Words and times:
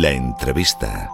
La 0.00 0.12
entrevista. 0.12 1.10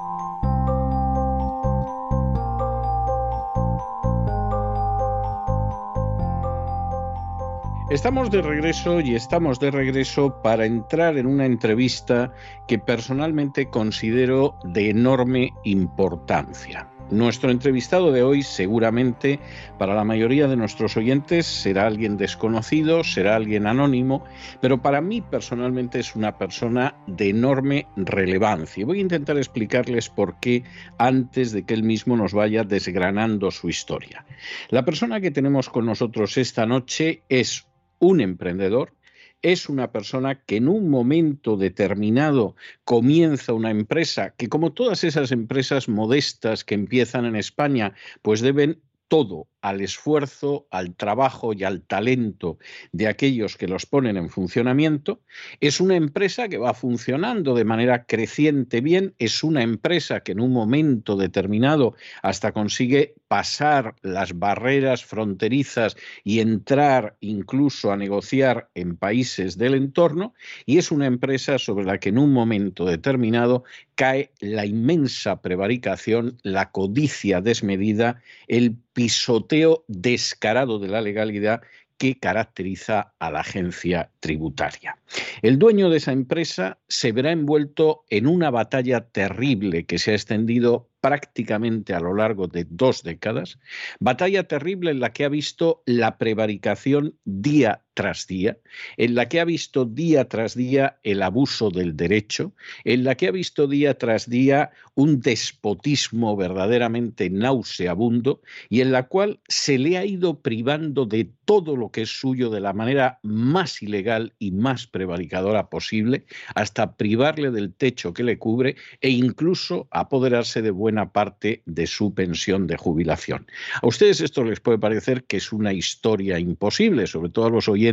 Estamos 7.91 8.31
de 8.31 8.43
regreso 8.43 9.01
y 9.01 9.17
estamos 9.17 9.59
de 9.59 9.73
regreso 9.73 10.41
para 10.41 10.67
entrar 10.67 11.19
en 11.19 11.27
una 11.27 11.47
entrevista 11.47 12.33
que 12.69 12.79
personalmente 12.79 13.71
considero 13.71 14.55
de 14.63 14.91
enorme 14.91 15.53
importancia. 15.65 16.89
Nuestro 17.11 17.53
entrevistado 17.53 18.11
de 18.11 18.25
hoy 18.25 18.43
seguramente 18.43 19.39
para 19.79 19.95
la 19.95 20.03
mayoría 20.03 20.49
de 20.49 20.57
nuestros 20.57 20.97
oyentes 20.97 21.47
será 21.47 21.87
alguien 21.87 22.17
desconocido, 22.17 23.05
será 23.05 23.37
alguien 23.37 23.69
anónimo, 23.69 24.25
pero 24.61 24.83
para 24.83 25.01
mí 25.01 25.21
personalmente 25.21 26.01
es 26.01 26.17
una 26.17 26.37
persona 26.37 26.97
de 27.07 27.29
enorme 27.29 27.87
relevancia. 27.95 28.85
Voy 28.85 28.99
a 28.99 29.03
intentar 29.03 29.37
explicarles 29.37 30.09
por 30.09 30.41
qué 30.41 30.65
antes 30.99 31.53
de 31.53 31.65
que 31.65 31.75
él 31.75 31.85
mismo 31.85 32.17
nos 32.17 32.33
vaya 32.33 32.65
desgranando 32.65 33.53
su 33.53 33.69
historia. 33.69 34.27
La 34.71 34.85
persona 34.85 35.21
que 35.21 35.31
tenemos 35.31 35.69
con 35.69 35.87
nosotros 35.87 36.37
esta 36.39 36.67
noche 36.67 37.23
es 37.29 37.69
un 38.01 38.21
emprendedor, 38.21 38.96
es 39.43 39.69
una 39.69 39.93
persona 39.93 40.43
que 40.43 40.57
en 40.57 40.69
un 40.69 40.89
momento 40.89 41.57
determinado 41.57 42.57
comienza 42.85 43.53
una 43.53 43.71
empresa 43.71 44.35
que 44.37 44.49
como 44.49 44.73
todas 44.73 45.05
esas 45.05 45.33
empresas 45.33 45.89
modestas 45.89 46.65
que 46.65 46.75
empiezan 46.75 47.25
en 47.25 47.37
España, 47.37 47.95
pues 48.23 48.41
deben 48.41 48.81
todo 49.09 49.49
al 49.67 49.81
esfuerzo, 49.81 50.69
al 50.71 50.95
trabajo 50.95 51.53
y 51.53 51.65
al 51.65 51.83
talento 51.83 52.57
de 52.93 53.09
aquellos 53.09 53.57
que 53.57 53.67
los 53.67 53.85
ponen 53.85 54.17
en 54.17 54.31
funcionamiento, 54.31 55.23
es 55.59 55.81
una 55.81 55.97
empresa 55.97 56.49
que 56.49 56.57
va 56.57 56.73
funcionando 56.73 57.53
de 57.53 57.65
manera 57.65 58.05
creciente 58.05 58.81
bien, 58.81 59.15
es 59.19 59.43
una 59.43 59.65
empresa 59.65 60.21
que 60.21 60.31
en 60.31 60.41
un 60.41 60.53
momento 60.53 61.17
determinado 61.17 61.97
hasta 62.23 62.53
consigue 62.53 63.17
pasar 63.27 63.97
las 64.03 64.39
barreras 64.39 65.05
fronterizas 65.05 65.97
y 66.23 66.39
entrar 66.39 67.17
incluso 67.19 67.91
a 67.91 67.97
negociar 67.97 68.69
en 68.77 68.97
países 68.97 69.59
del 69.59 69.75
entorno, 69.75 70.33
y 70.65 70.79
es 70.79 70.93
una 70.93 71.07
empresa 71.07 71.59
sobre 71.59 71.85
la 71.85 71.99
que 71.99 72.11
en 72.11 72.19
un 72.19 72.33
momento 72.33 72.85
determinado 72.85 73.65
cae 73.97 74.31
la 74.39 74.65
inmensa 74.65 75.43
prevaricación, 75.43 76.39
la 76.45 76.71
codicia 76.71 77.41
desmedida, 77.41 78.23
el 78.47 78.77
pisoteo 78.93 79.56
descarado 79.89 80.79
de 80.79 80.89
la 80.89 81.01
legalidad 81.01 81.63
que 81.99 82.19
caracteriza 82.19 83.15
a 83.19 83.31
la 83.31 83.41
agencia 83.41 84.11
tributaria. 84.21 84.99
El 85.43 85.59
dueño 85.59 85.89
de 85.89 85.97
esa 85.97 86.13
empresa 86.13 86.79
se 86.89 87.13
verá 87.13 87.33
envuelto 87.33 88.05
en 88.11 88.27
una 88.27 88.51
batalla 88.51 89.01
terrible 89.09 89.87
que 89.87 89.99
se 89.99 90.11
ha 90.11 90.15
extendido 90.15 90.91
prácticamente 91.01 91.95
a 91.95 92.01
lo 92.01 92.15
largo 92.15 92.49
de 92.49 92.67
dos 92.69 93.03
décadas, 93.03 93.59
batalla 93.99 94.45
terrible 94.45 94.91
en 94.91 95.01
la 95.01 95.13
que 95.13 95.25
ha 95.25 95.29
visto 95.29 95.83
la 95.87 96.19
prevaricación 96.19 97.19
día 97.25 97.86
tras 97.97 98.27
día, 98.27 98.59
en 98.99 99.15
la 99.15 99.27
que 99.27 99.41
ha 99.41 99.45
visto 99.47 99.87
día 99.87 100.29
tras 100.29 100.55
día 100.55 100.99
el 101.03 101.23
abuso 101.23 101.71
del 101.71 101.97
derecho, 101.97 102.53
en 102.85 103.05
la 103.05 103.15
que 103.15 103.27
ha 103.27 103.31
visto 103.31 103.67
día 103.67 103.97
tras 103.97 104.29
día 104.29 104.71
un 104.95 105.21
despotismo 105.21 106.37
verdaderamente 106.37 107.31
nauseabundo 107.31 108.43
y 108.69 108.83
en 108.83 108.93
la 108.93 109.05
cual 109.05 109.41
se 109.49 109.79
le 109.79 109.97
ha 109.97 110.05
ido 110.05 110.41
privando 110.41 111.07
de 111.07 111.31
todo 111.47 111.75
lo 111.75 111.91
que 111.91 112.03
es 112.03 112.11
suyo 112.11 112.51
de 112.51 112.61
la 112.61 112.75
manera 112.75 113.19
más 113.23 113.83
ilegal 113.83 114.35
y 114.39 114.51
más 114.51 114.87
prevaricadora 114.87 115.71
posible, 115.71 116.27
hasta 116.55 116.97
privarle 116.97 117.51
del 117.51 117.73
techo 117.73 118.13
que 118.13 118.25
le 118.25 118.39
cubre 118.39 118.77
e 119.01 119.09
incluso 119.09 119.89
apoderarse 119.91 120.61
de 120.61 120.71
buena 120.71 121.13
parte 121.13 121.63
de 121.65 121.87
su 121.87 122.13
pensión 122.13 122.67
de 122.67 122.77
jubilación. 122.77 123.47
A 123.81 123.87
ustedes 123.87 124.21
esto 124.21 124.45
les 124.45 124.61
puede 124.61 124.79
parecer 124.79 125.25
que 125.25 125.39
es 125.39 125.51
una 125.51 125.73
historia 125.73 126.39
imposible, 126.39 127.07
sobre 127.07 127.31
todo 127.31 127.47
a 127.47 127.51
los 127.51 127.69
oyentes 127.69 127.86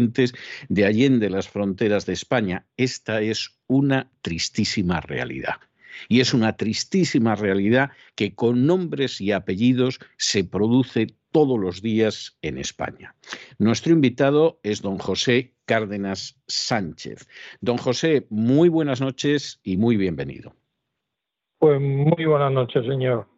de 0.70 0.86
allende 0.86 1.30
las 1.30 1.48
fronteras 1.48 2.06
de 2.06 2.14
España. 2.14 2.66
Esta 2.78 3.22
es 3.22 3.58
una 3.68 4.12
tristísima 4.22 5.02
realidad. 5.02 5.56
Y 6.10 6.22
es 6.22 6.34
una 6.34 6.58
tristísima 6.58 7.36
realidad 7.36 7.92
que 8.16 8.34
con 8.34 8.66
nombres 8.66 9.22
y 9.22 9.32
apellidos 9.32 10.00
se 10.18 10.44
produce 10.44 11.08
todos 11.32 11.60
los 11.60 11.82
días 11.82 12.38
en 12.42 12.58
España. 12.58 13.16
Nuestro 13.58 13.94
invitado 13.94 14.60
es 14.64 14.82
don 14.82 14.98
José 14.98 15.54
Cárdenas 15.66 16.40
Sánchez. 16.48 17.28
Don 17.62 17.78
José, 17.78 18.28
muy 18.30 18.70
buenas 18.70 19.02
noches 19.02 19.60
y 19.64 19.78
muy 19.78 19.98
bienvenido. 19.98 20.56
Pues 21.60 21.80
muy 21.80 22.26
buenas 22.26 22.52
noches, 22.52 22.86
señor. 22.86 23.33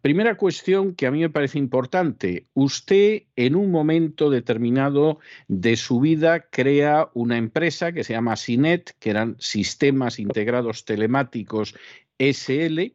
Primera 0.00 0.36
cuestión 0.36 0.94
que 0.94 1.06
a 1.06 1.10
mí 1.10 1.20
me 1.20 1.30
parece 1.30 1.58
importante. 1.58 2.46
Usted 2.54 3.24
en 3.36 3.56
un 3.56 3.70
momento 3.70 4.30
determinado 4.30 5.18
de 5.48 5.76
su 5.76 6.00
vida 6.00 6.48
crea 6.50 7.10
una 7.14 7.36
empresa 7.36 7.92
que 7.92 8.04
se 8.04 8.12
llama 8.12 8.36
SINET, 8.36 8.92
que 8.98 9.10
eran 9.10 9.36
Sistemas 9.38 10.18
Integrados 10.18 10.84
Telemáticos 10.84 11.74
SL, 12.18 12.94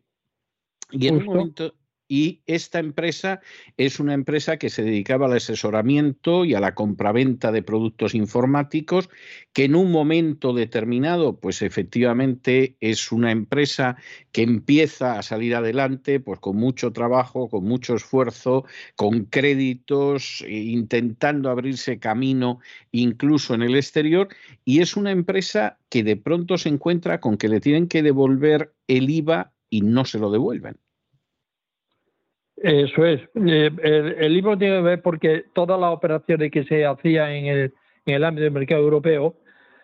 y 0.92 1.08
en 1.08 1.18
un 1.18 1.26
momento 1.26 1.76
y 2.10 2.42
esta 2.48 2.80
empresa 2.80 3.40
es 3.78 4.00
una 4.00 4.16
empresa 4.16 4.58
que 4.58 4.72
se 4.72 4.82
dedicaba 4.82 5.28
al 5.28 5.34
asesoramiento 5.34 6.44
y 6.44 6.56
a 6.56 6.60
la 6.60 6.74
compraventa 6.74 7.52
de 7.52 7.62
productos 7.62 8.16
informáticos, 8.16 9.10
que 9.54 9.66
en 9.66 9.76
un 9.76 9.92
momento 9.92 10.54
determinado, 10.54 11.40
pues 11.40 11.62
efectivamente 11.62 12.76
es 12.80 13.12
una 13.12 13.32
empresa 13.32 13.96
que 14.32 14.42
empieza 14.42 15.20
a 15.20 15.22
salir 15.22 15.56
adelante, 15.56 16.20
pues 16.20 16.40
con 16.40 16.58
mucho 16.58 16.92
trabajo, 16.92 17.48
con 17.48 17.64
mucho 17.64 17.96
esfuerzo, 17.96 18.66
con 18.96 19.26
créditos, 19.26 20.44
e 20.48 20.58
intentando 20.58 21.52
abrirse 21.52 22.00
camino 22.00 22.60
incluso 22.92 23.54
en 23.54 23.62
el 23.62 23.76
exterior, 23.76 24.30
y 24.66 24.82
es 24.82 24.98
una 24.98 25.12
empresa 25.12 25.78
que 25.90 26.04
de 26.04 26.18
pronto 26.18 26.58
se 26.58 26.70
encuentra 26.70 27.20
con 27.20 27.38
que 27.38 27.50
le 27.50 27.60
tienen 27.60 27.88
que 27.88 28.02
devolver 28.02 28.74
el 28.88 29.12
IVA 29.12 29.54
y 29.70 29.82
no 29.82 30.06
se 30.06 30.18
lo 30.18 30.32
devuelven. 30.32 30.78
Eso 32.62 33.06
es. 33.06 33.22
Eh, 33.36 34.16
el, 34.20 34.34
libro 34.34 34.58
tiene 34.58 34.78
que 34.78 34.82
ver 34.82 35.02
porque 35.02 35.46
todas 35.54 35.80
las 35.80 35.92
operaciones 35.92 36.52
que 36.52 36.66
se 36.66 36.86
hacían 36.86 37.32
en 37.32 37.46
el, 37.46 37.74
en 38.06 38.16
el 38.16 38.24
ámbito 38.24 38.44
del 38.44 38.54
mercado 38.54 38.82
europeo, 38.82 39.36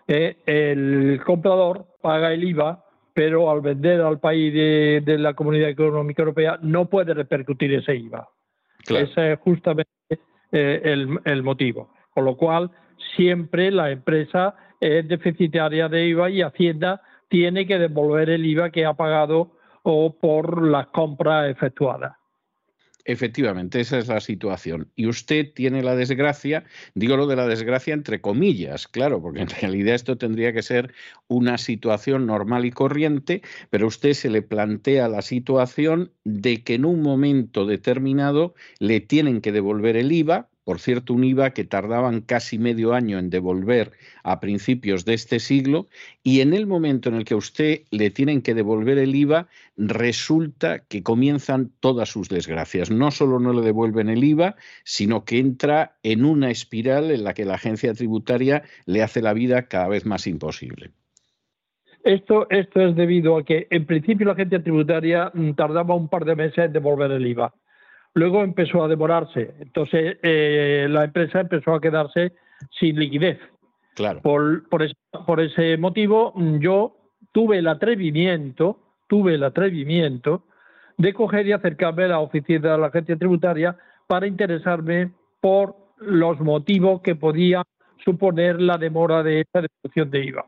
eh, 0.07 0.37
el 0.45 1.21
comprador 1.25 1.85
paga 2.01 2.33
el 2.33 2.43
IVA, 2.43 2.83
pero 3.13 3.49
al 3.49 3.61
vender 3.61 4.01
al 4.01 4.19
país 4.19 4.53
de, 4.53 5.17
la 5.17 5.33
Comunidad 5.33 5.69
Económica 5.69 6.21
Europea 6.21 6.59
no 6.61 6.89
puede 6.89 7.13
repercutir 7.13 7.73
ese 7.73 7.95
IVA. 7.95 8.27
Ese 8.89 9.33
es 9.33 9.39
justamente 9.39 9.89
eh, 10.51 10.81
el, 10.83 11.17
el 11.23 11.43
motivo. 11.43 11.91
Con 12.13 12.25
lo 12.25 12.35
cual, 12.35 12.71
siempre 13.15 13.71
la 13.71 13.89
empresa 13.89 14.55
es 14.81 15.07
deficitaria 15.07 15.87
de 15.87 16.07
IVA 16.07 16.29
y 16.29 16.41
Hacienda 16.41 17.01
tiene 17.29 17.65
que 17.65 17.79
devolver 17.79 18.29
el 18.29 18.45
IVA 18.45 18.69
que 18.69 18.85
ha 18.85 18.93
pagado 18.93 19.53
o 19.83 20.13
por 20.13 20.61
las 20.67 20.87
compras 20.87 21.49
efectuadas. 21.49 22.17
Efectivamente, 23.07 23.79
esa 23.79 23.99
es 23.99 24.07
la 24.07 24.19
situación. 24.19 24.91
Y 24.95 25.05
usted 25.05 25.53
tiene 25.53 25.83
la 25.83 25.95
desgracia, 25.95 26.63
digo 26.95 27.15
lo 27.17 27.27
de 27.27 27.35
la 27.35 27.47
desgracia 27.47 27.93
entre 27.93 28.19
comillas, 28.19 28.87
claro, 28.87 29.21
porque 29.21 29.41
en 29.41 29.49
realidad 29.49 29.93
esto 29.93 30.17
tendría 30.17 30.53
que 30.53 30.63
ser 30.63 30.91
una 31.27 31.59
situación 31.59 32.25
normal 32.25 32.65
y 32.65 32.71
corriente, 32.71 33.43
pero 33.69 33.85
usted 33.85 34.13
se 34.13 34.31
le 34.31 34.41
plantea 34.41 35.07
la 35.07 35.21
situación 35.21 36.11
de 36.23 36.63
que 36.63 36.73
en 36.73 36.85
un 36.85 37.03
momento 37.03 37.67
determinado 37.67 38.55
le 38.79 39.01
tienen 39.01 39.39
que 39.39 39.51
devolver 39.51 39.97
el 39.97 40.11
IVA, 40.11 40.49
por 40.65 40.79
cierto, 40.79 41.13
un 41.13 41.23
IVA 41.23 41.51
que 41.51 41.63
tardaban 41.63 42.21
casi 42.21 42.57
medio 42.57 42.95
año 42.95 43.19
en 43.19 43.29
devolver 43.29 43.91
a 44.23 44.39
principios 44.39 45.05
de 45.05 45.13
este 45.13 45.39
siglo, 45.39 45.85
y 46.23 46.41
en 46.41 46.55
el 46.55 46.65
momento 46.65 47.07
en 47.07 47.15
el 47.15 47.23
que 47.23 47.35
a 47.35 47.37
usted 47.37 47.83
le 47.91 48.09
tienen 48.09 48.41
que 48.41 48.55
devolver 48.55 48.97
el 48.97 49.15
IVA, 49.15 49.47
resulta 49.77 50.79
que 50.79 51.03
comienzan 51.03 51.71
todas 51.79 52.09
sus 52.09 52.29
desgracias. 52.29 52.89
No 52.89 53.11
solo 53.11 53.39
no 53.39 53.53
le 53.53 53.61
devuelven 53.61 54.09
el 54.09 54.23
IVA, 54.23 54.55
sino 54.83 55.23
que 55.23 55.37
entra 55.37 55.97
en 56.01 56.25
una 56.25 56.49
espiral 56.49 57.11
en 57.11 57.23
la 57.23 57.35
que 57.35 57.45
la 57.45 57.53
agencia 57.53 57.93
tributaria 57.93 58.63
le 58.87 59.03
hace 59.03 59.21
la 59.21 59.33
vida 59.33 59.67
cada 59.67 59.87
vez 59.87 60.07
más 60.07 60.25
imposible. 60.25 60.91
Esto, 62.03 62.47
esto 62.49 62.81
es 62.81 62.95
debido 62.95 63.37
a 63.37 63.45
que, 63.45 63.67
en 63.69 63.85
principio, 63.85 64.25
la 64.25 64.33
agencia 64.33 64.63
tributaria 64.63 65.31
mm, 65.31 65.51
tardaba 65.51 65.93
un 65.93 66.07
par 66.07 66.25
de 66.25 66.35
meses 66.35 66.57
en 66.65 66.73
devolver 66.73 67.11
el 67.11 67.27
IVA 67.27 67.53
Luego 68.15 68.43
empezó 68.43 68.83
a 68.83 68.87
demorarse. 68.87 69.53
Entonces 69.59 70.17
eh, 70.23 70.87
la 70.89 71.03
empresa 71.03 71.41
empezó 71.41 71.75
a 71.75 71.81
quedarse 71.81 72.33
sin 72.79 72.97
liquidez. 72.97 73.37
Claro. 73.93 74.21
Por, 74.21 74.67
por, 74.69 75.41
ese, 75.41 75.77
motivo, 75.77 76.33
yo 76.59 76.97
tuve 77.31 77.59
el 77.59 77.67
atrevimiento, 77.67 78.79
tuve 79.07 79.35
el 79.35 79.43
atrevimiento 79.43 80.43
de 80.97 81.13
coger 81.13 81.47
y 81.47 81.51
acercarme 81.51 82.05
a 82.05 82.09
la 82.09 82.19
oficina 82.19 82.71
de 82.71 82.77
la 82.77 82.87
agencia 82.87 83.17
tributaria 83.17 83.77
para 84.07 84.27
interesarme 84.27 85.11
por 85.41 85.75
los 85.97 86.39
motivos 86.39 87.01
que 87.01 87.15
podía 87.15 87.63
suponer 88.03 88.61
la 88.61 88.77
demora 88.77 89.23
de 89.23 89.41
esta 89.41 89.61
devolución 89.61 90.11
de 90.11 90.25
IVA. 90.25 90.45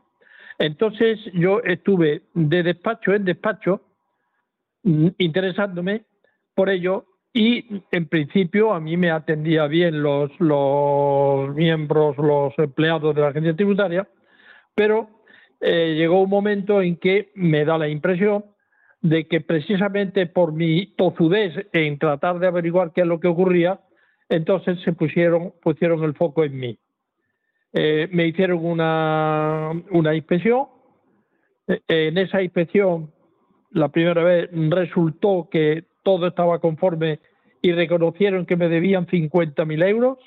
Entonces 0.58 1.18
yo 1.34 1.60
estuve 1.60 2.22
de 2.34 2.62
despacho 2.62 3.12
en 3.12 3.24
despacho 3.24 3.82
mm, 4.82 5.08
interesándome 5.18 6.04
por 6.54 6.68
ello 6.68 7.06
y 7.32 7.82
en 7.90 8.08
principio 8.08 8.72
a 8.72 8.80
mí 8.80 8.96
me 8.96 9.10
atendía 9.10 9.66
bien 9.66 10.02
los, 10.02 10.30
los 10.40 11.54
miembros, 11.54 12.16
los 12.16 12.58
empleados 12.58 13.14
de 13.14 13.20
la 13.20 13.28
agencia 13.28 13.54
tributaria, 13.54 14.08
pero 14.74 15.08
eh, 15.60 15.94
llegó 15.96 16.22
un 16.22 16.30
momento 16.30 16.80
en 16.82 16.96
que 16.96 17.30
me 17.34 17.64
da 17.64 17.78
la 17.78 17.88
impresión 17.88 18.44
de 19.00 19.26
que 19.26 19.40
precisamente 19.40 20.26
por 20.26 20.52
mi 20.52 20.86
tozudez 20.96 21.68
en 21.72 21.98
tratar 21.98 22.38
de 22.38 22.46
averiguar 22.48 22.92
qué 22.92 23.02
es 23.02 23.06
lo 23.06 23.20
que 23.20 23.28
ocurría, 23.28 23.80
entonces 24.28 24.80
se 24.82 24.92
pusieron, 24.92 25.52
pusieron 25.62 26.02
el 26.04 26.14
foco 26.14 26.44
en 26.44 26.58
mí. 26.58 26.78
Eh, 27.72 28.08
me 28.10 28.26
hicieron 28.26 28.64
una, 28.64 29.70
una 29.90 30.14
inspección. 30.14 30.66
Eh, 31.66 31.80
en 31.88 32.18
esa 32.18 32.42
inspección, 32.42 33.12
la 33.70 33.88
primera 33.88 34.22
vez 34.22 34.48
resultó 34.52 35.48
que 35.50 35.84
todo 36.02 36.28
estaba 36.28 36.58
conforme 36.58 37.20
y 37.62 37.72
reconocieron 37.72 38.46
que 38.46 38.56
me 38.56 38.68
debían 38.68 39.06
50.000 39.06 39.88
euros. 39.88 40.18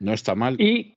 No 0.00 0.12
está 0.12 0.34
mal. 0.34 0.60
Y 0.60 0.96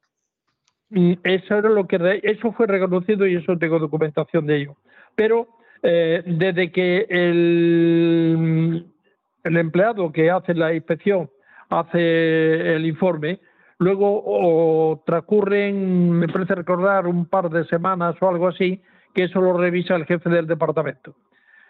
mm, 0.89 1.13
eso 1.23 1.57
era 1.57 1.69
lo 1.69 1.87
que 1.87 2.21
eso 2.23 2.51
fue 2.53 2.67
reconocido 2.67 3.27
y 3.27 3.35
eso 3.35 3.57
tengo 3.57 3.79
documentación 3.79 4.45
de 4.45 4.57
ello. 4.57 4.75
Pero 5.15 5.47
eh, 5.83 6.23
desde 6.25 6.71
que 6.71 7.05
el, 7.09 8.85
el 9.43 9.57
empleado 9.57 10.11
que 10.11 10.29
hace 10.29 10.53
la 10.53 10.73
inspección 10.73 11.29
hace 11.69 12.75
el 12.75 12.85
informe, 12.85 13.39
luego 13.79 15.01
transcurren, 15.05 16.11
me 16.11 16.27
parece 16.27 16.53
recordar, 16.53 17.07
un 17.07 17.25
par 17.25 17.49
de 17.49 17.65
semanas 17.65 18.15
o 18.19 18.29
algo 18.29 18.47
así, 18.47 18.81
que 19.13 19.23
eso 19.23 19.41
lo 19.41 19.57
revisa 19.57 19.95
el 19.95 20.05
jefe 20.05 20.29
del 20.29 20.47
departamento. 20.47 21.15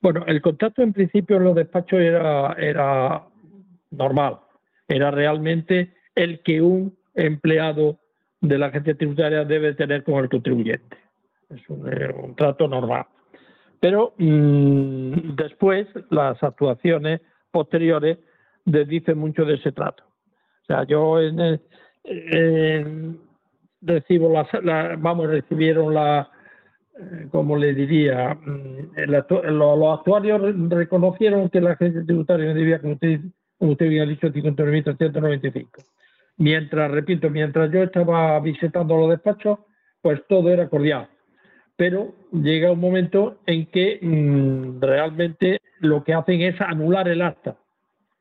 Bueno, 0.00 0.24
el 0.26 0.42
contacto 0.42 0.82
en 0.82 0.92
principio 0.92 1.36
en 1.36 1.44
los 1.44 1.54
despachos 1.54 2.00
era, 2.00 2.54
era 2.54 3.24
normal. 3.90 4.40
Era 4.88 5.10
realmente 5.10 5.94
el 6.14 6.40
que 6.42 6.60
un 6.60 6.96
empleado 7.14 7.98
de 8.40 8.58
la 8.58 8.66
agencia 8.66 8.96
tributaria 8.96 9.44
debe 9.44 9.74
tener 9.74 10.02
con 10.02 10.16
el 10.22 10.28
contribuyente. 10.28 10.96
Es 11.50 11.68
un, 11.68 11.88
eh, 11.88 12.34
trato 12.36 12.66
normal. 12.66 13.06
Pero 13.80 14.14
mm, 14.18 15.34
después 15.36 15.86
las 16.10 16.42
actuaciones 16.42 17.20
posteriores 17.50 18.18
dicen 18.64 19.18
mucho 19.18 19.44
de 19.44 19.54
ese 19.54 19.72
trato. 19.72 20.04
O 20.04 20.64
sea, 20.66 20.84
yo 20.84 21.20
en, 21.20 21.60
en, 22.04 23.20
recibo 23.82 24.32
la, 24.32 24.96
vamos, 24.98 25.28
recibieron 25.28 25.92
la, 25.94 26.30
eh, 26.98 27.28
como 27.30 27.56
le 27.56 27.74
diría, 27.74 28.34
mm, 28.34 29.00
los 29.08 29.98
actuarios 29.98 30.40
reconocieron 30.68 31.50
que 31.50 31.60
la 31.60 31.72
agencia 31.72 32.04
tributaria 32.04 32.54
debía, 32.54 32.80
como 32.80 32.94
usted, 32.94 33.20
como 33.58 33.72
usted 33.72 33.88
bien 33.88 34.02
ha 34.02 34.06
dicho, 34.06 34.32
59.395. 34.32 35.84
Mientras, 36.38 36.90
repito, 36.90 37.30
mientras 37.30 37.70
yo 37.70 37.82
estaba 37.82 38.38
visitando 38.40 38.96
los 38.96 39.10
despachos, 39.10 39.58
pues 40.00 40.20
todo 40.28 40.50
era 40.50 40.68
cordial. 40.68 41.08
Pero 41.76 42.14
llega 42.32 42.72
un 42.72 42.80
momento 42.80 43.38
en 43.46 43.66
que 43.66 43.98
mm, 44.00 44.80
realmente 44.80 45.60
lo 45.80 46.04
que 46.04 46.14
hacen 46.14 46.40
es 46.42 46.60
anular 46.60 47.08
el 47.08 47.22
acta 47.22 47.56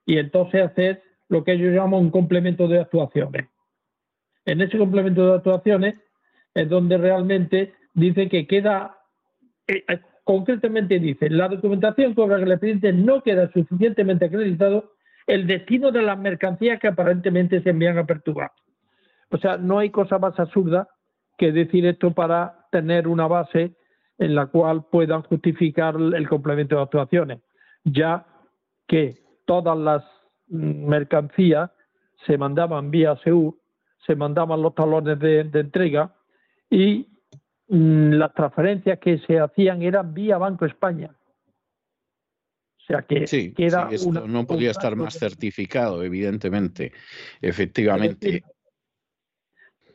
y 0.06 0.18
entonces 0.18 0.62
hacer 0.64 1.04
lo 1.30 1.44
que 1.44 1.54
ellos 1.54 1.74
llaman 1.74 2.02
un 2.02 2.12
complemento 2.12 2.68
de 2.68 2.80
actuaciones. 2.80 3.48
En 4.46 4.62
ese 4.62 4.78
complemento 4.78 5.26
de 5.26 5.36
actuaciones 5.36 5.96
es 6.54 6.70
donde 6.70 6.98
realmente 6.98 7.74
dice 7.94 8.30
que 8.30 8.48
queda, 8.48 8.98
eh, 9.68 9.84
eh, 9.88 10.00
concretamente 10.24 11.00
dice, 11.00 11.30
la 11.30 11.48
documentación 11.48 12.16
que 12.16 12.24
el 12.24 12.52
expediente 12.52 12.94
no 12.94 13.22
queda 13.22 13.52
suficientemente 13.52 14.26
acreditado 14.26 14.94
el 15.28 15.48
destino 15.48 15.92
de 15.92 16.02
las 16.02 16.18
mercancías 16.18 16.80
que 16.80 16.88
aparentemente 16.88 17.62
se 17.62 17.70
envían 17.70 17.98
a 17.98 18.06
perturbar. 18.06 18.52
O 19.30 19.38
sea, 19.38 19.58
no 19.58 19.80
hay 19.80 19.90
cosa 19.90 20.20
más 20.20 20.38
absurda 20.40 20.88
que 21.38 21.52
decir 21.52 21.86
esto 21.86 22.12
para 22.12 22.68
tener 22.72 23.08
una 23.08 23.28
base 23.28 23.76
en 24.18 24.36
la 24.36 24.48
cual 24.48 24.86
puedan 24.92 25.24
justificar 25.24 25.96
el 25.96 26.30
complemento 26.30 26.76
de 26.76 26.82
actuaciones, 26.82 27.40
ya 27.84 28.26
que 28.88 29.18
todas 29.46 29.78
las 29.78 30.04
mm, 30.48 30.86
mercancías 30.88 31.72
se 32.26 32.38
mandaban 32.38 32.92
vía 32.92 33.16
SEUR 33.24 33.56
se 34.06 34.16
mandaban 34.16 34.62
los 34.62 34.74
talones 34.76 35.20
de, 35.20 35.42
entrega 35.54 36.16
y 36.70 37.08
mm, 37.68 38.14
las 38.14 38.34
transferencias 38.34 39.00
que 39.00 39.20
se 39.20 39.40
hacían 39.40 39.82
eran 39.82 40.14
vía 40.14 40.38
Banco 40.38 40.66
España. 40.66 41.16
O 42.78 42.84
sea 42.84 43.04
que 43.04 43.28
sí, 43.28 43.54
esto 43.58 44.28
no 44.28 44.46
podía 44.46 44.72
estar 44.72 44.96
más 44.96 45.18
certificado, 45.18 46.04
evidentemente. 46.04 46.92
Efectivamente. 47.40 48.44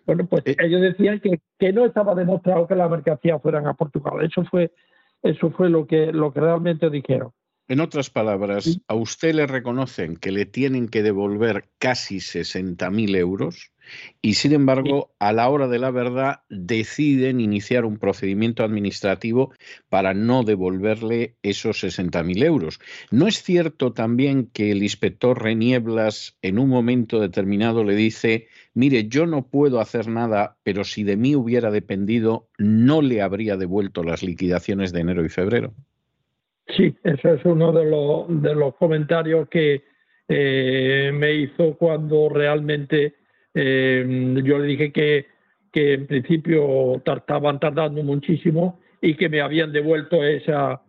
Bueno, 0.07 0.25
pues 0.27 0.47
eh, 0.47 0.57
ellos 0.61 0.81
decían 0.81 1.21
que, 1.21 1.41
que, 1.59 1.73
no 1.73 1.85
estaba 1.85 2.15
demostrado 2.15 2.67
que 2.69 2.77
las 2.77 2.89
mercancías 2.89 3.43
fueran 3.43 3.67
a 3.67 3.75
Portugal. 3.75 4.25
Eso 4.25 4.45
fue, 4.45 4.73
eso 5.23 5.51
fue 5.51 5.69
lo 5.69 5.87
que, 5.87 6.13
lo 6.13 6.33
que 6.33 6.41
realmente 6.41 6.89
dijeron. 6.89 7.33
En 7.69 7.81
otras 7.81 8.11
palabras, 8.11 8.81
¿a 8.87 8.95
usted 8.95 9.35
le 9.35 9.47
reconocen 9.49 10.17
que 10.17 10.31
le 10.31 10.47
tienen 10.47 10.89
que 10.89 11.03
devolver 11.03 11.69
casi 11.79 12.19
60.000 12.19 13.17
euros 13.17 13.73
y 14.23 14.35
sin 14.35 14.53
embargo, 14.53 15.11
a 15.19 15.33
la 15.33 15.49
hora 15.49 15.69
de 15.69 15.79
la 15.79 15.91
verdad, 15.91 16.41
deciden 16.49 17.41
iniciar 17.41 17.85
un 17.85 17.99
procedimiento 17.99 18.65
administrativo 18.65 19.53
para 19.89 20.15
no 20.15 20.43
devolverle 20.43 21.37
esos 21.43 21.83
60.000 21.83 22.45
euros. 22.45 22.81
¿No 23.11 23.27
es 23.27 23.43
cierto 23.43 23.93
también 23.93 24.51
que 24.53 24.71
el 24.73 24.83
inspector 24.83 25.43
Renieblas 25.43 26.37
en 26.43 26.59
un 26.59 26.69
momento 26.69 27.21
determinado 27.21 27.85
le 27.85 27.95
dice, 27.95 28.49
mire, 28.75 29.09
yo 29.09 29.27
no 29.27 29.47
puedo 29.47 29.81
hacer 29.81 30.09
nada, 30.09 30.57
pero 30.63 30.85
si 30.85 31.05
de 31.05 31.17
mí 31.17 31.37
hubiera 31.37 31.71
dependido, 31.71 32.49
no 32.59 33.03
le 33.03 33.23
habría 33.23 33.57
devuelto 33.57 34.03
las 34.03 34.23
liquidaciones 34.23 34.93
de 34.93 35.01
enero 35.01 35.25
y 35.25 35.29
febrero? 35.29 35.75
Sí, 36.77 36.97
eso 37.05 37.33
es 37.33 37.45
uno 37.45 37.73
de, 37.73 37.85
los, 37.85 38.43
de 38.43 38.55
los 38.55 38.75
comentarios 38.75 39.49
que 39.49 39.85
eh, 40.29 41.13
me 41.15 41.35
hizo 41.35 41.77
cuando 41.77 42.29
realmente 42.29 43.15
eh, 43.59 44.05
yo 44.45 44.59
le 44.59 44.67
dije 44.67 44.93
que, 44.93 45.27
que 45.73 45.95
en 45.95 46.07
principio 46.07 46.97
estaban 46.97 47.59
tardando 47.59 48.03
muchísimo 48.03 48.79
y 49.01 49.17
que 49.17 49.31
me 49.31 49.41
habían 49.41 49.73
devuelto 49.73 50.23
esa, 50.23 50.83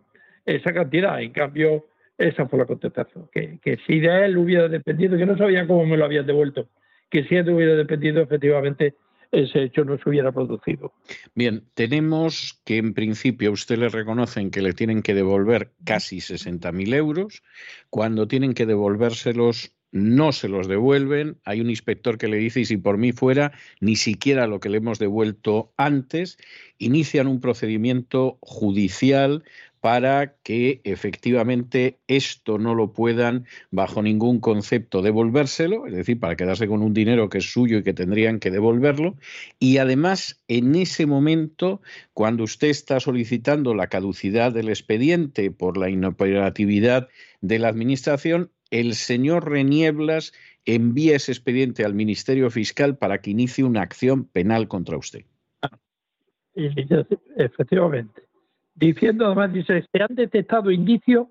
esa 0.44 0.72
cantidad. 0.74 1.22
En 1.22 1.32
cambio, 1.32 1.86
esa 2.18 2.46
fue 2.46 2.58
la 2.58 2.66
contestación, 2.66 3.30
que, 3.32 3.58
que 3.62 3.78
si 3.86 4.00
de 4.00 4.26
él 4.26 4.36
hubiera 4.36 4.68
dependido, 4.68 5.16
yo 5.16 5.24
no 5.24 5.38
sabía 5.38 5.66
cómo 5.66 5.86
me 5.86 5.96
lo 5.96 6.04
habían 6.04 6.26
devuelto, 6.26 6.68
que 7.08 7.24
si 7.24 7.36
él 7.36 7.48
hubiera 7.48 7.74
dependido, 7.74 8.20
efectivamente 8.20 8.94
ese 9.32 9.62
hecho 9.62 9.84
no 9.84 9.96
se 9.98 10.08
hubiera 10.08 10.32
producido. 10.32 10.92
Bien, 11.34 11.64
tenemos 11.74 12.60
que 12.64 12.76
en 12.76 12.92
principio 12.92 13.52
usted 13.52 13.78
le 13.78 13.88
reconocen 13.88 14.50
que 14.50 14.62
le 14.62 14.74
tienen 14.74 15.02
que 15.02 15.14
devolver 15.14 15.70
casi 15.84 16.18
60.000 16.18 16.94
euros. 16.94 17.42
Cuando 17.90 18.26
tienen 18.26 18.52
que 18.52 18.66
devolvérselos, 18.66 19.77
no 19.92 20.32
se 20.32 20.48
los 20.48 20.68
devuelven. 20.68 21.38
Hay 21.44 21.60
un 21.60 21.70
inspector 21.70 22.18
que 22.18 22.28
le 22.28 22.36
dice, 22.36 22.60
y 22.60 22.64
si 22.64 22.76
por 22.76 22.98
mí 22.98 23.12
fuera, 23.12 23.52
ni 23.80 23.96
siquiera 23.96 24.46
lo 24.46 24.60
que 24.60 24.68
le 24.68 24.78
hemos 24.78 24.98
devuelto 24.98 25.72
antes, 25.76 26.38
inician 26.78 27.26
un 27.26 27.40
procedimiento 27.40 28.38
judicial 28.40 29.44
para 29.80 30.34
que 30.42 30.80
efectivamente 30.84 31.98
esto 32.08 32.58
no 32.58 32.74
lo 32.74 32.92
puedan 32.92 33.46
bajo 33.70 34.02
ningún 34.02 34.40
concepto 34.40 35.02
devolvérselo, 35.02 35.86
es 35.86 35.94
decir, 35.94 36.18
para 36.18 36.36
quedarse 36.36 36.66
con 36.66 36.82
un 36.82 36.94
dinero 36.94 37.28
que 37.28 37.38
es 37.38 37.52
suyo 37.52 37.78
y 37.78 37.82
que 37.84 37.94
tendrían 37.94 38.40
que 38.40 38.50
devolverlo. 38.50 39.16
Y 39.58 39.78
además, 39.78 40.42
en 40.48 40.74
ese 40.74 41.06
momento, 41.06 41.80
cuando 42.12 42.42
usted 42.44 42.68
está 42.68 42.98
solicitando 42.98 43.74
la 43.74 43.86
caducidad 43.86 44.52
del 44.52 44.68
expediente 44.68 45.50
por 45.50 45.76
la 45.76 45.90
inoperatividad 45.90 47.08
de 47.40 47.58
la 47.60 47.68
Administración, 47.68 48.50
el 48.70 48.94
señor 48.94 49.50
Renieblas 49.50 50.32
envía 50.64 51.16
ese 51.16 51.32
expediente 51.32 51.84
al 51.84 51.94
Ministerio 51.94 52.50
Fiscal 52.50 52.96
para 52.96 53.18
que 53.18 53.30
inicie 53.30 53.64
una 53.64 53.82
acción 53.82 54.24
penal 54.24 54.68
contra 54.68 54.96
usted. 54.96 55.24
Efectivamente. 57.36 58.22
Diciendo 58.74 59.26
además, 59.26 59.52
dice, 59.52 59.84
se 59.90 60.02
han 60.02 60.14
detectado 60.14 60.70
indicios 60.70 61.28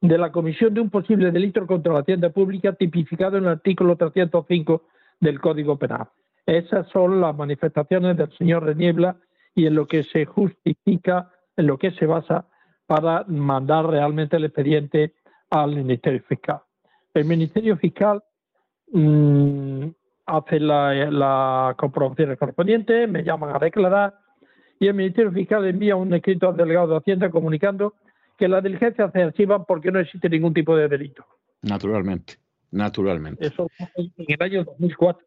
de 0.00 0.18
la 0.18 0.30
comisión 0.30 0.74
de 0.74 0.80
un 0.80 0.90
posible 0.90 1.30
delito 1.30 1.66
contra 1.66 1.92
la 1.92 2.00
hacienda 2.00 2.28
pública 2.28 2.74
tipificado 2.74 3.38
en 3.38 3.44
el 3.44 3.50
artículo 3.50 3.96
305 3.96 4.82
del 5.20 5.40
Código 5.40 5.78
Penal. 5.78 6.08
Esas 6.44 6.86
son 6.88 7.20
las 7.20 7.34
manifestaciones 7.34 8.16
del 8.16 8.30
señor 8.36 8.64
Reniebla 8.64 9.16
y 9.54 9.66
en 9.66 9.74
lo 9.74 9.86
que 9.86 10.02
se 10.04 10.26
justifica, 10.26 11.30
en 11.56 11.66
lo 11.66 11.78
que 11.78 11.92
se 11.92 12.04
basa 12.06 12.46
para 12.86 13.24
mandar 13.24 13.86
realmente 13.86 14.36
el 14.36 14.44
expediente 14.44 15.14
al 15.48 15.74
Ministerio 15.74 16.22
Fiscal. 16.28 16.60
El 17.14 17.24
Ministerio 17.24 17.76
Fiscal 17.76 18.22
mm, 18.92 19.86
hace 20.26 20.60
la, 20.60 20.92
la 21.10 21.74
comprobación 21.78 22.34
correspondiente, 22.36 23.06
me 23.06 23.22
llaman 23.22 23.54
a 23.54 23.58
declarar 23.58 24.14
y 24.80 24.88
el 24.88 24.94
Ministerio 24.94 25.32
Fiscal 25.32 25.64
envía 25.66 25.96
un 25.96 26.12
escrito 26.12 26.48
al 26.48 26.56
delegado 26.56 26.88
de 26.88 26.96
Hacienda 26.96 27.30
comunicando 27.30 27.94
que 28.36 28.48
las 28.48 28.62
diligencias 28.62 29.12
se 29.12 29.22
archivan 29.22 29.64
porque 29.64 29.90
no 29.90 30.00
existe 30.00 30.28
ningún 30.28 30.52
tipo 30.52 30.76
de 30.76 30.88
delito. 30.88 31.24
Naturalmente, 31.62 32.34
naturalmente. 32.70 33.46
Eso 33.46 33.68
fue 33.76 33.88
en 33.96 34.26
el 34.26 34.42
año 34.42 34.64
2004. 34.64 35.26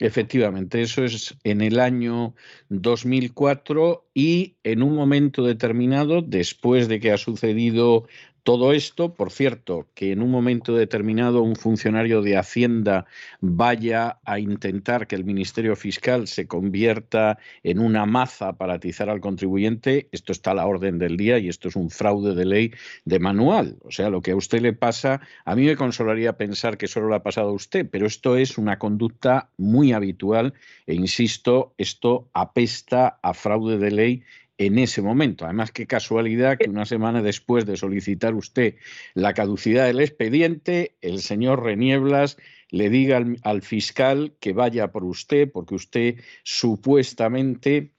Efectivamente, 0.00 0.80
eso 0.80 1.02
es 1.02 1.36
en 1.42 1.60
el 1.60 1.80
año 1.80 2.34
2004 2.68 4.10
y 4.14 4.56
en 4.62 4.84
un 4.84 4.94
momento 4.94 5.42
determinado, 5.42 6.22
después 6.22 6.86
de 6.86 7.00
que 7.00 7.10
ha 7.10 7.16
sucedido 7.16 8.06
Todo 8.48 8.72
esto, 8.72 9.12
por 9.12 9.30
cierto, 9.30 9.88
que 9.94 10.10
en 10.10 10.22
un 10.22 10.30
momento 10.30 10.74
determinado 10.74 11.42
un 11.42 11.54
funcionario 11.54 12.22
de 12.22 12.38
Hacienda 12.38 13.04
vaya 13.42 14.20
a 14.24 14.38
intentar 14.38 15.06
que 15.06 15.16
el 15.16 15.26
Ministerio 15.26 15.76
Fiscal 15.76 16.26
se 16.26 16.46
convierta 16.46 17.36
en 17.62 17.78
una 17.78 18.06
maza 18.06 18.54
para 18.54 18.72
atizar 18.72 19.10
al 19.10 19.20
contribuyente, 19.20 20.08
esto 20.12 20.32
está 20.32 20.52
a 20.52 20.54
la 20.54 20.66
orden 20.66 20.98
del 20.98 21.18
día 21.18 21.38
y 21.38 21.50
esto 21.50 21.68
es 21.68 21.76
un 21.76 21.90
fraude 21.90 22.34
de 22.34 22.46
ley 22.46 22.72
de 23.04 23.18
manual. 23.18 23.76
O 23.84 23.90
sea, 23.90 24.08
lo 24.08 24.22
que 24.22 24.30
a 24.30 24.36
usted 24.36 24.62
le 24.62 24.72
pasa, 24.72 25.20
a 25.44 25.54
mí 25.54 25.66
me 25.66 25.76
consolaría 25.76 26.38
pensar 26.38 26.78
que 26.78 26.88
solo 26.88 27.10
le 27.10 27.16
ha 27.16 27.22
pasado 27.22 27.50
a 27.50 27.52
usted, 27.52 27.86
pero 27.90 28.06
esto 28.06 28.38
es 28.38 28.56
una 28.56 28.78
conducta 28.78 29.50
muy 29.58 29.92
habitual 29.92 30.54
e 30.86 30.94
insisto, 30.94 31.74
esto 31.76 32.30
apesta 32.32 33.18
a 33.20 33.34
fraude 33.34 33.76
de 33.76 33.90
ley 33.90 34.22
en 34.58 34.78
ese 34.78 35.00
momento. 35.00 35.44
Además, 35.44 35.70
qué 35.70 35.86
casualidad 35.86 36.58
que 36.58 36.68
una 36.68 36.84
semana 36.84 37.22
después 37.22 37.64
de 37.64 37.76
solicitar 37.76 38.34
usted 38.34 38.74
la 39.14 39.32
caducidad 39.32 39.86
del 39.86 40.00
expediente, 40.00 40.96
el 41.00 41.20
señor 41.20 41.62
Renieblas 41.62 42.36
le 42.70 42.90
diga 42.90 43.24
al, 43.42 43.62
fiscal 43.62 44.34
que 44.40 44.52
vaya 44.52 44.92
por 44.92 45.04
usted, 45.04 45.50
porque 45.50 45.76
usted 45.76 46.16
supuestamente 46.42 47.92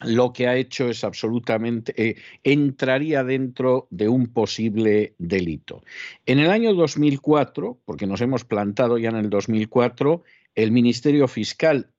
lo 0.00 0.32
que 0.32 0.48
ha 0.48 0.56
hecho 0.56 0.88
es 0.88 1.04
absolutamente, 1.04 1.92
eh, 1.96 2.16
entraría 2.42 3.22
dentro 3.22 3.86
de 3.90 4.08
un 4.08 4.28
posible 4.28 5.14
delito. 5.18 5.82
En 6.26 6.38
el 6.38 6.50
año 6.50 6.74
2004, 6.74 7.78
porque 7.84 8.06
nos 8.06 8.20
hemos 8.20 8.44
plantado 8.44 8.98
ya 8.98 9.10
en 9.10 9.16
el 9.16 9.30
2004, 9.30 10.22
el 10.54 10.72
Ministerio 10.72 11.28
Fiscal 11.28 11.90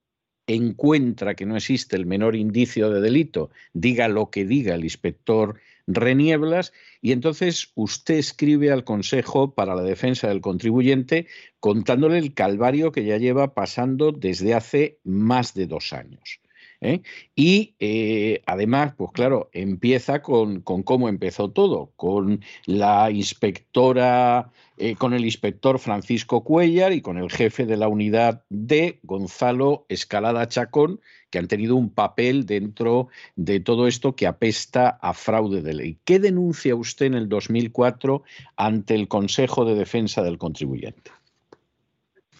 encuentra 0.46 1.34
que 1.34 1.46
no 1.46 1.56
existe 1.56 1.96
el 1.96 2.06
menor 2.06 2.36
indicio 2.36 2.90
de 2.90 3.00
delito, 3.00 3.50
diga 3.72 4.08
lo 4.08 4.30
que 4.30 4.44
diga 4.44 4.74
el 4.74 4.84
inspector 4.84 5.60
Renieblas, 5.86 6.72
y 7.00 7.12
entonces 7.12 7.72
usted 7.74 8.14
escribe 8.14 8.70
al 8.70 8.84
Consejo 8.84 9.54
para 9.54 9.74
la 9.74 9.82
Defensa 9.82 10.28
del 10.28 10.40
Contribuyente 10.40 11.26
contándole 11.58 12.18
el 12.18 12.34
calvario 12.34 12.92
que 12.92 13.04
ya 13.04 13.18
lleva 13.18 13.54
pasando 13.54 14.12
desde 14.12 14.54
hace 14.54 14.98
más 15.02 15.54
de 15.54 15.66
dos 15.66 15.92
años. 15.92 16.41
¿Eh? 16.82 17.00
Y 17.34 17.74
eh, 17.80 18.42
además, 18.44 18.94
pues 18.96 19.10
claro, 19.12 19.48
empieza 19.52 20.20
con, 20.20 20.60
cómo 20.60 21.08
empezó 21.08 21.50
todo, 21.50 21.92
con 21.96 22.42
la 22.66 23.10
inspectora 23.10 24.50
eh, 24.78 24.96
con 24.96 25.12
el 25.12 25.24
inspector 25.24 25.78
Francisco 25.78 26.42
Cuellar 26.42 26.92
y 26.92 27.02
con 27.02 27.16
el 27.16 27.30
jefe 27.30 27.66
de 27.66 27.76
la 27.76 27.88
unidad 27.88 28.42
D, 28.48 28.98
Gonzalo 29.04 29.86
Escalada 29.88 30.48
Chacón, 30.48 31.00
que 31.30 31.38
han 31.38 31.46
tenido 31.46 31.76
un 31.76 31.90
papel 31.90 32.46
dentro 32.46 33.08
de 33.36 33.60
todo 33.60 33.86
esto 33.86 34.16
que 34.16 34.26
apesta 34.26 34.88
a 34.88 35.14
fraude 35.14 35.62
de 35.62 35.74
ley. 35.74 35.98
¿Qué 36.04 36.18
denuncia 36.18 36.74
usted 36.74 37.06
en 37.06 37.14
el 37.14 37.28
2004 37.28 38.22
ante 38.56 38.94
el 38.94 39.08
Consejo 39.08 39.64
de 39.64 39.76
Defensa 39.76 40.22
del 40.22 40.38
Contribuyente? 40.38 41.12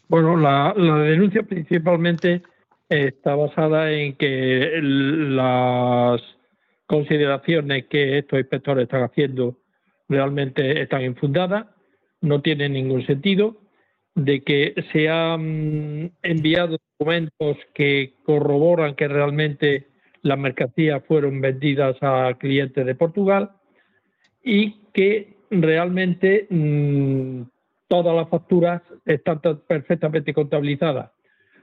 Bueno, 0.09 0.37
la, 0.37 0.75
denuncia 0.75 1.43
principalmente 1.43 2.43
está 2.93 3.35
basada 3.35 3.91
en 3.91 4.17
que 4.17 4.79
las 4.83 6.21
consideraciones 6.87 7.87
que 7.87 8.19
estos 8.19 8.39
inspectores 8.39 8.85
están 8.85 9.03
haciendo 9.03 9.59
realmente 10.09 10.83
están 10.83 11.03
infundadas 11.03 11.67
no 12.21 12.43
tiene 12.43 12.69
ningún 12.69 13.05
sentido, 13.07 13.57
de 14.15 14.43
que 14.43 14.75
se 14.93 15.09
han 15.09 16.13
enviado 16.23 16.79
documentos 16.99 17.57
que 17.75 18.15
corroboran 18.25 18.95
que 18.95 19.09
realmente 19.09 19.89
las 20.21 20.39
mercancías 20.39 21.03
fueron 21.09 21.41
vendidas 21.41 21.97
a 22.03 22.35
clientes 22.39 22.85
de 22.85 22.95
Portugal 22.95 23.53
y 24.45 24.83
que 24.93 25.37
realmente 25.51 26.47
mm, 26.49 27.43
todas 27.89 28.15
las 28.15 28.29
facturas 28.29 28.83
están 29.05 29.41
perfectamente 29.67 30.33
contabilizadas. 30.33 31.11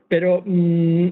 Pero 0.10 0.44
mm, 0.46 1.10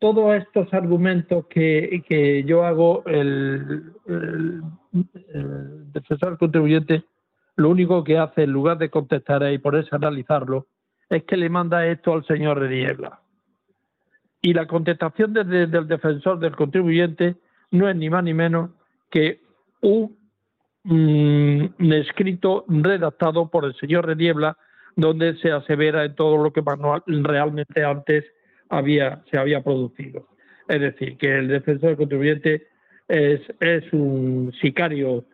todos 0.00 0.34
estos 0.34 0.74
argumentos 0.74 1.46
que, 1.46 2.42
yo 2.44 2.64
hago, 2.64 3.04
el, 3.06 3.92
el 4.06 5.92
defensor 5.92 6.36
contribuyente 6.38 7.04
lo 7.56 7.68
único 7.68 8.02
que 8.02 8.18
hace 8.18 8.42
en 8.44 8.50
lugar 8.50 8.78
de 8.78 8.90
contestar 8.90 9.42
y 9.52 9.58
ponerse 9.58 9.90
a 9.92 9.98
analizarlo 9.98 10.66
es 11.08 11.24
que 11.24 11.36
le 11.36 11.50
manda 11.50 11.86
esto 11.86 12.14
al 12.14 12.24
señor 12.24 12.60
de 12.60 12.68
Niebla. 12.68 13.20
Y 14.40 14.54
la 14.54 14.66
contestación 14.66 15.32
desde 15.32 15.66
del 15.66 15.86
defensor 15.86 16.38
del 16.38 16.56
contribuyente 16.56 17.36
no 17.70 17.88
es 17.88 17.94
ni 17.94 18.10
más 18.10 18.24
ni 18.24 18.34
menos 18.34 18.70
que 19.10 19.40
un, 19.82 20.16
mm, 20.84 21.92
escrito 21.92 22.64
redactado 22.66 23.48
por 23.48 23.66
el 23.66 23.74
señor 23.76 24.06
de 24.06 24.16
Niebla 24.16 24.56
donde 24.96 25.36
se 25.38 25.50
asevera 25.50 26.04
en 26.04 26.14
todo 26.14 26.42
lo 26.42 26.52
que 26.52 26.62
realmente 27.06 27.84
antes 27.84 28.24
había, 28.68 29.22
se 29.30 29.38
había 29.38 29.62
producido. 29.62 30.28
Es 30.68 30.80
decir, 30.80 31.16
que 31.18 31.38
el 31.38 31.48
defensor 31.48 31.90
del 31.90 31.96
contribuyente 31.96 32.66
es, 33.08 33.40
es 33.60 33.92
un 33.92 34.52
sicario 34.60 35.24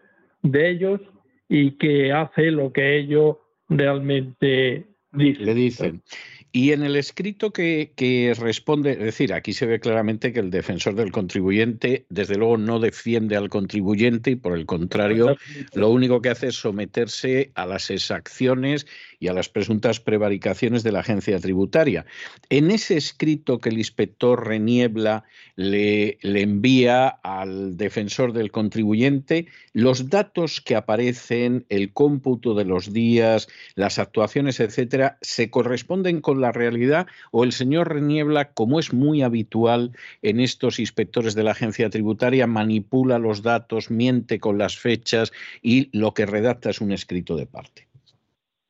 de 0.42 0.70
ellos 0.70 1.00
y 1.48 1.72
que 1.72 2.12
hace 2.12 2.50
lo 2.50 2.72
que 2.72 2.96
ellos 2.96 3.36
realmente 3.68 4.86
dicen. 5.12 5.46
Le 5.46 5.54
dicen. 5.54 6.02
Y 6.50 6.72
en 6.72 6.82
el 6.82 6.96
escrito 6.96 7.52
que, 7.52 8.34
responde, 8.38 8.92
es 8.92 8.98
decir, 8.98 9.34
aquí 9.34 9.52
se 9.52 9.66
ve 9.66 9.80
claramente 9.80 10.32
que 10.32 10.40
el 10.40 10.50
defensor 10.50 10.94
del 10.94 11.12
contribuyente, 11.12 12.06
desde 12.08 12.36
luego, 12.36 12.56
no 12.56 12.80
defiende 12.80 13.36
al 13.36 13.50
contribuyente 13.50 14.30
y 14.30 14.36
por 14.36 14.56
el 14.56 14.64
contrario, 14.64 15.36
lo 15.74 15.90
único 15.90 16.22
que 16.22 16.30
hace 16.30 16.48
es 16.48 16.56
someterse 16.56 17.50
a 17.54 17.66
las 17.66 17.90
exacciones 17.90 18.86
y 19.20 19.28
a 19.28 19.34
las 19.34 19.50
presuntas 19.50 20.00
prevaricaciones 20.00 20.82
de 20.82 20.92
la 20.92 21.00
agencia 21.00 21.38
tributaria. 21.38 22.06
En 22.48 22.70
ese 22.70 22.96
escrito 22.96 23.58
que 23.58 23.68
el 23.68 23.78
inspector 23.78 24.46
Reniebla 24.46 25.24
le, 25.56 26.18
le 26.22 26.42
envía 26.42 27.08
al 27.08 27.76
defensor 27.76 28.32
del 28.32 28.50
contribuyente, 28.50 29.48
los 29.74 30.08
datos 30.08 30.60
que 30.62 30.76
aparecen, 30.76 31.66
el 31.68 31.92
cómputo 31.92 32.54
de 32.54 32.64
los 32.64 32.92
días, 32.92 33.48
las 33.74 33.98
actuaciones, 33.98 34.60
etcétera, 34.60 35.18
se 35.20 35.50
corresponden 35.50 36.20
con 36.20 36.37
la 36.38 36.52
realidad 36.52 37.06
o 37.30 37.44
el 37.44 37.52
señor 37.52 37.92
Reniebla, 37.92 38.52
como 38.52 38.78
es 38.78 38.92
muy 38.92 39.22
habitual 39.22 39.92
en 40.22 40.40
estos 40.40 40.78
inspectores 40.78 41.34
de 41.34 41.44
la 41.44 41.52
agencia 41.52 41.90
tributaria, 41.90 42.46
manipula 42.46 43.18
los 43.18 43.42
datos, 43.42 43.90
miente 43.90 44.38
con 44.38 44.58
las 44.58 44.78
fechas 44.78 45.32
y 45.62 45.90
lo 45.96 46.14
que 46.14 46.26
redacta 46.26 46.70
es 46.70 46.80
un 46.80 46.92
escrito 46.92 47.36
de 47.36 47.46
parte. 47.46 47.88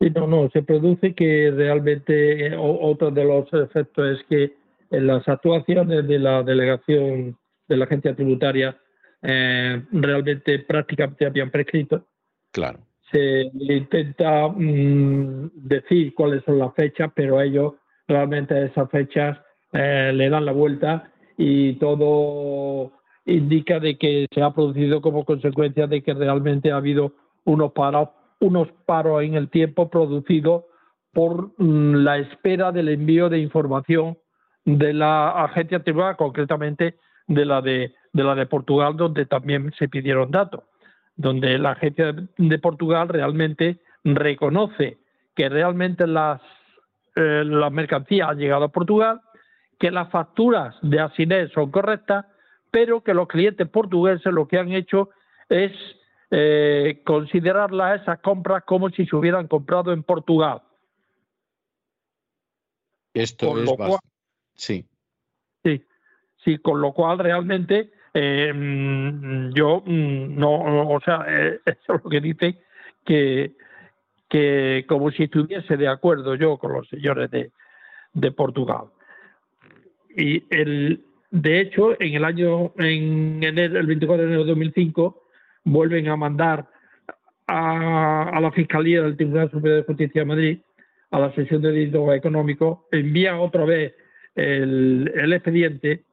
Sí, 0.00 0.11
no, 0.11 0.26
no, 0.26 0.48
se 0.50 0.62
produce 0.62 1.14
que 1.14 1.50
realmente 1.50 2.46
eh, 2.46 2.57
otro 2.57 3.11
de 3.11 3.24
los 3.24 3.52
efectos 3.52 4.18
es 4.18 4.26
que 4.28 4.52
en 4.90 5.07
las 5.07 5.26
actuaciones 5.28 6.07
de 6.07 6.18
la 6.18 6.42
delegación 6.42 7.37
de 7.66 7.76
la 7.76 7.85
agencia 7.85 8.14
tributaria 8.14 8.78
eh, 9.22 9.83
realmente 9.92 10.61
prácticamente 10.61 11.26
habían 11.26 11.50
prescrito. 11.50 12.07
Claro. 12.52 12.88
Se 13.12 13.51
intenta 13.53 14.49
mm, 14.49 15.51
decir 15.55 16.14
cuáles 16.14 16.44
son 16.44 16.59
las 16.59 16.75
fechas, 16.75 17.11
pero 17.14 17.40
ellos 17.40 17.75
realmente 18.07 18.64
esas 18.64 18.90
fechas 18.90 19.38
eh, 19.73 20.12
le 20.14 20.31
dan 20.31 20.44
la 20.44 20.53
vuelta 20.53 21.11
y 21.37 21.75
todo 21.75 22.92
indica 23.25 23.79
de 23.79 23.97
que 23.99 24.27
se 24.33 24.42
ha 24.42 24.51
producido 24.53 25.01
como 25.01 25.25
consecuencia 25.25 25.87
de 25.87 26.03
que 26.03 26.14
realmente 26.14 26.73
ha 26.73 26.77
habido 26.77 27.12
unos 27.44 27.73
paros 27.73 28.09
unos 28.40 28.68
paros 28.87 29.23
en 29.23 29.35
el 29.35 29.49
tiempo 29.51 29.90
producidos 29.90 30.64
por 31.12 31.53
mm, 31.59 31.94
la 32.05 32.18
espera 32.18 32.73
del 32.73 32.88
envío 32.88 33.29
de 33.29 33.38
información 33.38 34.18
de 34.64 34.92
la 34.92 35.44
agencia 35.44 35.83
tributaria, 35.83 36.16
concretamente 36.16 36.97
de 37.27 37.44
la 37.44 37.62
de, 37.62 37.94
la 38.12 38.35
de 38.35 38.47
Portugal, 38.47 38.97
donde 38.97 39.27
también 39.27 39.73
se 39.79 39.88
pidieron 39.88 40.31
datos, 40.31 40.64
donde 41.18 41.59
la 41.59 41.72
agencia 41.72 42.14
de 42.14 42.59
Portugal 42.59 43.09
realmente 43.09 43.81
reconoce 44.04 44.98
que 45.35 45.48
realmente 45.48 46.07
las, 46.07 46.40
eh, 47.16 47.42
las 47.44 47.72
mercancías 47.72 48.31
han 48.31 48.38
llegado 48.38 48.64
a 48.64 48.72
Portugal, 48.72 49.20
que 49.78 49.90
las 49.90 50.11
facturas 50.11 50.76
de 50.81 51.00
Asinés 51.00 51.50
son 51.52 51.72
correctas, 51.72 52.24
pero 52.70 53.02
que 53.02 53.14
los 53.14 53.26
clientes 53.26 53.68
portugueses 53.68 54.33
lo 54.33 54.46
que 54.46 54.59
han 54.59 54.70
hecho 54.70 55.11
es 55.48 55.72
eh, 56.31 57.02
considerarlas 57.04 58.02
esas 58.02 58.20
compras 58.20 58.62
como 58.64 58.88
si 58.90 59.04
se 59.04 59.16
hubieran 59.16 59.48
comprado 59.48 59.92
en 59.92 60.04
Portugal. 60.04 60.62
Esto 63.12 63.61
es 63.61 63.70
sí. 64.54 64.87
Sí, 65.64 65.85
sí, 66.44 66.59
con 66.59 66.81
lo 66.81 66.92
cual 66.92 67.18
realmente 67.18 67.90
eh, 68.14 68.53
mm, 68.55 69.53
yo 69.55 69.83
mm, 69.85 70.38
no, 70.38 70.88
o 70.90 71.01
sea, 71.01 71.25
eh, 71.29 71.61
eso 71.66 71.94
es 71.94 72.05
lo 72.05 72.11
que 72.11 72.21
dice 72.21 72.57
que, 73.05 73.53
que 74.29 74.85
como 74.88 75.11
si 75.11 75.25
estuviese 75.25 75.77
de 75.77 75.88
acuerdo 75.88 76.35
yo 76.35 76.59
con 76.59 76.73
los 76.73 76.88
señores 76.88 77.31
de, 77.31 77.51
de 78.12 78.33
Portugal. 78.33 78.87
Y 80.16 80.44
el, 80.51 81.05
de 81.31 81.61
hecho, 81.61 82.01
en 82.01 82.14
el 82.14 82.25
año, 82.25 82.73
en 82.79 83.42
enero, 83.42 83.79
el 83.79 83.87
24 83.87 84.23
de 84.23 84.29
enero 84.29 84.44
de 84.44 84.51
2005, 84.51 85.23
vuelven 85.64 86.09
a 86.09 86.16
mandar 86.16 86.66
a, 87.47 88.38
la 88.40 88.51
Fiscalía 88.53 89.03
del 89.03 89.16
Tribunal 89.16 89.51
Superior 89.51 89.81
de 89.81 89.87
Justicia 89.87 90.23
de 90.23 90.27
Madrid, 90.27 90.59
a 91.11 91.18
la 91.18 91.35
sesión 91.35 91.62
de 91.62 91.73
delito 91.73 92.12
económico, 92.12 92.87
envía 92.92 93.38
otra 93.38 93.64
vez 93.64 93.94
el, 94.35 95.11
el 95.14 95.33
expediente 95.33 96.05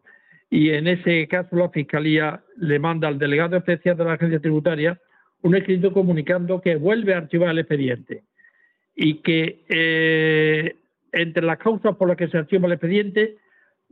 y 0.50 0.70
en 0.70 0.88
ese 0.88 1.28
caso 1.28 1.56
la 1.56 1.70
Fiscalía 1.70 2.44
le 2.58 2.80
manda 2.80 3.08
al 3.08 3.20
delegado 3.20 3.58
especial 3.58 3.98
de 3.98 4.06
la 4.06 4.14
agencia 4.14 4.40
tributaria 4.40 5.00
un 5.42 5.56
escrito 5.56 5.92
comunicando 5.94 6.62
que 6.62 6.76
vuelve 6.76 7.14
a 7.14 7.20
archivar 7.20 7.50
el 7.50 7.60
expediente 7.60 8.24
y 8.96 9.22
que 9.22 9.64
eh, 9.70 10.76
entre 11.12 11.44
las 11.44 11.58
causas 11.58 11.96
por 11.96 12.08
las 12.08 12.18
que 12.18 12.28
se 12.28 12.38
archiva 12.38 12.68
el 12.68 12.74
expediente 12.74 13.38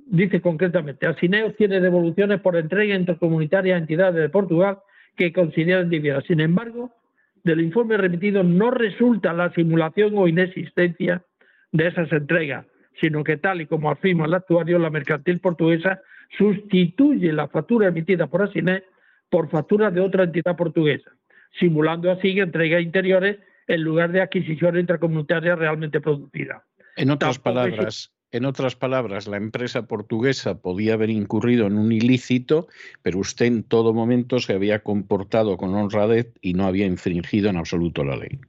dice 0.06 0.42
concretamente, 0.42 1.08
Asineos 1.08 1.56
tiene 1.56 1.80
devoluciones 1.80 2.42
por 2.42 2.56
entrega 2.56 2.96
intercomunitaria 2.96 3.76
a 3.76 3.80
entidades 3.80 4.22
de 4.22 4.30
Portugal 4.30 4.80
que 5.16 5.32
consideran 5.32 5.89
divididas. 5.89 6.26
Sin 6.26 6.39
embargo, 6.39 6.92
del 7.44 7.62
informe 7.62 7.98
remitido 7.98 8.44
no 8.44 8.72
resulta 8.72 9.34
la 9.34 9.52
simulación 9.54 10.13
o 10.16 10.28
inexistencia 10.28 11.24
de 11.72 11.88
esas 11.88 12.12
entregas, 12.12 12.66
sino 13.02 13.24
que 13.24 13.38
tal 13.38 13.62
y 13.62 13.66
como 13.66 13.92
afirma 13.92 14.26
el 14.26 14.34
actuario, 14.34 14.80
la 14.80 14.89
mercantil 14.89 15.39
portuguesa 15.39 16.02
sustituye 16.38 17.31
la 17.31 17.47
factura 17.47 17.88
emitida 17.88 18.27
por 18.27 18.43
Asiné 18.43 18.83
por 19.29 19.49
factura 19.49 19.89
de 19.89 20.01
otra 20.01 20.25
entidad 20.25 20.55
portuguesa, 20.55 21.12
simulando 21.59 22.12
así 22.12 22.39
entregas 22.39 22.83
interiores 22.83 23.39
en 23.67 23.81
lugar 23.81 24.12
de 24.12 24.21
adquisición 24.21 24.77
intracomunitaria 24.77 25.55
realmente 25.55 25.99
producida. 26.01 26.63
En 26.95 27.09
otras 27.09 27.39
palabras, 27.39 28.12
en 28.33 28.45
otras 28.45 28.75
palabras, 28.75 29.27
la 29.27 29.38
empresa 29.38 29.86
portuguesa 29.88 30.59
podía 30.59 30.95
haber 30.95 31.12
incurrido 31.12 31.67
en 31.67 31.77
un 31.77 31.91
ilícito, 31.91 32.67
pero 33.03 33.19
usted 33.19 33.45
en 33.45 33.63
todo 33.63 33.93
momento 33.93 34.39
se 34.39 34.53
había 34.53 34.79
comportado 34.79 35.55
con 35.55 35.75
honradez 35.75 36.33
y 36.41 36.53
no 36.53 36.65
había 36.65 36.88
infringido 36.88 37.51
en 37.51 37.57
absoluto 37.57 38.03
la 38.03 38.15
ley. 38.15 38.39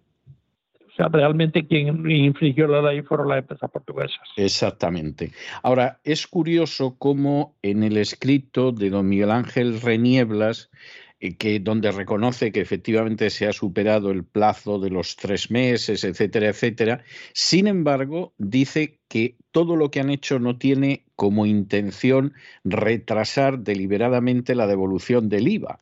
O 0.94 0.96
sea, 0.96 1.08
realmente 1.08 1.66
quien 1.66 2.08
infringió 2.08 2.68
la 2.68 2.80
ley 2.80 3.02
fueron 3.02 3.28
las 3.28 3.38
empresas 3.38 3.68
portuguesas. 3.68 4.20
Exactamente. 4.36 5.32
Ahora, 5.64 5.98
es 6.04 6.28
curioso 6.28 6.94
cómo 6.96 7.56
en 7.62 7.82
el 7.82 7.96
escrito 7.96 8.70
de 8.70 8.90
don 8.90 9.08
Miguel 9.08 9.32
Ángel 9.32 9.80
Renieblas 9.80 10.70
eh, 11.18 11.36
que 11.36 11.58
donde 11.58 11.90
reconoce 11.90 12.52
que 12.52 12.60
efectivamente 12.60 13.30
se 13.30 13.48
ha 13.48 13.52
superado 13.52 14.12
el 14.12 14.24
plazo 14.24 14.78
de 14.78 14.90
los 14.90 15.16
tres 15.16 15.50
meses, 15.50 16.04
etcétera, 16.04 16.50
etcétera. 16.50 17.02
Sin 17.32 17.66
embargo, 17.66 18.32
dice 18.38 19.00
que 19.08 19.36
todo 19.50 19.74
lo 19.74 19.90
que 19.90 19.98
han 19.98 20.10
hecho 20.10 20.38
no 20.38 20.58
tiene 20.58 21.06
como 21.16 21.44
intención 21.44 22.34
retrasar 22.62 23.58
deliberadamente 23.60 24.54
la 24.54 24.68
devolución 24.68 25.28
del 25.28 25.48
IVA. 25.48 25.80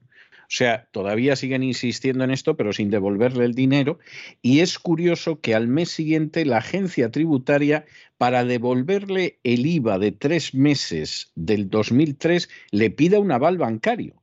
O 0.52 0.54
sea, 0.54 0.86
todavía 0.90 1.34
siguen 1.34 1.62
insistiendo 1.62 2.24
en 2.24 2.30
esto, 2.30 2.58
pero 2.58 2.74
sin 2.74 2.90
devolverle 2.90 3.46
el 3.46 3.54
dinero. 3.54 3.98
Y 4.42 4.60
es 4.60 4.78
curioso 4.78 5.40
que 5.40 5.54
al 5.54 5.66
mes 5.66 5.88
siguiente 5.88 6.44
la 6.44 6.58
agencia 6.58 7.10
tributaria, 7.10 7.86
para 8.18 8.44
devolverle 8.44 9.40
el 9.44 9.64
IVA 9.64 9.98
de 9.98 10.12
tres 10.12 10.54
meses 10.54 11.32
del 11.36 11.70
2003, 11.70 12.50
le 12.70 12.90
pida 12.90 13.18
un 13.18 13.32
aval 13.32 13.56
bancario 13.56 14.22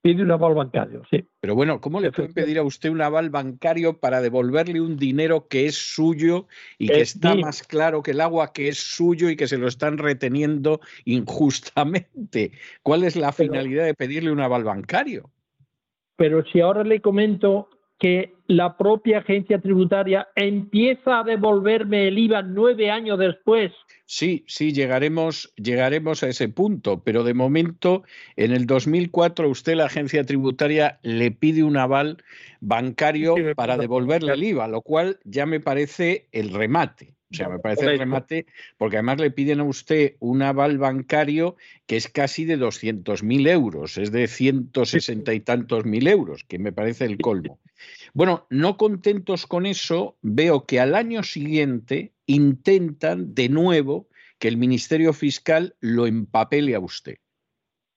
pide 0.00 0.22
un 0.22 0.30
aval 0.30 0.54
bancario, 0.54 1.02
sí. 1.10 1.28
Pero 1.40 1.54
bueno, 1.54 1.82
¿cómo 1.82 2.00
le 2.00 2.10
puede 2.10 2.30
pedir 2.30 2.58
a 2.58 2.62
usted 2.62 2.88
un 2.88 3.02
aval 3.02 3.28
bancario 3.28 3.98
para 4.00 4.22
devolverle 4.22 4.80
un 4.80 4.96
dinero 4.96 5.46
que 5.48 5.66
es 5.66 5.76
suyo 5.76 6.46
y 6.78 6.88
que 6.88 7.02
está 7.02 7.34
más 7.34 7.62
claro 7.62 8.02
que 8.02 8.12
el 8.12 8.22
agua 8.22 8.54
que 8.54 8.68
es 8.68 8.78
suyo 8.78 9.28
y 9.28 9.36
que 9.36 9.46
se 9.46 9.58
lo 9.58 9.68
están 9.68 9.98
reteniendo 9.98 10.80
injustamente? 11.04 12.52
¿Cuál 12.82 13.04
es 13.04 13.14
la 13.14 13.32
finalidad 13.32 13.84
de 13.84 13.94
pedirle 13.94 14.32
un 14.32 14.40
aval 14.40 14.64
bancario? 14.64 15.30
Pero 16.18 16.44
si 16.46 16.60
ahora 16.60 16.82
le 16.82 17.00
comento 17.00 17.68
que 17.98 18.34
la 18.46 18.76
propia 18.76 19.18
agencia 19.18 19.60
tributaria 19.60 20.28
empieza 20.34 21.20
a 21.20 21.24
devolverme 21.24 22.08
el 22.08 22.18
IVA 22.18 22.42
nueve 22.42 22.90
años 22.90 23.18
después. 23.18 23.72
Sí, 24.06 24.44
sí, 24.46 24.72
llegaremos, 24.72 25.52
llegaremos 25.56 26.22
a 26.22 26.28
ese 26.28 26.48
punto, 26.48 27.02
pero 27.02 27.24
de 27.24 27.34
momento, 27.34 28.04
en 28.36 28.52
el 28.52 28.64
2004, 28.66 29.48
usted, 29.50 29.74
la 29.74 29.86
agencia 29.86 30.24
tributaria, 30.24 30.98
le 31.02 31.30
pide 31.30 31.62
un 31.62 31.76
aval 31.76 32.22
bancario 32.60 33.34
para 33.54 33.76
devolverle 33.76 34.32
el 34.32 34.44
IVA, 34.44 34.68
lo 34.68 34.80
cual 34.80 35.18
ya 35.24 35.44
me 35.44 35.60
parece 35.60 36.28
el 36.32 36.54
remate. 36.54 37.18
O 37.30 37.34
sea, 37.34 37.50
me 37.50 37.58
parece 37.58 37.84
el 37.84 37.98
remate, 37.98 38.46
porque 38.78 38.96
además 38.96 39.20
le 39.20 39.30
piden 39.30 39.60
a 39.60 39.64
usted 39.64 40.14
un 40.20 40.40
aval 40.40 40.78
bancario 40.78 41.56
que 41.86 41.98
es 41.98 42.08
casi 42.08 42.46
de 42.46 42.58
200.000 42.58 43.50
euros, 43.50 43.98
es 43.98 44.10
de 44.10 44.26
160 44.26 45.34
y 45.34 45.40
tantos 45.40 45.84
mil 45.84 46.08
euros, 46.08 46.44
que 46.44 46.58
me 46.58 46.72
parece 46.72 47.04
el 47.04 47.18
colmo. 47.18 47.58
Bueno, 48.18 48.48
no 48.50 48.76
contentos 48.76 49.46
con 49.46 49.64
eso, 49.64 50.18
veo 50.22 50.66
que 50.66 50.80
al 50.80 50.96
año 50.96 51.22
siguiente 51.22 52.14
intentan 52.26 53.32
de 53.32 53.48
nuevo 53.48 54.08
que 54.40 54.48
el 54.48 54.56
Ministerio 54.56 55.12
Fiscal 55.12 55.76
lo 55.78 56.04
empapele 56.04 56.74
a 56.74 56.80
usted. 56.80 57.18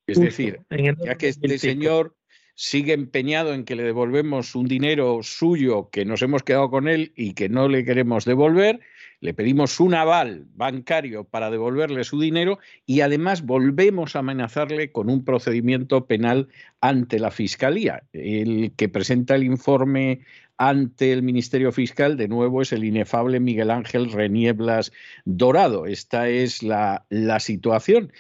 Es 0.06 0.20
decir, 0.20 0.60
ya 1.04 1.16
que 1.16 1.30
este 1.30 1.58
señor 1.58 2.16
sigue 2.54 2.94
empeñado 2.94 3.56
en 3.56 3.66
que 3.66 3.76
le 3.76 3.82
devolvemos 3.82 4.54
un 4.54 4.68
dinero 4.68 5.22
suyo 5.24 5.90
que 5.90 6.06
nos 6.06 6.22
hemos 6.22 6.44
quedado 6.44 6.70
con 6.70 6.88
él 6.88 7.14
y 7.16 7.34
que 7.34 7.50
no 7.50 7.68
le 7.68 7.84
queremos 7.84 8.24
devolver, 8.24 8.80
le 9.22 9.36
pedimos 9.36 9.80
un 9.80 9.94
aval 9.94 10.48
bancario 10.56 11.24
para 11.24 11.52
devolverle 11.52 12.04
su 12.04 12.20
dinero 12.20 12.58
y 12.88 13.02
además 13.02 13.46
volvemos 13.46 14.16
a 14.16 14.20
amenazarle 14.20 14.92
con 14.92 15.10
un 15.10 15.24
procedimiento 15.24 16.08
penal 16.08 16.50
ante 16.82 17.20
la 17.20 17.30
Fiscalía. 17.30 18.04
El 18.14 18.74
que 18.76 18.90
presenta 18.90 19.36
el 19.36 19.44
informe 19.44 20.22
ante 20.58 21.14
el 21.14 21.24
Ministerio 21.24 21.72
Fiscal, 21.72 22.18
de 22.18 22.28
nuevo, 22.28 22.64
es 22.64 22.74
el 22.74 22.84
inefable 22.84 23.40
Miguel 23.40 23.70
Ángel 23.70 24.12
Renieblas 24.12 24.92
Dorado. 25.24 25.86
Esta 25.86 26.28
es 26.28 26.64
la, 26.64 27.06
situación. 27.40 28.12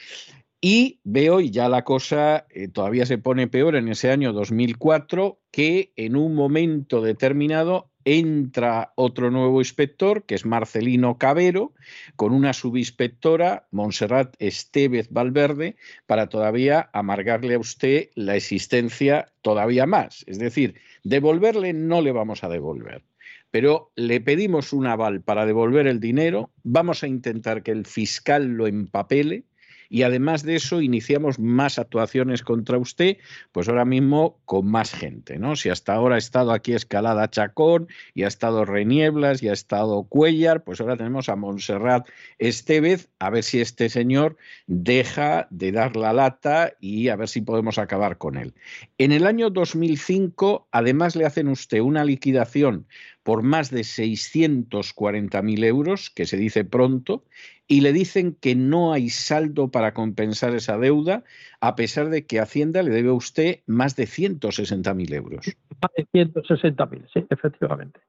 Y 0.59 0.99
veo, 1.03 1.41
y 1.41 1.49
ya 1.49 1.67
la 1.67 1.83
cosa 1.83 2.45
eh, 2.51 2.67
todavía 2.67 3.07
se 3.07 3.17
pone 3.17 3.47
peor 3.47 3.75
en 3.75 3.87
ese 3.89 4.11
año 4.11 4.33
2004, 4.33 5.39
que 5.51 5.93
en 5.95 6.15
un 6.15 6.35
momento 6.35 7.01
determinado 7.01 7.90
entra 8.05 8.93
otro 8.95 9.31
nuevo 9.31 9.61
inspector, 9.61 10.23
que 10.23 10.35
es 10.35 10.45
Marcelino 10.45 11.17
Cabero, 11.17 11.73
con 12.15 12.33
una 12.33 12.53
subinspectora, 12.53 13.67
Montserrat 13.71 14.35
Estevez 14.39 15.09
Valverde, 15.11 15.75
para 16.05 16.27
todavía 16.27 16.89
amargarle 16.93 17.55
a 17.55 17.59
usted 17.59 18.09
la 18.15 18.35
existencia 18.35 19.31
todavía 19.41 19.85
más. 19.85 20.23
Es 20.27 20.39
decir, 20.39 20.75
devolverle 21.03 21.73
no 21.73 22.01
le 22.01 22.11
vamos 22.11 22.43
a 22.43 22.49
devolver. 22.49 23.03
Pero 23.51 23.91
le 23.95 24.21
pedimos 24.21 24.71
un 24.71 24.87
aval 24.87 25.21
para 25.21 25.45
devolver 25.45 25.85
el 25.87 25.99
dinero, 25.99 26.51
vamos 26.63 27.03
a 27.03 27.07
intentar 27.07 27.63
que 27.63 27.71
el 27.71 27.85
fiscal 27.85 28.47
lo 28.47 28.65
empapele, 28.65 29.43
y 29.91 30.03
además 30.03 30.43
de 30.43 30.55
eso 30.55 30.81
iniciamos 30.81 31.37
más 31.37 31.77
actuaciones 31.77 32.43
contra 32.43 32.77
usted, 32.77 33.17
pues 33.51 33.67
ahora 33.67 33.83
mismo 33.83 34.39
con 34.45 34.65
más 34.65 34.93
gente, 34.93 35.37
¿no? 35.37 35.57
Si 35.57 35.67
hasta 35.67 35.93
ahora 35.93 36.15
ha 36.15 36.17
estado 36.17 36.53
aquí 36.53 36.71
Escalada 36.71 37.29
Chacón 37.29 37.89
y 38.13 38.23
ha 38.23 38.29
estado 38.29 38.63
Renieblas 38.63 39.43
y 39.43 39.49
ha 39.49 39.53
estado 39.53 40.03
Cuellar, 40.03 40.63
pues 40.63 40.79
ahora 40.79 40.95
tenemos 40.95 41.27
a 41.27 41.35
Montserrat 41.35 42.07
Estevez, 42.37 43.09
a 43.19 43.29
ver 43.31 43.43
si 43.43 43.59
este 43.59 43.89
señor 43.89 44.37
deja 44.65 45.47
de 45.49 45.73
dar 45.73 45.97
la 45.97 46.13
lata 46.13 46.71
y 46.79 47.09
a 47.09 47.17
ver 47.17 47.27
si 47.27 47.41
podemos 47.41 47.77
acabar 47.77 48.17
con 48.17 48.37
él. 48.37 48.53
En 48.97 49.11
el 49.11 49.27
año 49.27 49.49
2005, 49.49 50.69
además 50.71 51.17
le 51.17 51.25
hacen 51.25 51.49
usted 51.49 51.81
una 51.81 52.05
liquidación 52.05 52.87
por 53.23 53.43
más 53.43 53.69
de 53.69 53.81
640.000 53.81 55.65
euros, 55.65 56.09
que 56.09 56.25
se 56.25 56.37
dice 56.37 56.65
pronto, 56.65 57.23
y 57.71 57.79
le 57.79 57.93
dicen 57.93 58.35
que 58.35 58.53
no 58.53 58.91
hay 58.91 59.07
saldo 59.07 59.71
para 59.71 59.93
compensar 59.93 60.53
esa 60.53 60.77
deuda, 60.77 61.23
a 61.61 61.77
pesar 61.77 62.09
de 62.09 62.25
que 62.25 62.41
Hacienda 62.41 62.83
le 62.83 62.89
debe 62.89 63.11
a 63.11 63.13
usted 63.13 63.61
más 63.65 63.95
de 63.95 64.03
160.000 64.03 65.13
euros. 65.13 65.45
Más 65.81 65.91
de 65.95 66.05
160.000, 66.25 67.07
sí, 67.13 67.25
efectivamente. 67.29 68.01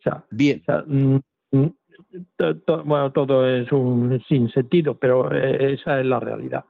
O 0.00 0.02
sea, 0.02 0.22
Bien. 0.30 0.62
Mm, 0.86 1.16
bueno, 2.84 3.10
todo 3.12 3.48
es 3.48 3.72
un 3.72 4.22
sinsentido, 4.28 4.98
pero 4.98 5.34
eh, 5.34 5.72
esa 5.72 5.98
es 5.98 6.04
la 6.04 6.20
realidad. 6.20 6.66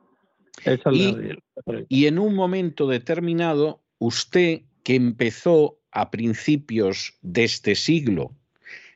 Esa 0.65 0.89
es 0.91 0.97
y, 0.97 1.13
la 1.13 1.19
realidad. 1.67 1.87
y 1.89 2.07
en 2.07 2.21
un 2.21 2.37
momento 2.37 2.87
determinado, 2.87 3.81
usted 3.99 4.61
que 4.85 4.95
empezó 4.95 5.81
a 5.91 6.13
principios 6.13 7.19
de 7.23 7.43
este 7.43 7.75
siglo 7.75 8.31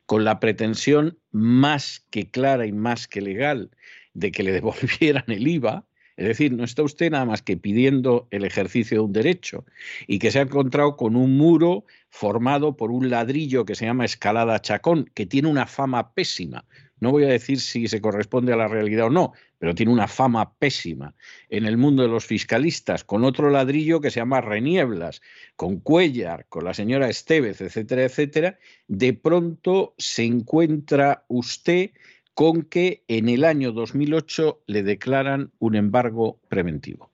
con 0.07 0.23
la 0.23 0.39
pretensión 0.39 1.19
más 1.35 2.07
que 2.11 2.31
clara 2.31 2.65
y 2.65 2.73
más 2.73 3.09
que 3.09 3.21
legal 3.21 3.71
de 4.15 4.31
que 4.31 4.45
le 4.45 4.53
devolvieran 4.61 5.25
el 5.27 5.47
IVA, 5.47 5.85
es 6.17 6.29
decir, 6.29 6.53
no 6.53 6.63
está 6.63 6.85
usted 6.85 7.11
nada 7.11 7.25
más 7.25 7.43
que 7.43 7.57
pidiendo 7.57 8.29
el 8.31 8.45
ejercicio 8.45 8.99
de 8.99 9.01
un 9.01 9.13
derecho 9.13 9.65
y 10.07 10.21
que 10.21 10.31
se 10.31 10.39
ha 10.39 10.43
encontrado 10.43 10.97
con 10.97 11.17
un 11.17 11.37
muro 11.37 11.85
formado 12.09 12.77
por 12.77 12.93
un 12.93 13.11
ladrillo 13.11 13.65
que 13.65 13.75
se 13.75 13.85
llama 13.85 14.05
escalada 14.05 14.63
chacón, 14.63 15.11
que 15.13 15.27
tiene 15.27 15.49
una 15.49 15.67
fama 15.67 16.15
pésima. 16.15 16.65
No 17.01 17.11
voy 17.11 17.25
a 17.25 17.29
decir 17.29 17.59
si 17.59 17.89
se 17.89 18.01
corresponde 18.01 18.53
a 18.53 18.57
la 18.57 18.69
realidad 18.69 19.07
o 19.07 19.11
no, 19.11 19.33
pero 19.65 19.75
tiene 19.75 19.93
una 19.93 20.09
fama 20.09 20.53
pésima 20.59 21.15
en 21.49 21.65
el 21.65 21.79
mundo 21.79 22.03
de 22.03 22.11
los 22.11 22.27
fiscalistas, 22.27 23.03
con 23.03 23.25
otro 23.25 23.49
ladrillo 23.49 23.99
que 23.99 24.11
se 24.11 24.21
llama 24.21 24.43
Renieblas, 24.43 25.23
con 25.57 25.81
Cuellar, 25.81 26.45
con 26.51 26.65
la 26.65 26.75
señora 26.75 27.09
Estevez, 27.09 27.63
etcétera, 27.63 28.05
etcétera, 28.05 28.59
de 28.89 29.15
pronto 29.15 29.95
se 29.97 30.25
encuentra 30.25 31.25
usted 31.29 31.93
con 32.35 32.65
que 32.65 33.05
en 33.09 33.31
el 33.31 33.43
año 33.43 33.73
2008 33.73 34.65
le 34.67 34.83
declaran 34.83 35.51
un 35.61 35.77
embargo 35.77 36.39
preventivo. 36.51 37.11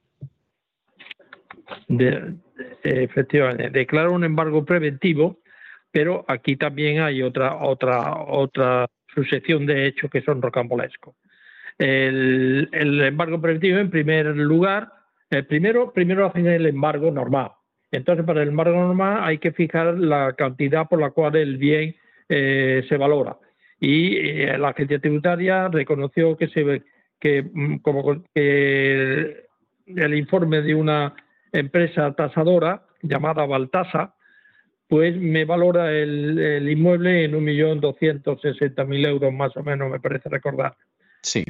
efectivamente, 2.83 3.71
declara 3.71 4.11
un 4.11 4.25
embargo 4.25 4.65
preventivo, 4.65 5.39
pero 5.93 6.25
aquí 6.27 6.57
también 6.57 7.01
hay 7.01 7.23
otra 7.23 7.55
otra 7.59 8.13
otra 8.25 8.89
sucesión 9.15 9.67
de 9.67 9.87
hechos 9.87 10.11
que 10.11 10.23
son 10.23 10.43
rocambolescos. 10.43 11.15
El, 11.81 12.69
embargo 13.03 13.41
preventivo, 13.41 13.79
en 13.79 13.89
primer 13.89 14.27
lugar, 14.37 14.93
el 15.31 15.47
primero, 15.47 15.95
primero 15.95 16.27
hacen 16.27 16.47
el 16.47 16.67
embargo 16.67 17.11
normal. 17.11 17.53
Entonces, 17.91 18.27
para 18.27 18.43
el 18.43 18.51
embargo 18.51 18.77
normal 18.77 19.21
hay 19.23 19.39
que 19.39 19.53
fijar 19.53 19.97
la 19.99 20.35
cantidad 20.35 20.87
por 20.87 21.01
la 21.01 21.11
cual 21.11 21.37
el 21.37 21.57
bien 21.57 21.97
eh, 22.29 22.85
se 22.87 22.97
valora. 22.99 23.39
Y 23.81 24.15
eh, 24.15 24.59
la 24.59 24.69
agencia 24.69 24.99
tributaria 24.99 25.69
reconoció 25.69 26.37
que, 26.37 26.49
se, 26.49 26.83
que, 27.19 27.45
mm, 27.51 27.79
como 27.79 28.25
que 28.35 29.47
el 29.87 30.15
informe 30.15 30.61
de 30.61 30.75
una 30.75 31.15
empresa 31.51 32.13
tasadora 32.13 32.83
llamada 33.01 33.47
Baltasa, 33.47 34.15
pues 34.87 35.17
me 35.17 35.47
valora 35.47 35.91
el, 35.93 36.39
el 36.39 36.69
inmueble 36.69 37.25
en 37.25 37.33
1.260.000 37.33 39.07
euros 39.07 39.33
más 39.33 39.57
o 39.57 39.63
menos, 39.63 39.91
me 39.91 39.99
parece 39.99 40.29
recordar. 40.29 40.75
Sí. 41.23 41.45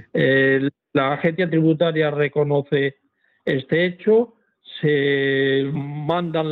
la 0.92 1.12
agencia 1.12 1.48
tributaria 1.48 2.10
reconoce 2.10 2.96
este 3.44 3.86
hecho, 3.86 4.34
se 4.80 5.70
mandan 5.72 6.46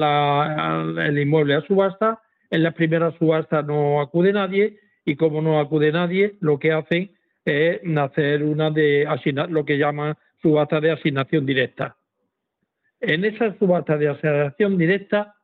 el 0.99 1.19
inmueble 1.19 1.55
a 1.55 1.63
subasta, 1.63 2.23
en 2.51 2.63
la 2.63 2.73
primera 2.73 3.17
subasta 3.19 3.63
no 3.63 4.01
acude 4.01 4.33
nadie 4.33 4.79
y 5.05 5.17
como 5.17 5.43
no 5.43 5.61
acude 5.61 5.93
nadie, 5.93 6.37
lo 6.41 6.59
que 6.59 6.73
hacen 6.73 7.13
es 7.45 7.81
hacer 7.97 8.43
una 8.43 8.71
de 8.71 9.07
lo 9.49 9.65
que 9.65 9.79
llaman 9.79 10.17
subasta 10.41 10.81
de 10.81 10.93
asignación 10.93 11.47
directa. 11.47 11.97
En 13.01 13.25
esa 13.25 13.57
subasta 13.59 13.97
de 13.97 14.09
asignación 14.09 14.77
directa 14.77 15.35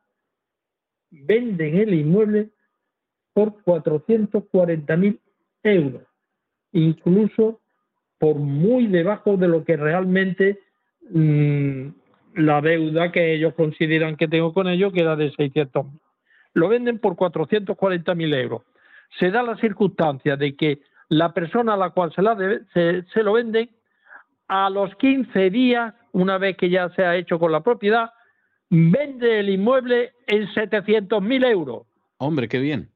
venden 1.09 1.77
el 1.77 1.93
inmueble 1.93 2.49
por 3.33 3.63
440.000 3.63 5.19
euros, 5.63 6.03
incluso 6.71 7.61
por 8.17 8.35
muy 8.35 8.87
debajo 8.87 9.37
de 9.37 9.47
lo 9.47 9.63
que 9.63 9.77
realmente 9.77 10.59
mm, 11.09 11.87
la 12.35 12.61
deuda 12.61 13.11
que 13.11 13.33
ellos 13.33 13.53
consideran 13.53 14.15
que 14.15 14.27
tengo 14.27 14.53
con 14.53 14.67
ellos, 14.67 14.93
que 14.93 15.01
era 15.01 15.15
de 15.15 15.31
600.000. 15.31 15.99
Lo 16.53 16.69
venden 16.69 16.99
por 16.99 17.15
440.000 17.15 18.35
euros. 18.35 18.61
Se 19.19 19.29
da 19.31 19.43
la 19.43 19.57
circunstancia 19.57 20.37
de 20.37 20.55
que 20.55 20.79
la 21.09 21.33
persona 21.33 21.73
a 21.73 21.77
la 21.77 21.91
cual 21.91 22.13
se, 22.13 22.21
la 22.21 22.37
se, 22.73 23.03
se 23.13 23.23
lo 23.23 23.33
venden, 23.33 23.69
a 24.47 24.69
los 24.69 24.95
15 24.95 25.49
días, 25.49 25.93
una 26.11 26.37
vez 26.37 26.55
que 26.57 26.69
ya 26.69 26.89
se 26.89 27.03
ha 27.03 27.15
hecho 27.15 27.39
con 27.39 27.51
la 27.51 27.61
propiedad, 27.61 28.11
vende 28.69 29.39
el 29.39 29.49
inmueble 29.49 30.13
en 30.27 30.47
700.000 30.47 31.45
euros. 31.45 31.87
Hombre, 32.17 32.47
qué 32.47 32.59
bien. 32.59 32.89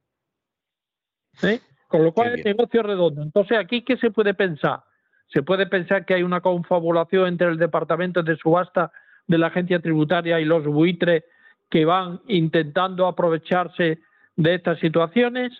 Con 1.87 2.03
lo 2.03 2.13
cual 2.13 2.33
el 2.33 2.43
negocio 2.43 2.83
redondo. 2.83 3.21
Entonces, 3.23 3.57
¿aquí 3.57 3.81
qué 3.81 3.97
se 3.97 4.11
puede 4.11 4.33
pensar? 4.33 4.83
Se 5.31 5.43
puede 5.43 5.67
pensar 5.67 6.05
que 6.05 6.15
hay 6.15 6.23
una 6.23 6.41
confabulación 6.41 7.27
entre 7.27 7.47
el 7.47 7.57
departamento 7.57 8.23
de 8.23 8.35
subasta 8.37 8.91
de 9.27 9.37
la 9.37 9.47
agencia 9.47 9.79
tributaria 9.79 10.39
y 10.39 10.45
los 10.45 10.65
buitres 10.65 11.23
que 11.69 11.85
van 11.85 12.21
intentando 12.27 13.05
aprovecharse 13.05 13.99
de 14.35 14.55
estas 14.55 14.79
situaciones. 14.79 15.51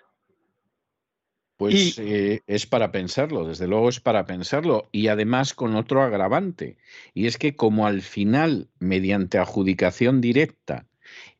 Pues 1.57 1.99
eh, 1.99 2.41
es 2.47 2.65
para 2.65 2.91
pensarlo, 2.91 3.45
desde 3.45 3.67
luego 3.67 3.89
es 3.89 3.99
para 3.99 4.25
pensarlo. 4.25 4.87
Y 4.91 5.09
además 5.09 5.53
con 5.53 5.75
otro 5.75 6.01
agravante. 6.01 6.77
Y 7.13 7.27
es 7.27 7.37
que 7.37 7.55
como 7.55 7.85
al 7.85 8.01
final, 8.01 8.69
mediante 8.79 9.37
adjudicación 9.37 10.21
directa, 10.21 10.87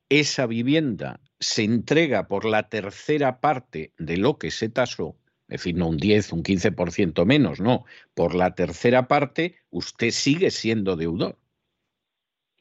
esa 0.10 0.46
vivienda 0.46 1.22
se 1.39 1.63
entrega 1.63 2.28
por 2.28 2.46
la 2.46 2.70
tercera 2.70 3.39
parte 3.39 3.94
de 3.98 4.18
lo 4.18 4.38
que 4.38 4.52
se 4.52 4.68
tasó, 4.70 5.15
es 5.49 5.63
decir, 5.63 5.75
no 5.75 5.88
un 5.88 5.97
10, 5.97 6.33
un 6.33 6.43
15% 6.43 7.25
menos, 7.25 7.59
no, 7.59 7.85
por 8.13 8.35
la 8.35 8.53
tercera 8.53 9.07
parte 9.07 9.55
usted 9.71 10.12
sigue 10.12 10.51
siendo 10.51 10.95
deudor. 10.95 11.38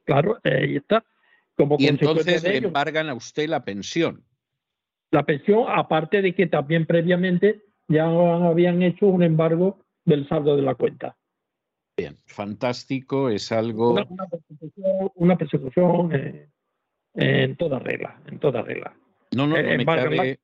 Claro, 0.05 0.39
ahí 0.43 0.77
está. 0.77 1.05
Como 1.55 1.77
y 1.79 1.87
entonces 1.87 2.43
le 2.43 2.57
embargan 2.57 3.11
a 3.11 3.15
usted 3.15 3.47
la 3.47 3.63
pensión. 3.63 4.25
La 5.11 5.25
pensión, 5.25 5.67
aparte 5.69 6.23
de 6.23 6.35
que 6.35 6.47
también 6.47 6.87
previamente 6.87 7.63
ya 7.89 8.07
habían 8.07 8.83
hecho 8.83 9.07
un 9.07 9.23
embargo 9.23 9.85
del 10.05 10.27
saldo 10.27 10.57
de 10.57 10.63
la 10.63 10.75
cuenta. 10.75 11.17
Bien, 11.95 12.17
fantástico, 12.27 13.29
es 13.29 13.53
algo... 13.53 13.97
Una, 15.15 15.37
persecución, 15.37 16.15
eh, 16.15 16.49
en 17.15 17.57
toda 17.57 17.81
regla, 17.81 18.19
en 18.27 18.39
toda 18.39 18.63
regla. 18.63 18.95
No, 19.35 19.47
no, 19.47 19.57
no 19.57 19.59
eh, 19.59 19.77
me 19.77 19.85
cabe, 19.85 20.39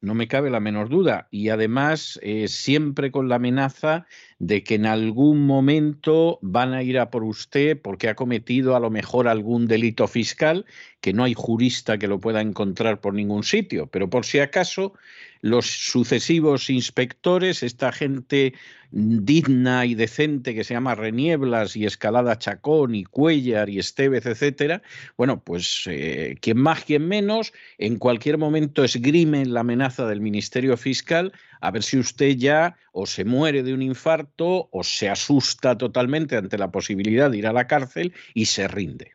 no 0.00 0.14
me 0.14 0.28
cabe 0.28 0.50
la 0.50 0.60
menor 0.60 0.88
duda. 0.88 1.28
Y 1.30 1.48
además, 1.48 2.18
eh, 2.22 2.48
siempre 2.48 3.10
con 3.10 3.28
la 3.28 3.36
amenaza 3.36 4.06
de 4.38 4.62
que 4.62 4.76
en 4.76 4.86
algún 4.86 5.44
momento 5.44 6.38
van 6.40 6.72
a 6.72 6.82
ir 6.82 6.98
a 6.98 7.10
por 7.10 7.24
usted 7.24 7.80
porque 7.80 8.08
ha 8.08 8.14
cometido 8.14 8.76
a 8.76 8.80
lo 8.80 8.90
mejor 8.90 9.26
algún 9.26 9.66
delito 9.66 10.06
fiscal, 10.06 10.66
que 11.00 11.12
no 11.12 11.24
hay 11.24 11.34
jurista 11.34 11.98
que 11.98 12.08
lo 12.08 12.20
pueda 12.20 12.40
encontrar 12.40 13.00
por 13.00 13.14
ningún 13.14 13.42
sitio. 13.42 13.88
Pero 13.88 14.08
por 14.08 14.24
si 14.24 14.38
acaso, 14.38 14.94
los 15.40 15.66
sucesivos 15.66 16.70
inspectores, 16.70 17.62
esta 17.62 17.92
gente 17.92 18.54
digna 18.90 19.84
y 19.84 19.94
decente 19.94 20.54
que 20.54 20.64
se 20.64 20.74
llama 20.74 20.94
Renieblas 20.94 21.76
y 21.76 21.84
Escalada 21.84 22.38
Chacón 22.38 22.94
y 22.94 23.04
Cuellar 23.04 23.68
y 23.68 23.78
Estevez, 23.78 24.26
etcétera, 24.26 24.82
bueno, 25.16 25.42
pues 25.44 25.84
eh, 25.86 26.36
quien 26.40 26.58
más, 26.58 26.84
quien 26.84 27.06
menos, 27.06 27.52
en 27.76 27.98
cualquier 27.98 28.38
momento 28.38 28.84
esgrimen 28.84 29.52
la 29.52 29.60
amenaza 29.60 30.06
del 30.06 30.20
Ministerio 30.20 30.76
Fiscal 30.76 31.32
a 31.60 31.70
ver 31.70 31.82
si 31.82 31.98
usted 31.98 32.36
ya 32.36 32.76
o 32.92 33.06
se 33.06 33.24
muere 33.24 33.62
de 33.62 33.74
un 33.74 33.82
infarto 33.82 34.68
o 34.70 34.82
se 34.82 35.08
asusta 35.08 35.76
totalmente 35.76 36.36
ante 36.36 36.56
la 36.56 36.70
posibilidad 36.70 37.30
de 37.30 37.38
ir 37.38 37.46
a 37.46 37.52
la 37.52 37.66
cárcel 37.66 38.12
y 38.34 38.46
se 38.46 38.68
rinde. 38.68 39.12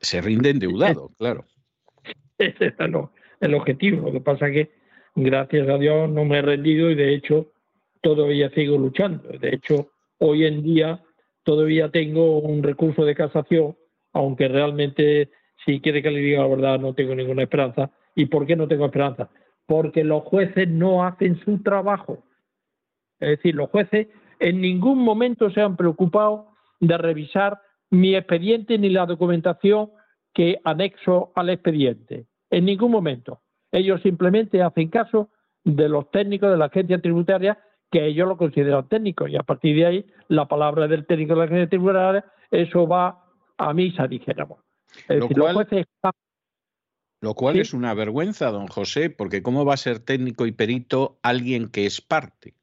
Se 0.00 0.20
rinde 0.20 0.50
endeudado, 0.50 1.10
claro. 1.18 1.44
Ese 2.38 2.66
es 2.66 2.74
el 3.40 3.54
objetivo. 3.54 4.06
Lo 4.06 4.12
que 4.12 4.20
pasa 4.20 4.48
es 4.48 4.52
que, 4.52 4.70
gracias 5.14 5.68
a 5.68 5.78
Dios, 5.78 6.08
no 6.08 6.24
me 6.24 6.38
he 6.38 6.42
rendido 6.42 6.90
y 6.90 6.94
de 6.94 7.14
hecho 7.14 7.50
todavía 8.02 8.50
sigo 8.50 8.78
luchando. 8.78 9.28
De 9.38 9.54
hecho, 9.54 9.90
hoy 10.18 10.44
en 10.44 10.62
día 10.62 11.02
todavía 11.42 11.90
tengo 11.90 12.38
un 12.38 12.62
recurso 12.62 13.04
de 13.04 13.14
casación, 13.14 13.76
aunque 14.12 14.48
realmente, 14.48 15.30
si 15.64 15.80
quiere 15.80 16.02
que 16.02 16.10
le 16.10 16.20
diga 16.20 16.42
la 16.42 16.48
verdad, 16.48 16.80
no 16.80 16.94
tengo 16.94 17.14
ninguna 17.14 17.42
esperanza. 17.42 17.90
¿Y 18.14 18.26
por 18.26 18.46
qué 18.46 18.56
no 18.56 18.66
tengo 18.68 18.86
esperanza? 18.86 19.28
Porque 19.66 20.04
los 20.04 20.22
jueces 20.24 20.68
no 20.68 21.04
hacen 21.04 21.38
su 21.44 21.62
trabajo. 21.62 22.24
Es 23.20 23.30
decir, 23.30 23.54
los 23.54 23.70
jueces 23.70 24.08
en 24.38 24.60
ningún 24.60 24.98
momento 24.98 25.50
se 25.50 25.60
han 25.60 25.76
preocupado 25.76 26.48
de 26.80 26.98
revisar 26.98 27.60
mi 27.90 28.14
expediente 28.14 28.78
ni 28.78 28.90
la 28.90 29.06
documentación 29.06 29.90
que 30.34 30.60
anexo 30.64 31.32
al 31.34 31.50
expediente. 31.50 32.26
En 32.50 32.64
ningún 32.64 32.90
momento. 32.90 33.40
Ellos 33.72 34.00
simplemente 34.02 34.62
hacen 34.62 34.88
caso 34.88 35.30
de 35.64 35.88
los 35.88 36.10
técnicos 36.10 36.50
de 36.50 36.56
la 36.56 36.66
agencia 36.66 37.00
tributaria 37.00 37.58
que 37.90 38.06
ellos 38.06 38.28
lo 38.28 38.36
consideran 38.36 38.88
técnico 38.88 39.28
y 39.28 39.36
a 39.36 39.42
partir 39.42 39.76
de 39.76 39.86
ahí 39.86 40.06
la 40.28 40.46
palabra 40.46 40.88
del 40.88 41.06
técnico 41.06 41.34
de 41.34 41.38
la 41.38 41.44
agencia 41.44 41.68
tributaria 41.68 42.24
eso 42.50 42.86
va 42.86 43.24
a 43.58 43.72
misa, 43.72 44.06
dijéramos. 44.06 44.58
lo, 45.08 45.28
cual, 45.28 45.66
lo 47.20 47.34
cual 47.34 47.58
es 47.58 47.72
una 47.72 47.94
vergüenza, 47.94 48.50
don 48.50 48.66
José, 48.68 49.10
porque 49.10 49.42
¿cómo 49.42 49.64
va 49.64 49.74
a 49.74 49.78
ser 49.78 49.98
técnico 50.00 50.46
y 50.46 50.52
perito 50.52 51.18
alguien 51.22 51.68
que 51.68 51.86
es 51.86 52.00
parte? 52.00 52.54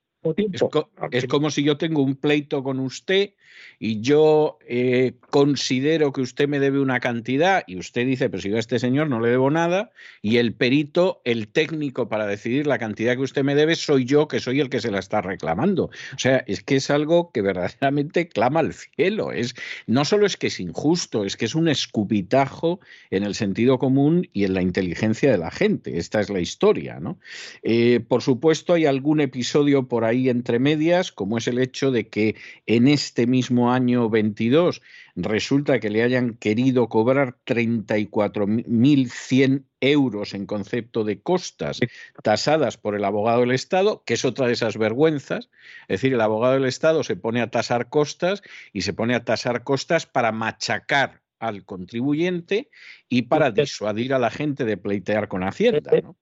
Es, 1.12 1.28
como 1.28 1.52
si 1.52 1.64
yo 1.64 1.78
tengo 1.78 2.02
un 2.02 2.16
pleito 2.16 2.64
con 2.64 2.80
usted 2.80 3.32
y 3.80 4.02
yo 4.02 4.58
eh, 4.68 5.14
considero 5.30 6.12
que 6.14 6.22
usted 6.22 6.48
me 6.48 6.60
debe 6.60 6.80
una 6.80 7.00
cantidad 7.00 7.64
y 7.68 7.78
usted 7.78 8.06
dice, 8.06 8.30
pero 8.30 8.42
si 8.42 8.50
yo 8.50 8.58
a 8.58 8.60
este 8.60 8.80
señor 8.80 9.10
no 9.10 9.20
le 9.20 9.30
debo 9.30 9.52
nada 9.52 9.92
y 10.22 10.38
el 10.38 10.54
perito, 10.54 11.22
el 11.26 11.48
técnico 11.48 12.08
para 12.08 12.26
decidir 12.26 12.68
la 12.68 12.80
cantidad 12.80 13.16
que 13.16 13.22
usted 13.22 13.44
me 13.44 13.56
debe 13.56 13.76
soy 13.76 14.06
yo 14.06 14.28
que 14.28 14.40
soy 14.40 14.60
el 14.60 14.70
que 14.70 14.80
se 14.80 14.92
la 14.92 15.00
está 15.00 15.22
reclamando. 15.22 15.86
O 15.86 16.18
sea, 16.18 16.44
es 16.48 16.64
que 16.64 16.78
es 16.78 16.90
algo 16.90 17.32
que 17.32 17.42
verdaderamente 17.42 18.28
clama 18.30 18.62
al 18.62 18.74
cielo. 18.74 19.32
Es, 19.32 19.56
no 19.88 20.06
solo 20.06 20.26
es 20.26 20.38
que 20.38 20.48
es 20.48 20.60
injusto, 20.60 21.26
es 21.26 21.36
que 21.36 21.46
es 21.46 21.56
un 21.56 21.68
escupitajo 21.68 22.80
en 23.12 23.24
el 23.24 23.36
sentido 23.36 23.80
común 23.80 24.30
y 24.34 24.46
en 24.46 24.54
la 24.54 24.62
inteligencia 24.62 25.32
de 25.32 25.38
la 25.38 25.52
gente. 25.52 25.98
Esta 25.98 26.22
es 26.22 26.30
la 26.30 26.40
historia. 26.40 27.00
¿no? 27.00 27.20
Eh, 27.64 28.00
por 28.08 28.22
supuesto, 28.22 28.74
hay 28.74 28.86
algún 28.86 29.20
episodio 29.20 29.88
por 29.88 30.06
ahí 30.06 30.13
ahí 30.14 30.30
entre 30.30 30.60
medias, 30.60 31.12
como 31.12 31.38
es 31.38 31.48
el 31.48 31.60
hecho 31.60 31.92
de 31.92 32.08
que 32.08 32.36
en 32.66 32.88
este 32.88 33.28
mismo 33.28 33.74
año 33.74 34.10
22 34.10 34.82
resulta 35.16 35.80
que 35.80 35.90
le 35.90 36.04
hayan 36.04 36.36
querido 36.36 36.88
cobrar 36.88 37.36
34.100 37.46 39.66
euros 39.82 40.34
en 40.34 40.46
concepto 40.46 41.04
de 41.04 41.22
costas 41.22 41.82
tasadas 42.24 42.78
por 42.78 42.96
el 42.96 43.04
abogado 43.04 43.42
del 43.42 43.52
Estado, 43.52 44.04
que 44.06 44.14
es 44.14 44.24
otra 44.26 44.48
de 44.48 44.54
esas 44.54 44.78
vergüenzas. 44.78 45.50
Es 45.84 46.00
decir, 46.00 46.14
el 46.14 46.22
abogado 46.22 46.54
del 46.54 46.66
Estado 46.66 47.04
se 47.04 47.16
pone 47.16 47.42
a 47.42 47.52
tasar 47.52 47.90
costas 47.90 48.42
y 48.72 48.82
se 48.82 48.94
pone 48.94 49.16
a 49.16 49.26
tasar 49.26 49.64
costas 49.64 50.06
para 50.06 50.32
machacar 50.32 51.22
al 51.40 51.66
contribuyente 51.66 52.70
y 53.10 53.24
para 53.24 53.52
disuadir 53.52 54.14
a 54.14 54.20
la 54.20 54.30
gente 54.30 54.64
de 54.64 54.78
pleitear 54.78 55.28
con 55.28 55.44
Hacienda. 55.44 55.92
¿no? 56.02 56.16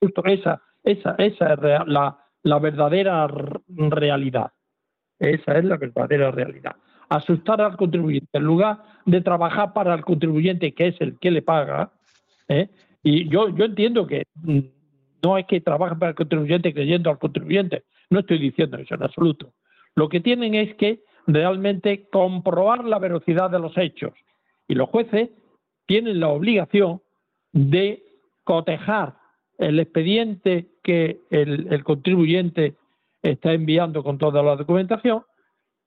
Justo 0.00 0.24
esa, 0.24 0.60
esa, 0.82 1.14
esa 1.18 1.54
es 1.54 1.60
la, 1.86 2.21
la 2.42 2.58
verdadera 2.58 3.28
realidad. 3.68 4.52
Esa 5.18 5.58
es 5.58 5.64
la 5.64 5.76
verdadera 5.76 6.30
realidad. 6.30 6.76
Asustar 7.08 7.60
al 7.60 7.76
contribuyente 7.76 8.38
en 8.38 8.44
lugar 8.44 8.82
de 9.06 9.20
trabajar 9.20 9.72
para 9.72 9.94
el 9.94 10.04
contribuyente, 10.04 10.74
que 10.74 10.88
es 10.88 11.00
el 11.00 11.18
que 11.18 11.30
le 11.30 11.42
paga. 11.42 11.92
¿eh? 12.48 12.68
Y 13.02 13.28
yo, 13.28 13.48
yo 13.50 13.64
entiendo 13.64 14.06
que 14.06 14.24
mm, 14.34 14.60
no 15.22 15.34
hay 15.34 15.44
que 15.44 15.60
trabajar 15.60 15.98
para 15.98 16.10
el 16.10 16.16
contribuyente 16.16 16.74
creyendo 16.74 17.10
al 17.10 17.18
contribuyente. 17.18 17.84
No 18.10 18.20
estoy 18.20 18.38
diciendo 18.38 18.78
eso 18.78 18.94
en 18.94 19.02
absoluto. 19.02 19.52
Lo 19.94 20.08
que 20.08 20.20
tienen 20.20 20.54
es 20.54 20.74
que 20.74 21.00
realmente 21.26 22.08
comprobar 22.10 22.84
la 22.84 22.98
velocidad 22.98 23.50
de 23.50 23.60
los 23.60 23.76
hechos 23.78 24.12
y 24.66 24.74
los 24.74 24.88
jueces 24.88 25.30
tienen 25.86 26.18
la 26.20 26.28
obligación 26.28 27.00
de 27.52 28.02
cotejar 28.44 29.16
el 29.58 29.78
expediente 29.78 30.71
que 30.82 31.20
el, 31.30 31.82
contribuyente 31.84 32.74
está 33.22 33.52
enviando 33.52 34.02
con 34.02 34.18
toda 34.18 34.42
la 34.42 34.56
documentación 34.56 35.22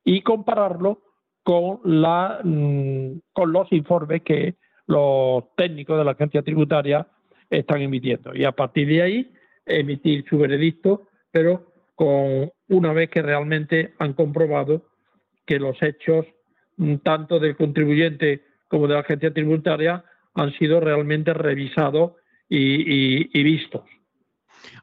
y 0.03 0.21
compararlo 0.21 1.01
con, 1.43 1.79
la, 1.83 2.39
mm, 2.43 3.19
con 3.33 3.51
los 3.51 3.71
informes 3.71 4.21
que 4.23 4.55
los 4.87 5.43
técnicos 5.55 5.97
de 5.97 6.05
la 6.05 6.11
agencia 6.11 6.41
tributaria 6.41 7.07
están 7.49 7.81
emitiendo. 7.81 8.35
Y 8.35 8.45
a 8.45 8.51
partir 8.51 8.87
de 8.87 9.01
ahí 9.01 9.33
emitir 9.65 10.25
su 10.29 10.37
veredicto, 10.37 11.07
pero 11.31 11.73
con 11.95 12.51
una 12.69 12.93
vez 12.93 13.09
que 13.09 13.21
realmente 13.21 13.93
han 13.99 14.13
comprobado 14.13 14.85
que 15.45 15.59
los 15.59 15.81
hechos 15.81 16.25
mm, 16.77 16.95
tanto 16.97 17.39
del 17.39 17.55
contribuyente 17.55 18.43
como 18.67 18.87
de 18.87 18.95
la 18.95 19.01
agencia 19.01 19.33
tributaria 19.33 20.03
han 20.33 20.51
sido 20.53 20.79
realmente 20.79 21.33
revisados 21.33 22.13
y, 22.49 23.43
vistos. 23.43 23.83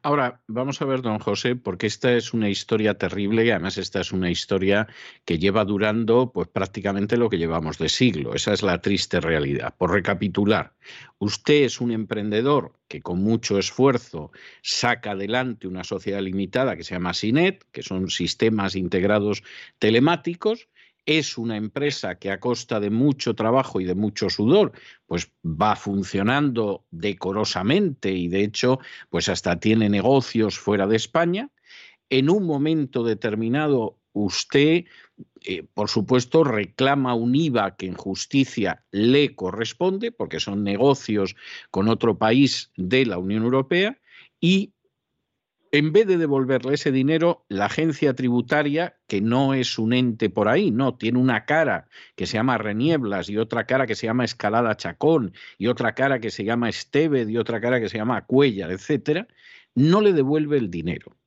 Ahora, 0.01 0.41
vamos 0.47 0.81
a 0.81 0.85
ver, 0.85 1.01
don 1.01 1.19
José, 1.19 1.55
porque 1.55 1.87
esta 1.87 2.13
es 2.13 2.33
una 2.33 2.49
historia 2.49 2.97
terrible 2.97 3.45
y 3.45 3.49
además 3.49 3.77
esta 3.77 4.01
es 4.01 4.11
una 4.11 4.29
historia 4.29 4.87
que 5.25 5.39
lleva 5.39 5.65
durando 5.65 6.31
pues 6.31 6.47
prácticamente 6.47 7.17
lo 7.17 7.29
que 7.29 7.37
llevamos 7.37 7.77
de 7.77 7.89
siglo. 7.89 8.33
Esa 8.33 8.53
es 8.53 8.63
la 8.63 8.81
triste 8.81 9.19
realidad. 9.19 9.75
Por 9.77 9.91
recapitular, 9.91 10.73
usted 11.19 11.63
es 11.63 11.81
un 11.81 11.91
emprendedor 11.91 12.73
que 12.87 13.01
con 13.01 13.21
mucho 13.23 13.57
esfuerzo 13.57 14.31
saca 14.61 15.11
adelante 15.11 15.67
una 15.67 15.83
sociedad 15.83 16.21
limitada 16.21 16.75
que 16.75 16.83
se 16.83 16.95
llama 16.95 17.13
SINET, 17.13 17.65
que 17.71 17.83
son 17.83 18.09
sistemas 18.09 18.75
integrados 18.75 19.43
telemáticos, 19.79 20.67
es 21.05 21.37
una 21.37 21.57
empresa 21.57 22.15
que 22.15 22.31
a 22.31 22.39
costa 22.39 22.79
de 22.79 22.89
mucho 22.89 23.33
trabajo 23.35 23.81
y 23.81 23.85
de 23.85 23.95
mucho 23.95 24.29
sudor, 24.29 24.71
pues 25.05 25.31
va 25.43 25.75
funcionando 25.75 26.85
decorosamente 26.91 28.11
y 28.11 28.27
de 28.27 28.43
hecho, 28.43 28.79
pues 29.09 29.29
hasta 29.29 29.59
tiene 29.59 29.89
negocios 29.89 30.57
fuera 30.57 30.87
de 30.87 30.95
España. 30.95 31.49
En 32.09 32.29
un 32.29 32.45
momento 32.45 33.03
determinado, 33.03 33.97
usted, 34.13 34.85
eh, 35.41 35.63
por 35.73 35.89
supuesto, 35.89 36.43
reclama 36.43 37.15
un 37.15 37.35
IVA 37.35 37.75
que 37.75 37.87
en 37.87 37.95
justicia 37.95 38.83
le 38.91 39.35
corresponde, 39.35 40.11
porque 40.11 40.39
son 40.39 40.63
negocios 40.63 41.35
con 41.71 41.89
otro 41.89 42.17
país 42.17 42.71
de 42.77 43.05
la 43.05 43.17
Unión 43.17 43.43
Europea, 43.43 43.99
y 44.39 44.72
en 45.73 45.91
vez 45.91 46.05
de 46.05 46.19
devolverle 46.19 46.75
ese 46.75 46.91
dinero, 46.91 47.47
la 47.49 47.65
agencia 47.65 48.13
tributaria, 48.13 48.99
que 49.07 49.21
no 49.21 49.55
es 49.55 49.79
un 49.79 49.93
ente 49.93 50.29
por 50.29 50.47
ahí, 50.47 50.69
no, 50.69 50.95
tiene 50.97 51.17
una 51.17 51.45
cara 51.45 51.87
que 52.15 52.27
se 52.27 52.33
llama 52.33 52.59
Renieblas 52.59 53.27
y 53.27 53.39
otra 53.39 53.65
cara 53.65 53.87
que 53.87 53.95
se 53.95 54.05
llama 54.05 54.23
Escalada 54.23 54.77
Chacón 54.77 55.33
y 55.57 55.65
otra 55.65 55.95
cara 55.95 56.19
que 56.19 56.29
se 56.29 56.43
llama 56.43 56.69
Esteved 56.69 57.27
y 57.27 57.37
otra 57.37 57.59
cara 57.59 57.79
que 57.79 57.89
se 57.89 57.97
llama 57.97 58.23
Cuellar, 58.23 58.69
etcétera, 58.69 59.27
no 59.73 59.99
le 59.99 60.13
devuelve 60.13 60.59
el 60.59 60.69
dinero. 60.69 61.17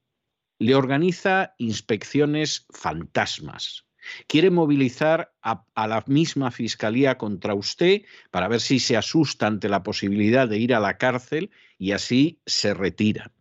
Le 0.60 0.76
organiza 0.76 1.56
inspecciones 1.58 2.68
fantasmas. 2.70 3.84
Quiere 4.28 4.50
movilizar 4.50 5.34
a, 5.42 5.64
a 5.74 5.88
la 5.88 6.04
misma 6.06 6.52
fiscalía 6.52 7.18
contra 7.18 7.52
usted 7.54 8.02
para 8.30 8.46
ver 8.46 8.60
si 8.60 8.78
se 8.78 8.96
asusta 8.96 9.48
ante 9.48 9.68
la 9.68 9.82
posibilidad 9.82 10.46
de 10.46 10.58
ir 10.58 10.72
a 10.72 10.78
la 10.78 10.98
cárcel 10.98 11.50
y 11.78 11.90
así 11.90 12.40
se 12.46 12.74
retira 12.74 13.32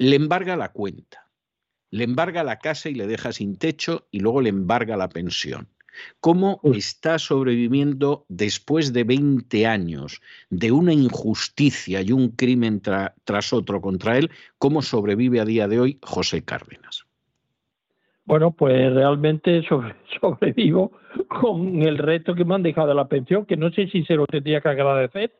le 0.00 0.16
embarga 0.16 0.56
la 0.56 0.70
cuenta, 0.70 1.26
le 1.90 2.04
embarga 2.04 2.42
la 2.42 2.58
casa 2.58 2.88
y 2.88 2.94
le 2.94 3.06
deja 3.06 3.32
sin 3.32 3.58
techo 3.58 4.06
y 4.10 4.20
luego 4.20 4.40
le 4.40 4.48
embarga 4.48 4.96
la 4.96 5.10
pensión. 5.10 5.68
¿Cómo 6.20 6.58
está 6.64 7.18
sobreviviendo 7.18 8.24
después 8.28 8.94
de 8.94 9.04
20 9.04 9.66
años 9.66 10.22
de 10.48 10.72
una 10.72 10.94
injusticia 10.94 12.00
y 12.00 12.12
un 12.12 12.30
crimen 12.30 12.80
tras 12.80 13.52
otro 13.52 13.82
contra 13.82 14.16
él? 14.16 14.30
¿Cómo 14.56 14.80
sobrevive 14.80 15.38
a 15.38 15.44
día 15.44 15.68
de 15.68 15.80
hoy 15.80 15.98
José 16.00 16.42
Cárdenas? 16.42 17.04
Bueno, 18.24 18.52
pues 18.52 18.94
realmente 18.94 19.62
sobrevivo 20.20 20.92
con 21.28 21.82
el 21.82 21.98
reto 21.98 22.34
que 22.34 22.46
me 22.46 22.54
han 22.54 22.62
dejado 22.62 22.88
de 22.88 22.94
la 22.94 23.08
pensión, 23.08 23.44
que 23.44 23.58
no 23.58 23.70
sé 23.70 23.88
si 23.88 24.02
se 24.06 24.14
lo 24.14 24.26
tendría 24.26 24.62
que 24.62 24.68
agradecer 24.70 25.34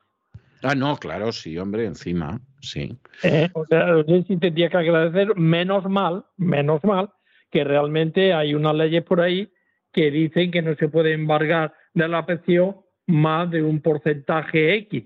Ah, 0.62 0.74
no, 0.74 0.96
claro, 0.96 1.32
sí, 1.32 1.56
hombre, 1.58 1.86
encima, 1.86 2.40
sí. 2.60 2.96
Eh, 3.22 3.48
o 3.54 3.64
sea, 3.66 3.86
sí 4.26 4.36
tendría 4.36 4.68
que 4.68 4.76
agradecer, 4.76 5.34
menos 5.36 5.84
mal, 5.88 6.24
menos 6.36 6.84
mal, 6.84 7.10
que 7.50 7.64
realmente 7.64 8.32
hay 8.34 8.54
unas 8.54 8.74
leyes 8.74 9.02
por 9.02 9.20
ahí 9.20 9.50
que 9.92 10.10
dicen 10.10 10.50
que 10.50 10.62
no 10.62 10.74
se 10.76 10.88
puede 10.88 11.12
embargar 11.12 11.74
de 11.94 12.08
la 12.08 12.26
pensión 12.26 12.76
más 13.06 13.50
de 13.50 13.62
un 13.62 13.80
porcentaje 13.80 14.74
X. 14.76 15.04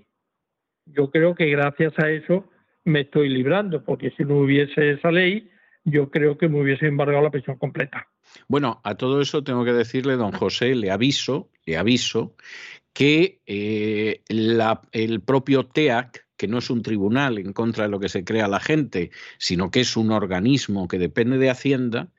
Yo 0.85 1.09
creo 1.09 1.33
que 1.33 1.47
gracias 1.47 1.93
a 1.97 2.09
eso 2.11 2.49
me 2.83 3.01
estoy 3.01 3.29
librando, 3.29 3.83
porque 3.83 4.11
si 4.11 4.23
no 4.23 4.37
hubiese 4.37 4.91
esa 4.91 5.11
ley, 5.11 5.49
yo 5.85 6.11
creo 6.11 6.37
que 6.37 6.47
me 6.47 6.61
hubiese 6.61 6.87
embargado 6.87 7.23
la 7.23 7.31
pensión 7.31 7.57
completa. 7.57 8.07
Bueno, 8.47 8.81
a 8.83 8.95
todo 8.95 9.21
eso 9.21 9.43
tengo 9.43 9.63
que 9.65 9.73
decirle, 9.73 10.17
don 10.17 10.31
José, 10.31 10.75
le 10.75 10.91
aviso, 10.91 11.49
le 11.65 11.77
aviso 11.77 12.35
que 12.95 13.41
eh, 13.45 14.23
el 14.29 15.21
propio 15.21 15.65
TEAC, 15.67 16.25
que 16.37 16.47
no 16.47 16.59
es 16.59 16.69
un 16.69 16.81
tribunal 16.81 17.37
en 17.37 17.51
contra 17.51 17.83
de 17.83 17.89
lo 17.89 17.99
que 17.99 18.07
se 18.07 18.23
crea 18.23 18.47
la 18.47 18.61
gente, 18.61 19.11
sino 19.37 19.69
que 19.69 19.81
es 19.81 19.97
un 19.97 20.11
organismo 20.11 20.87
que 20.87 20.97
depende 20.97 21.37
de 21.37 21.49
Hacienda, 21.49 22.13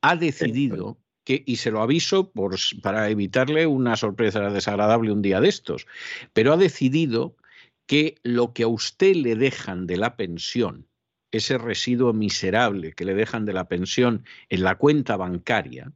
ha 0.00 0.16
decidido 0.16 0.98
que, 1.24 1.42
y 1.46 1.56
se 1.56 1.70
lo 1.70 1.82
aviso 1.82 2.32
por, 2.32 2.56
para 2.82 3.10
evitarle 3.10 3.66
una 3.66 3.94
sorpresa 3.94 4.48
desagradable 4.48 5.12
un 5.12 5.20
día 5.20 5.38
de 5.38 5.50
estos, 5.50 5.86
pero 6.32 6.54
ha 6.54 6.56
decidido 6.56 7.36
que 7.84 8.14
lo 8.22 8.54
que 8.54 8.62
a 8.62 8.68
usted 8.68 9.14
le 9.14 9.36
dejan 9.36 9.86
de 9.86 9.98
la 9.98 10.16
pensión, 10.16 10.88
ese 11.30 11.58
residuo 11.58 12.14
miserable 12.14 12.94
que 12.94 13.04
le 13.04 13.14
dejan 13.14 13.44
de 13.44 13.52
la 13.52 13.68
pensión 13.68 14.24
en 14.48 14.62
la 14.62 14.76
cuenta 14.76 15.18
bancaria, 15.18 15.92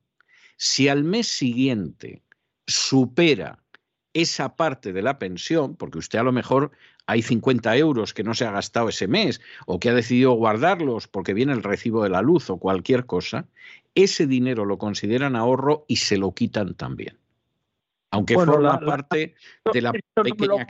si 0.59 0.89
al 0.89 1.05
mes 1.05 1.27
siguiente 1.27 2.23
supera 2.67 3.63
esa 4.17 4.57
parte 4.57 4.95
de 4.95 5.03
la 5.03 5.19
pensión, 5.19 5.77
porque 5.77 5.99
usted 5.99 6.19
a 6.19 6.23
lo 6.23 6.33
mejor 6.33 6.71
hay 7.07 7.21
50 7.21 7.77
euros 7.77 8.15
que 8.15 8.25
no 8.25 8.33
se 8.33 8.47
ha 8.47 8.51
gastado 8.51 8.89
ese 8.89 9.07
mes 9.07 9.43
o 9.67 9.79
que 9.79 9.91
ha 9.91 9.95
decidido 9.95 10.33
guardarlos 10.33 11.07
porque 11.07 11.35
viene 11.35 11.53
el 11.53 11.63
recibo 11.63 12.03
de 12.03 12.09
la 12.09 12.23
luz 12.23 12.49
o 12.49 12.57
cualquier 12.57 13.05
cosa, 13.05 13.45
ese 13.95 14.27
dinero 14.27 14.65
lo 14.65 14.79
consideran 14.79 15.37
ahorro 15.37 15.85
y 15.87 15.97
se 15.97 16.17
lo 16.17 16.33
quitan 16.33 16.73
también. 16.75 17.19
Aunque 18.11 18.37
forma 18.37 18.81
parte 18.81 19.35
de 19.71 19.83
la 19.83 19.93
pequeña 19.93 20.67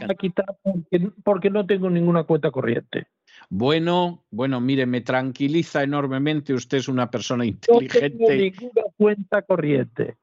porque, 0.62 1.10
porque 1.22 1.50
no 1.50 1.64
tengo 1.66 1.88
ninguna 1.88 2.24
cuenta 2.24 2.50
corriente. 2.50 3.06
Bueno, 3.48 4.24
bueno, 4.30 4.60
mire, 4.60 4.86
me 4.86 5.02
tranquiliza 5.02 5.84
enormemente. 5.84 6.52
Usted 6.52 6.78
es 6.78 6.88
una 6.88 7.08
persona 7.12 7.46
inteligente. 7.46 8.10
No 8.18 8.26
tengo 8.26 8.42
ninguna 8.42 8.82
cuenta 8.96 9.42
corriente. 9.42 10.16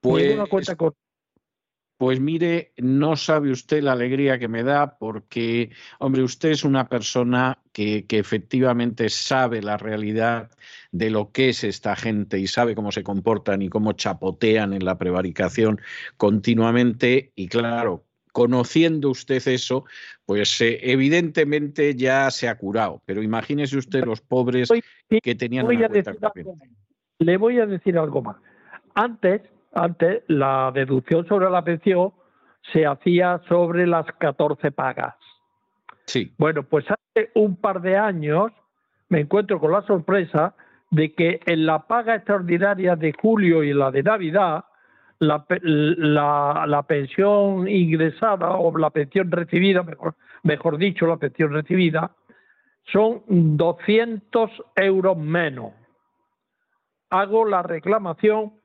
Pues, 0.00 0.28
ninguna 0.28 0.46
cuenta 0.46 0.76
corriente. 0.76 1.07
Pues 1.98 2.20
mire, 2.20 2.72
no 2.76 3.16
sabe 3.16 3.50
usted 3.50 3.82
la 3.82 3.90
alegría 3.90 4.38
que 4.38 4.46
me 4.46 4.62
da 4.62 4.98
porque, 4.98 5.72
hombre, 5.98 6.22
usted 6.22 6.50
es 6.50 6.62
una 6.62 6.88
persona 6.88 7.58
que, 7.72 8.06
efectivamente 8.08 9.08
sabe 9.08 9.62
la 9.62 9.76
realidad 9.76 10.48
de 10.92 11.10
lo 11.10 11.32
que 11.32 11.48
es 11.48 11.64
esta 11.64 11.96
gente 11.96 12.38
y 12.38 12.46
sabe 12.46 12.76
cómo 12.76 12.92
se 12.92 13.02
comportan 13.02 13.62
y 13.62 13.68
cómo 13.68 13.94
chapotean 13.94 14.74
en 14.74 14.84
la 14.84 14.96
prevaricación 14.96 15.80
continuamente 16.16 17.32
y 17.34 17.48
claro, 17.48 18.04
conociendo 18.30 19.10
usted 19.10 19.42
eso, 19.48 19.84
pues 20.24 20.60
eh, 20.60 20.78
evidentemente 20.82 21.96
ya 21.96 22.30
se 22.30 22.46
ha 22.46 22.56
curado. 22.56 23.02
Pero 23.06 23.24
imagínese 23.24 23.76
usted 23.76 24.04
los 24.04 24.20
pobres 24.20 24.68
que 25.20 25.34
tenían 25.34 25.66
una 25.66 25.88
cuenta 25.88 26.32
Le 27.18 27.36
voy 27.38 27.58
a 27.58 27.66
decir 27.66 27.98
algo 27.98 28.22
más. 28.22 28.36
Antes, 28.94 29.42
antes 29.78 30.22
la 30.28 30.70
deducción 30.74 31.26
sobre 31.26 31.50
la 31.50 31.62
pensión 31.62 32.12
se 32.72 32.86
hacía 32.86 33.40
sobre 33.48 33.86
las 33.86 34.06
14 34.18 34.72
pagas. 34.72 35.14
Sí. 36.06 36.32
Bueno, 36.38 36.62
pues 36.62 36.84
hace 36.90 37.30
un 37.34 37.56
par 37.56 37.80
de 37.80 37.96
años 37.96 38.52
me 39.08 39.20
encuentro 39.20 39.60
con 39.60 39.72
la 39.72 39.82
sorpresa 39.82 40.54
de 40.90 41.12
que 41.14 41.40
en 41.46 41.66
la 41.66 41.86
paga 41.86 42.14
extraordinaria 42.14 42.96
de 42.96 43.12
julio 43.20 43.62
y 43.62 43.72
la 43.72 43.90
de 43.90 44.02
Navidad, 44.02 44.64
la, 45.18 45.44
la, 46.66 46.82
pensión 46.84 47.68
ingresada 47.68 48.52
o 48.52 48.76
la 48.76 48.90
pensión 48.90 49.30
recibida, 49.30 49.82
mejor, 49.82 50.14
mejor 50.42 50.78
dicho, 50.78 51.06
la 51.06 51.16
pensión 51.16 51.52
recibida, 51.52 52.12
son 52.92 53.22
200 53.28 54.50
euros 54.76 55.18
menos. 55.18 55.72
Hago 57.10 57.44
la 57.44 57.62
reclamación 57.62 58.57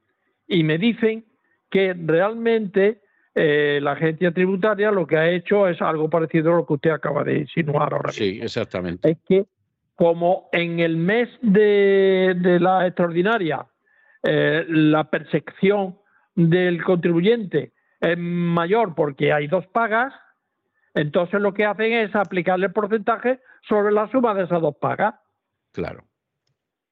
y 0.48 0.64
me 0.64 0.78
dicen 0.78 1.26
que 1.70 1.94
realmente 1.94 3.02
eh, 3.36 3.80
la 3.82 3.94
agencia 3.94 4.32
tributaria 4.32 4.92
lo 4.92 5.08
que 5.08 5.18
ha 5.18 5.30
hecho 5.30 5.68
es 5.68 5.82
algo 5.82 6.10
parecido 6.10 6.54
a 6.54 6.58
lo 6.58 6.66
que 6.66 6.74
usted 6.74 6.92
acaba 6.92 7.24
de 7.24 7.40
insinuar 7.40 7.94
ahora. 7.94 8.12
Sí, 8.12 8.40
exactamente. 8.42 9.12
Es 9.12 9.18
que 9.28 9.46
como 9.96 10.50
en 10.52 10.80
el 10.80 10.98
mes 10.98 11.30
de, 11.42 12.36
la 12.60 12.86
extraordinaria 12.86 13.66
eh, 14.22 14.66
la 14.68 15.10
percepción 15.10 15.98
del 16.36 16.84
contribuyente 16.84 17.74
es 18.00 18.18
mayor 18.18 18.96
porque 18.96 19.32
hay 19.32 19.48
dos 19.48 19.66
pagas, 19.68 20.14
entonces 20.94 21.42
lo 21.42 21.54
que 21.54 21.66
hacen 21.66 21.94
es 21.94 22.16
aplicarle 22.16 22.68
el 22.68 22.74
porcentaje 22.74 23.40
sobre 23.68 23.94
la 23.94 24.10
suma 24.12 24.34
de 24.34 24.44
esas 24.44 24.62
dos 24.62 24.76
pagas. 24.76 25.16
Claro, 25.72 26.04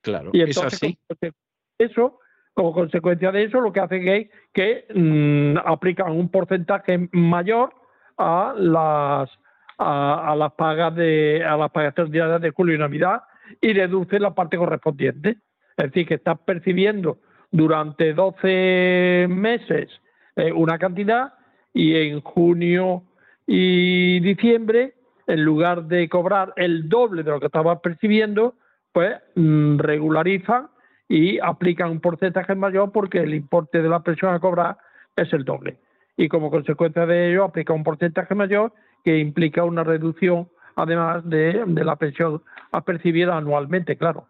claro. 0.02 0.32
Y 0.34 0.42
entonces, 0.42 0.82
¿Es 0.82 0.96
así? 1.10 1.34
eso, 1.78 2.21
como 2.62 2.74
consecuencia 2.74 3.32
de 3.32 3.46
eso, 3.46 3.60
lo 3.60 3.74
que 3.74 3.80
hacen 3.80 4.08
es 4.08 4.30
que 4.54 4.86
mm, 4.94 5.58
aplican 5.66 6.12
un 6.12 6.30
porcentaje 6.30 7.10
mayor 7.12 7.74
a 8.20 8.54
las 8.56 9.32
a, 9.80 10.36
las 10.38 10.54
pagas 10.54 10.96
de 10.96 11.44
a 11.44 11.58
las 11.58 11.72
pagas 11.72 11.90
extraordinarias 11.90 12.40
de 12.40 12.52
julio 12.52 12.76
y 12.76 12.78
Navidad 12.78 13.24
y 13.60 13.74
deducen 13.74 14.22
la 14.22 14.36
parte 14.36 14.58
correspondiente. 14.58 15.38
Es 15.76 15.86
decir, 15.86 16.06
que 16.06 16.14
estás 16.16 16.38
percibiendo 16.46 17.18
durante 17.50 18.14
12 18.14 19.26
meses 19.28 19.90
eh, 20.36 20.52
una 20.52 20.78
cantidad 20.78 21.34
y 21.74 21.96
en 21.96 22.22
junio 22.22 23.06
y 23.48 24.20
diciembre, 24.20 24.94
en 25.26 25.44
lugar 25.44 25.86
de 25.86 26.08
cobrar 26.10 26.54
el 26.58 26.88
doble 26.88 27.24
de 27.24 27.32
lo 27.32 27.40
que 27.40 27.48
estabas 27.48 27.80
percibiendo, 27.80 28.54
pues 28.94 29.16
mm, 29.34 29.80
regularizan 29.80 30.68
y 31.12 31.40
aplican 31.40 31.92
un 31.92 32.00
porcentaje 32.00 32.56
mayor 32.56 32.94
porque 32.94 33.20
el 33.20 33.34
importe 33.34 33.82
de 33.82 33.90
la 33.90 34.00
pensión 34.00 34.34
a 34.34 34.40
cobrar 34.40 34.78
es 35.18 35.34
el 35.34 35.44
doble. 35.44 35.78
Y 36.16 36.30
como 36.30 36.50
consecuencia 36.50 37.06
de 37.06 37.32
ello, 37.32 37.44
aplica 37.44 37.74
un 37.74 37.84
porcentaje 37.84 38.34
mayor 38.34 38.72
que 39.04 39.20
implica 39.20 39.66
una 39.66 39.84
reducción, 39.84 40.48
además 40.78 41.30
de, 41.30 41.66
de 41.68 41.84
la 41.84 41.98
pensión 41.98 42.42
a 42.72 42.86
percibir 42.86 43.30
anualmente, 43.30 43.98
claro. 43.98 44.26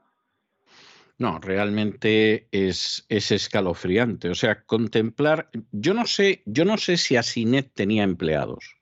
No, 1.19 1.37
realmente 1.37 2.47
es, 2.51 3.05
es, 3.09 3.31
escalofriante. 3.31 4.29
O 4.29 4.35
sea, 4.35 4.63
contemplar. 4.63 5.51
Yo 5.71 5.93
no 5.93 6.07
sé, 6.07 6.41
yo 6.47 6.65
no 6.65 6.77
sé 6.77 6.97
si 6.97 7.15
Asinet 7.15 7.71
tenía 7.75 8.03
empleados. 8.03 8.75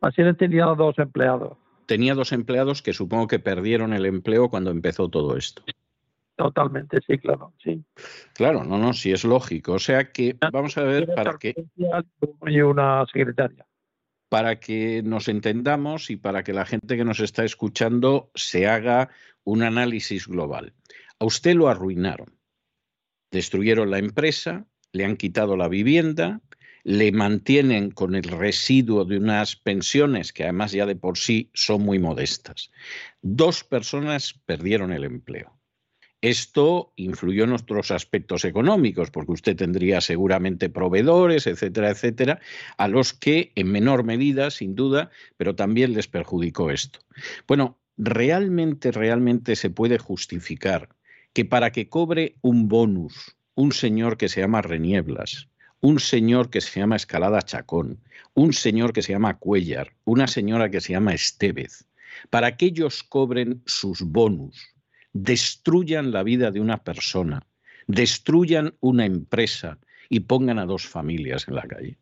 Asinet 0.00 0.38
tenía 0.38 0.64
dos 0.64 0.98
empleados. 0.98 1.58
Tenía 1.84 2.14
dos 2.14 2.32
empleados 2.32 2.80
que 2.80 2.94
supongo 2.94 3.28
que 3.28 3.38
perdieron 3.38 3.92
el 3.92 4.06
empleo 4.06 4.48
cuando 4.48 4.70
empezó 4.70 5.10
todo 5.10 5.36
esto. 5.36 5.62
Totalmente, 6.36 6.98
sí, 7.06 7.18
claro, 7.18 7.52
sí. 7.62 7.84
Claro, 8.32 8.64
no, 8.64 8.76
no, 8.76 8.92
sí 8.92 9.12
es 9.12 9.24
lógico. 9.24 9.74
O 9.74 9.78
sea 9.78 10.10
que 10.10 10.36
vamos 10.52 10.76
a 10.76 10.82
ver 10.82 11.06
para 11.14 11.38
qué. 11.38 11.54
Y 12.46 12.60
una 12.60 13.06
secretaria. 13.06 13.66
Para 14.28 14.58
que 14.58 15.02
nos 15.04 15.28
entendamos 15.28 16.10
y 16.10 16.16
para 16.16 16.42
que 16.42 16.52
la 16.52 16.64
gente 16.64 16.96
que 16.96 17.04
nos 17.04 17.20
está 17.20 17.44
escuchando 17.44 18.32
se 18.34 18.66
haga 18.66 19.10
un 19.44 19.62
análisis 19.62 20.26
global. 20.26 20.74
A 21.20 21.24
usted 21.24 21.54
lo 21.54 21.68
arruinaron. 21.68 22.36
Destruyeron 23.30 23.90
la 23.90 23.98
empresa, 23.98 24.66
le 24.92 25.04
han 25.04 25.16
quitado 25.16 25.56
la 25.56 25.68
vivienda, 25.68 26.40
le 26.82 27.12
mantienen 27.12 27.92
con 27.92 28.16
el 28.16 28.24
residuo 28.24 29.04
de 29.04 29.18
unas 29.18 29.54
pensiones 29.54 30.32
que 30.32 30.44
además 30.44 30.72
ya 30.72 30.84
de 30.84 30.96
por 30.96 31.16
sí 31.16 31.50
son 31.54 31.82
muy 31.82 32.00
modestas. 32.00 32.72
Dos 33.22 33.62
personas 33.62 34.34
perdieron 34.46 34.92
el 34.92 35.04
empleo. 35.04 35.58
Esto 36.24 36.94
influyó 36.96 37.44
en 37.44 37.50
nuestros 37.50 37.90
aspectos 37.90 38.46
económicos, 38.46 39.10
porque 39.10 39.32
usted 39.32 39.56
tendría 39.56 40.00
seguramente 40.00 40.70
proveedores, 40.70 41.46
etcétera, 41.46 41.90
etcétera, 41.90 42.40
a 42.78 42.88
los 42.88 43.12
que 43.12 43.52
en 43.56 43.70
menor 43.70 44.04
medida, 44.04 44.50
sin 44.50 44.74
duda, 44.74 45.10
pero 45.36 45.54
también 45.54 45.92
les 45.92 46.08
perjudicó 46.08 46.70
esto. 46.70 47.00
Bueno, 47.46 47.76
realmente, 47.98 48.90
realmente 48.90 49.54
se 49.54 49.68
puede 49.68 49.98
justificar 49.98 50.88
que 51.34 51.44
para 51.44 51.72
que 51.72 51.90
cobre 51.90 52.36
un 52.40 52.68
bonus 52.68 53.36
un 53.54 53.72
señor 53.72 54.16
que 54.16 54.30
se 54.30 54.40
llama 54.40 54.62
Renieblas, 54.62 55.48
un 55.82 56.00
señor 56.00 56.48
que 56.48 56.62
se 56.62 56.80
llama 56.80 56.96
Escalada 56.96 57.42
Chacón, 57.42 58.00
un 58.32 58.54
señor 58.54 58.94
que 58.94 59.02
se 59.02 59.12
llama 59.12 59.36
Cuellar, 59.36 59.92
una 60.04 60.26
señora 60.26 60.70
que 60.70 60.80
se 60.80 60.94
llama 60.94 61.12
Estevez, 61.12 61.84
para 62.30 62.56
que 62.56 62.64
ellos 62.64 63.02
cobren 63.02 63.62
sus 63.66 64.00
bonus, 64.00 64.73
destruyan 65.14 66.12
la 66.12 66.22
vida 66.22 66.50
de 66.50 66.60
una 66.60 66.84
persona, 66.84 67.46
destruyan 67.86 68.74
una 68.80 69.06
empresa 69.06 69.78
y 70.10 70.20
pongan 70.20 70.58
a 70.58 70.66
dos 70.66 70.86
familias 70.86 71.48
en 71.48 71.54
la 71.54 71.62
calle. 71.62 71.98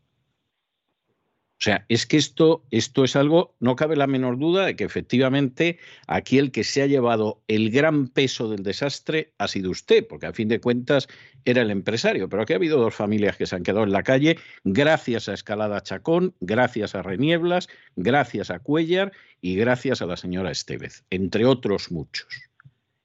O 1.63 1.65
sea, 1.65 1.85
es 1.89 2.07
que 2.07 2.17
esto, 2.17 2.67
esto 2.73 3.05
es 3.05 3.15
algo, 3.15 3.55
no 3.61 3.77
cabe 3.77 3.95
la 3.95 4.09
menor 4.09 4.37
duda 4.37 4.67
de 4.67 4.75
que 4.75 4.83
efectivamente 4.83 5.79
aquí 6.09 6.39
el 6.39 6.51
que 6.51 6.65
se 6.65 6.83
ha 6.83 6.89
llevado 6.89 7.45
el 7.47 7.71
gran 7.71 8.09
peso 8.09 8.51
del 8.51 8.65
desastre 8.65 9.33
ha 9.39 9.47
sido 9.47 9.71
usted, 9.71 10.05
porque 10.09 10.27
a 10.27 10.33
fin 10.33 10.49
de 10.49 10.61
cuentas 10.61 11.07
era 11.45 11.63
el 11.63 11.71
empresario. 11.71 12.29
Pero 12.29 12.43
aquí 12.43 12.53
ha 12.53 12.57
habido 12.57 12.81
dos 12.81 12.97
familias 12.97 13.37
que 13.37 13.47
se 13.47 13.55
han 13.55 13.63
quedado 13.63 13.85
en 13.85 13.93
la 13.93 14.03
calle 14.03 14.39
gracias 14.65 15.29
a 15.29 15.35
Escalada 15.35 15.81
Chacón, 15.85 16.35
gracias 16.41 16.97
a 16.97 17.03
Renieblas, 17.03 17.69
gracias 17.95 18.51
a 18.51 18.59
Cuellar 18.59 19.13
y 19.41 19.55
gracias 19.55 20.03
a 20.03 20.07
la 20.07 20.17
señora 20.17 20.51
Estevez, 20.51 21.05
entre 21.11 21.45
otros 21.45 21.93
muchos. 21.93 22.52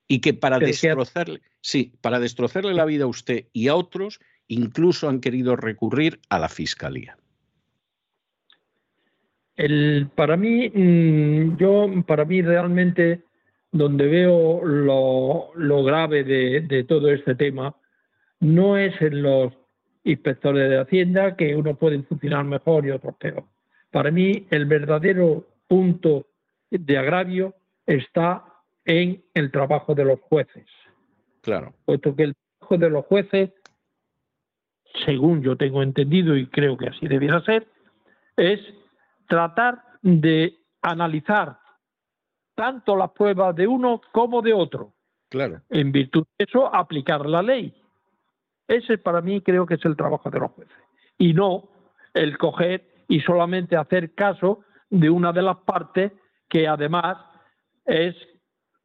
Y 0.07 0.21
que 0.21 0.33
para 0.33 0.59
destrozarle, 0.59 1.41
sí, 1.61 1.93
para 2.01 2.19
destrozarle 2.19 2.73
la 2.73 2.85
vida 2.85 3.03
a 3.03 3.07
usted 3.07 3.45
y 3.51 3.67
a 3.67 3.75
otros, 3.75 4.19
incluso 4.47 5.09
han 5.09 5.19
querido 5.19 5.55
recurrir 5.55 6.19
a 6.29 6.39
la 6.39 6.49
fiscalía. 6.49 7.17
El, 9.57 10.09
para 10.15 10.37
mí, 10.37 10.69
mm, 10.69 11.57
yo, 11.57 11.87
para 12.05 12.25
mí 12.25 12.41
realmente, 12.41 13.23
donde 13.71 14.07
veo 14.07 14.63
lo, 14.63 15.49
lo 15.55 15.83
grave 15.83 16.23
de, 16.23 16.61
de, 16.61 16.83
todo 16.83 17.11
este 17.11 17.35
tema, 17.35 17.75
no 18.39 18.77
es 18.77 19.01
en 19.01 19.23
los 19.23 19.53
inspectores 20.03 20.69
de 20.69 20.79
Hacienda, 20.79 21.35
que 21.35 21.55
unos 21.55 21.77
pueden 21.77 22.05
funcionar 22.05 22.45
mejor 22.45 22.85
y 22.85 22.91
otros 22.91 23.15
peor. 23.15 23.43
Para 23.91 24.11
mí, 24.11 24.45
el 24.51 24.65
verdadero 24.65 25.47
punto 25.67 26.27
de 26.69 26.97
agravio 26.97 27.55
está 27.85 28.45
en 28.87 29.21
el 29.33 29.51
trabajo 29.51 29.93
de 29.93 30.05
los 30.05 30.19
jueces. 30.21 30.65
Claro. 31.41 31.73
Puesto 31.85 32.15
que 32.15 32.23
el 32.23 32.35
trabajo 32.35 32.77
de 32.77 32.89
los 32.89 33.05
jueces, 33.05 33.51
según 35.05 35.43
yo 35.43 35.57
tengo 35.57 35.83
entendido 35.83 36.35
y 36.35 36.47
creo 36.47 36.77
que 36.77 36.87
así 36.87 37.07
debiera 37.07 37.41
ser, 37.43 37.67
es 38.37 38.59
tratar 39.27 39.83
de 40.01 40.55
analizar 40.81 41.59
tanto 42.55 42.95
las 42.95 43.11
pruebas 43.11 43.55
de 43.55 43.67
uno 43.67 44.01
como 44.13 44.41
de 44.41 44.53
otro. 44.53 44.93
Claro. 45.29 45.61
En 45.69 45.91
virtud 45.91 46.25
de 46.37 46.45
eso, 46.45 46.73
aplicar 46.73 47.25
la 47.25 47.43
ley. 47.43 47.75
Ese 48.67 48.97
para 48.97 49.21
mí 49.21 49.41
creo 49.41 49.65
que 49.65 49.75
es 49.75 49.85
el 49.85 49.97
trabajo 49.97 50.29
de 50.29 50.39
los 50.39 50.51
jueces. 50.51 50.75
Y 51.17 51.33
no 51.33 51.69
el 52.13 52.37
coger 52.37 52.87
y 53.09 53.19
solamente 53.19 53.75
hacer 53.75 54.13
caso 54.15 54.63
de 54.89 55.09
una 55.09 55.33
de 55.33 55.41
las 55.41 55.57
partes 55.57 56.13
que 56.47 56.67
además 56.67 57.17
es 57.85 58.15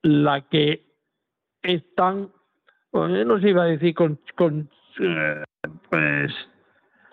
la 0.02 0.42
que 0.42 0.84
están, 1.62 2.30
no 2.92 3.40
se 3.40 3.48
iba 3.48 3.62
a 3.62 3.66
decir 3.66 3.94
con, 3.94 4.18
eh, 5.00 5.42
pues, 5.90 6.32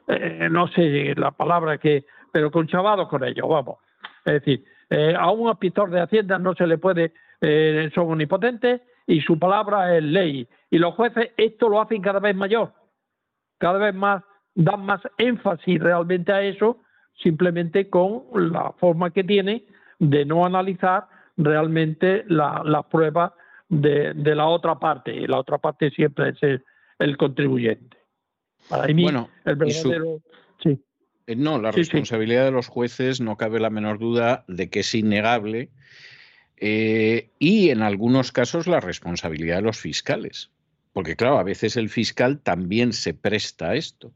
eh, 0.08 0.48
no 0.52 0.68
sé 0.70 1.14
la 1.16 1.32
palabra 1.32 1.78
que, 1.78 2.06
pero 2.32 2.52
conchavados 2.52 3.08
con 3.08 3.24
ellos, 3.24 3.48
vamos. 3.48 3.78
Es 4.26 4.34
decir, 4.34 4.64
eh, 4.90 5.16
a 5.18 5.32
un 5.32 5.50
inspector 5.50 5.90
de 5.90 6.02
Hacienda 6.02 6.40
no 6.40 6.54
se 6.56 6.68
le 6.68 6.78
puede, 6.78 7.14
son 7.94 8.12
omnipotentes 8.12 8.82
y 9.08 9.22
su 9.22 9.40
palabra 9.40 9.96
es 9.96 10.04
ley. 10.04 10.48
Y 10.70 10.78
los 10.78 10.96
jueces 10.96 11.32
esto 11.38 11.70
lo 11.70 11.82
hacen 11.82 12.02
cada 12.02 12.20
vez 12.20 12.36
mayor, 12.36 12.74
cada 13.60 13.80
vez 13.80 13.96
más, 13.96 14.24
dan 14.56 14.86
más 14.86 15.02
énfasis 15.18 15.80
realmente 15.80 16.32
a 16.32 16.42
eso 16.42 16.82
simplemente 17.22 17.90
con 17.90 18.24
la 18.52 18.72
forma 18.74 19.12
que 19.12 19.24
tiene 19.24 19.66
de 20.00 20.26
no 20.26 20.46
analizar 20.46 21.08
realmente 21.40 22.26
las 22.28 22.86
pruebas 22.86 23.32
de, 23.70 24.14
la 24.14 24.46
otra 24.46 24.78
parte. 24.78 25.14
Y 25.16 25.26
la 25.26 25.40
otra 25.40 25.58
parte 25.58 25.90
siempre 25.92 26.30
es 26.30 26.62
el, 27.00 27.18
contribuyente. 27.18 27.98
Para 28.68 28.94
mí, 28.94 29.08
el 29.08 29.56
verdadero. 29.56 30.22
Sí. 30.62 30.80
Eh, 31.26 31.36
no, 31.36 31.60
la 31.60 31.72
responsabilidad 31.72 32.46
de 32.46 32.52
los 32.52 32.68
jueces 32.68 33.22
no 33.22 33.38
cabe 33.38 33.60
la 33.60 33.70
menor 33.70 34.00
duda 34.00 34.44
de 34.48 34.70
que 34.70 34.82
es 34.82 34.94
innegable 34.94 35.70
eh, 36.58 37.30
y 37.40 37.70
en 37.70 37.82
algunos 37.82 38.32
casos 38.32 38.68
la 38.68 38.82
responsabilidad 38.82 39.58
de 39.58 39.62
los 39.62 39.78
fiscales. 39.78 40.52
Porque 40.92 41.16
claro, 41.16 41.40
a 41.40 41.44
veces 41.44 41.78
el 41.78 41.90
fiscal 41.90 42.40
también 42.40 42.94
se 42.94 43.14
presta 43.14 43.70
a 43.70 43.76
esto. 43.76 44.12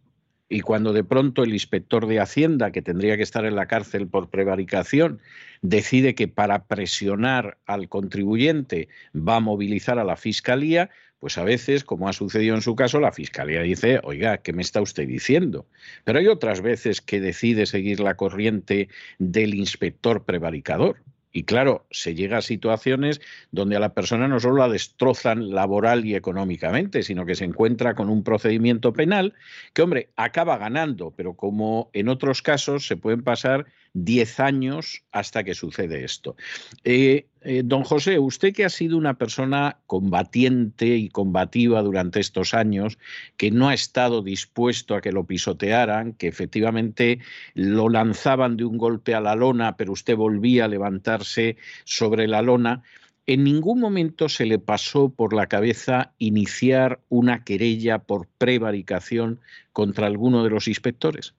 Y 0.54 0.62
cuando 0.62 0.94
de 0.94 1.04
pronto 1.04 1.44
el 1.44 1.52
inspector 1.52 2.06
de 2.06 2.20
Hacienda, 2.20 2.70
que 2.70 2.84
tendría 2.84 3.18
que 3.18 3.24
estar 3.24 3.44
en 3.44 3.56
la 3.56 3.66
cárcel 3.66 4.08
por 4.08 4.30
prevaricación, 4.30 5.20
decide 5.64 6.14
que 6.14 6.28
para 6.28 6.66
presionar 6.66 7.58
al 7.66 7.90
contribuyente 7.90 8.88
va 9.16 9.38
a 9.38 9.40
movilizar 9.40 9.98
a 9.98 10.04
la 10.04 10.16
fiscalía, 10.16 10.92
pues 11.18 11.40
a 11.40 11.44
veces, 11.44 11.84
como 11.84 12.08
ha 12.08 12.14
sucedido 12.14 12.54
en 12.54 12.62
su 12.62 12.76
caso, 12.76 13.00
la 13.00 13.12
fiscalía 13.12 13.62
dice, 13.62 14.00
oiga, 14.04 14.38
¿qué 14.38 14.54
me 14.54 14.62
está 14.62 14.80
usted 14.80 15.08
diciendo? 15.08 15.66
Pero 16.04 16.20
hay 16.20 16.28
otras 16.28 16.62
veces 16.62 17.02
que 17.02 17.20
decide 17.20 17.66
seguir 17.66 18.00
la 18.00 18.14
corriente 18.14 18.90
del 19.18 19.56
inspector 19.56 20.24
prevaricador. 20.24 20.98
Y 21.36 21.46
claro, 21.46 21.88
se 21.90 22.14
llega 22.14 22.38
a 22.38 22.42
situaciones 22.42 23.20
donde 23.52 23.76
a 23.76 23.80
la 23.80 23.96
persona 23.96 24.28
no 24.28 24.40
solo 24.40 24.58
la 24.58 24.70
destrozan 24.70 25.50
laboral 25.50 26.06
y 26.06 26.14
económicamente, 26.14 27.02
sino 27.02 27.26
que 27.26 27.34
se 27.34 27.44
encuentra 27.44 27.96
con 27.96 28.10
un 28.10 28.24
procedimiento 28.24 28.94
penal 28.94 29.34
que, 29.74 29.82
hombre, 29.82 30.10
acaba 30.16 30.60
ganando, 30.60 31.10
pero 31.10 31.34
como 31.34 31.90
en 31.94 32.08
otros 32.08 32.44
casos 32.44 32.86
se 32.86 32.98
pueden 32.98 33.24
pasar 33.24 33.66
10 33.94 34.40
años 34.40 35.04
hasta 35.12 35.44
que 35.44 35.54
sucede 35.54 36.04
esto. 36.04 36.36
Eh, 36.84 37.28
eh, 37.42 37.62
don 37.64 37.84
José, 37.84 38.20
usted 38.20 38.54
que 38.54 38.66
ha 38.66 38.70
sido 38.70 38.98
una 38.98 39.16
persona 39.16 39.78
combatiente 39.86 40.96
y 40.98 41.10
combativa 41.10 41.82
durante 41.82 42.20
estos 42.20 42.54
años, 42.54 42.98
que 43.38 43.52
no 43.52 43.70
ha 43.70 43.74
estado 43.74 44.22
dispuesto 44.22 44.96
a 44.96 45.02
que 45.02 45.12
lo 45.12 45.26
pisotearan, 45.26 46.14
que 46.14 46.28
efectivamente 46.28 47.20
lo 47.54 47.90
lanzaban 47.90 48.58
de 48.58 48.66
un 48.66 48.78
golpe 48.78 49.14
a 49.14 49.22
la 49.22 49.36
lona, 49.36 49.78
pero 49.78 49.92
usted 49.92 50.16
volvía 50.16 50.66
a 50.66 50.70
levantarse 50.70 51.58
sobre 51.84 52.28
la 52.28 52.42
lona, 52.42 52.84
en 53.26 53.44
ningún 53.46 53.80
momento 53.80 54.28
se 54.28 54.46
le 54.46 54.60
pasó 54.60 55.10
por 55.10 55.34
la 55.34 55.48
cabeza 55.48 56.14
iniciar 56.18 57.00
una 57.08 57.46
querella 57.46 58.00
por 58.00 58.28
prevaricación 58.38 59.40
contra 59.72 60.08
alguno 60.08 60.44
de 60.44 60.50
los 60.50 60.68
inspectores. 60.68 61.34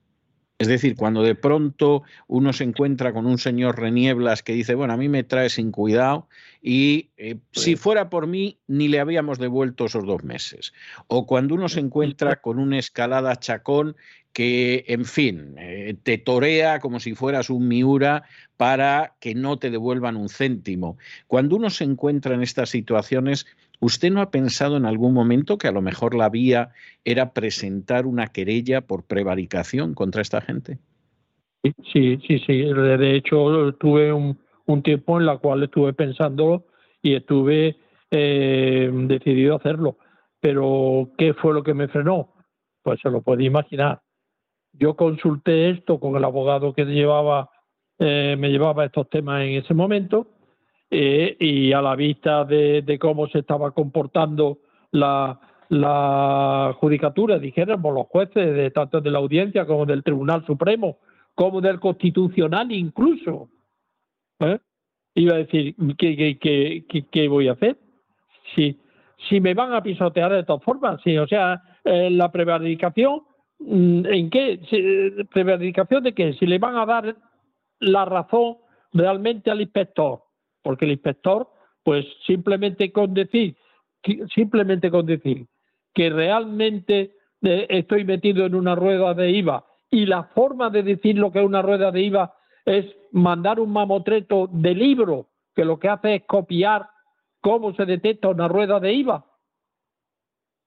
Es 0.57 0.69
decir, 0.69 0.95
cuando 0.95 1.21
de 1.21 1.35
pronto 1.35 2.03
uno 2.27 2.53
se 2.53 2.63
encuentra 2.63 3.11
con 3.11 3.25
un 3.25 3.37
señor 3.37 3.77
Renieblas 3.77 4.41
que 4.41 4.53
dice, 4.53 4.73
bueno, 4.73 4.93
a 4.93 4.97
mí 4.97 5.09
me 5.09 5.23
trae 5.23 5.49
sin 5.49 5.71
cuidado 5.71 6.29
y 6.61 7.09
eh, 7.17 7.35
si 7.51 7.75
fuera 7.75 8.09
por 8.09 8.25
mí 8.25 8.57
ni 8.67 8.87
le 8.87 9.01
habíamos 9.01 9.37
devuelto 9.37 9.85
esos 9.85 10.05
dos 10.05 10.23
meses. 10.23 10.71
O 11.07 11.27
cuando 11.27 11.55
uno 11.55 11.67
se 11.67 11.81
encuentra 11.81 12.37
con 12.37 12.57
una 12.59 12.79
escalada 12.79 13.35
chacón 13.35 13.97
que, 14.31 14.85
en 14.87 15.05
fin, 15.05 15.55
eh, 15.57 15.95
te 16.03 16.17
torea 16.17 16.79
como 16.79 16.99
si 16.99 17.15
fueras 17.15 17.49
un 17.49 17.67
miura 17.67 18.23
para 18.55 19.15
que 19.19 19.35
no 19.35 19.59
te 19.59 19.69
devuelvan 19.69 20.15
un 20.15 20.29
céntimo. 20.29 20.97
Cuando 21.27 21.57
uno 21.57 21.69
se 21.69 21.83
encuentra 21.83 22.33
en 22.33 22.43
estas 22.43 22.69
situaciones, 22.69 23.45
¿Usted 23.79 24.11
no 24.11 24.21
ha 24.21 24.31
pensado 24.31 24.77
en 24.77 24.85
algún 24.85 25.13
momento 25.13 25.57
que 25.57 25.67
a 25.67 25.71
lo 25.71 25.81
mejor 25.81 26.15
la 26.15 26.29
vía 26.29 26.69
era 27.03 27.33
presentar 27.33 28.05
una 28.05 28.27
querella 28.27 28.81
por 28.81 29.03
prevaricación 29.03 29.93
contra 29.93 30.21
esta 30.21 30.41
gente? 30.41 30.79
Sí, 31.91 32.19
sí, 32.27 32.39
sí. 32.39 32.61
De 32.63 33.15
hecho, 33.15 33.73
tuve 33.73 34.13
un, 34.13 34.37
tiempo 34.83 35.19
en 35.19 35.25
la 35.25 35.37
cual 35.37 35.63
estuve 35.63 35.93
pensando 35.93 36.65
y 37.01 37.15
estuve 37.15 37.77
eh, 38.11 38.89
decidido 38.93 39.53
a 39.53 39.57
hacerlo. 39.57 39.97
Pero, 40.39 41.09
¿qué 41.17 41.33
fue 41.33 41.53
lo 41.53 41.63
que 41.63 41.73
me 41.73 41.87
frenó? 41.87 42.33
Pues 42.83 42.99
se 43.01 43.09
lo 43.09 43.21
puede 43.21 43.43
imaginar. 43.43 44.01
Yo 44.73 44.95
consulté 44.95 45.71
esto 45.71 45.99
con 45.99 46.15
el 46.15 46.23
abogado 46.23 46.73
que 46.73 46.85
llevaba, 46.85 47.49
eh, 47.97 48.35
me 48.37 48.49
llevaba 48.49 48.85
estos 48.85 49.09
temas 49.09 49.41
en 49.43 49.53
ese 49.53 49.73
momento 49.73 50.34
eh, 50.97 51.35
y 51.41 51.73
a 51.73 51.81
la 51.81 51.93
vista 51.93 52.45
de, 52.45 52.97
cómo 53.01 53.27
se 53.27 53.39
estaba 53.39 53.71
comportando 53.71 54.59
la, 54.91 55.41
judicatura, 56.79 57.37
dijéramos, 57.37 57.93
los 57.93 58.07
jueces, 58.07 58.55
de 58.55 58.71
tanto 58.71 59.01
de 59.01 59.11
la 59.11 59.17
audiencia 59.19 59.65
como 59.65 59.85
del 59.85 60.03
Tribunal 60.03 60.45
Supremo, 60.45 60.99
como 61.33 61.59
del 61.59 61.81
Constitucional 61.81 62.71
incluso, 62.71 63.49
¿eh? 64.39 64.57
iba 65.15 65.33
a 65.33 65.39
decir, 65.39 65.75
¿qué, 65.97 66.37
qué, 67.11 67.27
voy 67.27 67.49
a 67.49 67.53
hacer? 67.53 67.77
Si, 68.55 68.79
si 69.27 69.41
me 69.41 69.53
van 69.53 69.73
a 69.73 69.83
pisotear 69.83 70.31
de 70.31 70.43
todas 70.43 70.63
formas, 70.63 71.01
sí, 71.03 71.17
o 71.17 71.27
sea, 71.27 71.61
eh, 71.83 72.09
la 72.09 72.31
prevaricación, 72.31 73.23
mm, 73.59 74.05
¿en 74.05 74.29
qué? 74.29 75.25
¿Prevaricación 75.33 76.03
de 76.05 76.13
qué? 76.13 76.33
Si 76.35 76.45
le 76.45 76.57
van 76.57 76.77
a 76.77 76.85
dar 76.85 77.17
la 77.81 78.05
razón 78.05 78.59
realmente 78.93 79.51
al 79.51 79.59
inspector, 79.59 80.24
porque 80.65 80.85
el 80.85 80.93
inspector, 80.93 81.47
pues 81.83 82.07
simplemente 82.25 82.91
con 82.91 83.13
decir, 83.13 83.55
simplemente 84.33 84.89
con 84.89 85.05
decir 85.05 85.45
que 85.93 86.09
realmente 86.09 87.13
eh, 87.43 87.67
estoy 87.69 88.03
metido 88.03 88.47
en 88.47 88.55
una 88.55 88.73
rueda 88.73 89.13
de 89.13 89.29
IVA 89.29 89.63
y 89.91 90.07
la 90.07 90.23
forma 90.23 90.71
de 90.71 90.81
decir 90.81 91.19
lo 91.19 91.31
que 91.31 91.37
es 91.37 91.45
una 91.45 91.61
rueda 91.61 91.91
de 91.91 92.01
IVA 92.01 92.33
es 92.65 92.83
mandar 93.11 93.59
un 93.59 93.71
mamotreto 93.71 94.49
de 94.51 94.73
libro 94.73 95.27
que 95.55 95.65
lo 95.65 95.77
que 95.77 95.87
hace 95.87 96.15
es 96.15 96.23
copiar 96.25 96.89
cómo 97.41 97.75
se 97.75 97.85
detecta 97.85 98.29
una 98.29 98.47
rueda 98.47 98.79
de 98.79 98.91
IVA 98.91 99.23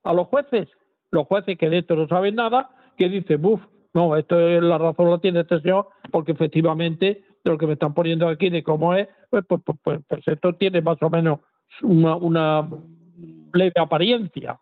a 0.04 0.12
los 0.12 0.28
jueces, 0.28 0.68
los 1.10 1.26
jueces 1.26 1.58
que 1.58 1.68
de 1.68 1.78
esto 1.78 1.96
no 1.96 2.06
saben 2.06 2.36
nada, 2.36 2.70
que 2.96 3.08
dicen, 3.08 3.42
buf, 3.42 3.60
no, 3.94 4.14
esto 4.16 4.38
es 4.38 4.62
la 4.62 4.78
razón 4.78 5.10
la 5.10 5.18
tiene 5.18 5.40
este 5.40 5.60
señor, 5.60 5.88
porque 6.12 6.30
efectivamente 6.30 7.24
lo 7.44 7.58
que 7.58 7.66
me 7.66 7.74
están 7.74 7.94
poniendo 7.94 8.28
aquí 8.28 8.50
de 8.50 8.62
cómo 8.62 8.94
es, 8.94 9.08
pues, 9.30 9.44
pues, 9.46 9.60
pues, 9.64 9.78
pues, 9.82 10.00
pues 10.08 10.22
esto 10.26 10.54
tiene 10.54 10.80
más 10.80 10.98
o 11.02 11.10
menos 11.10 11.40
una, 11.82 12.16
una 12.16 12.68
leve 13.52 13.72
apariencia. 13.76 14.58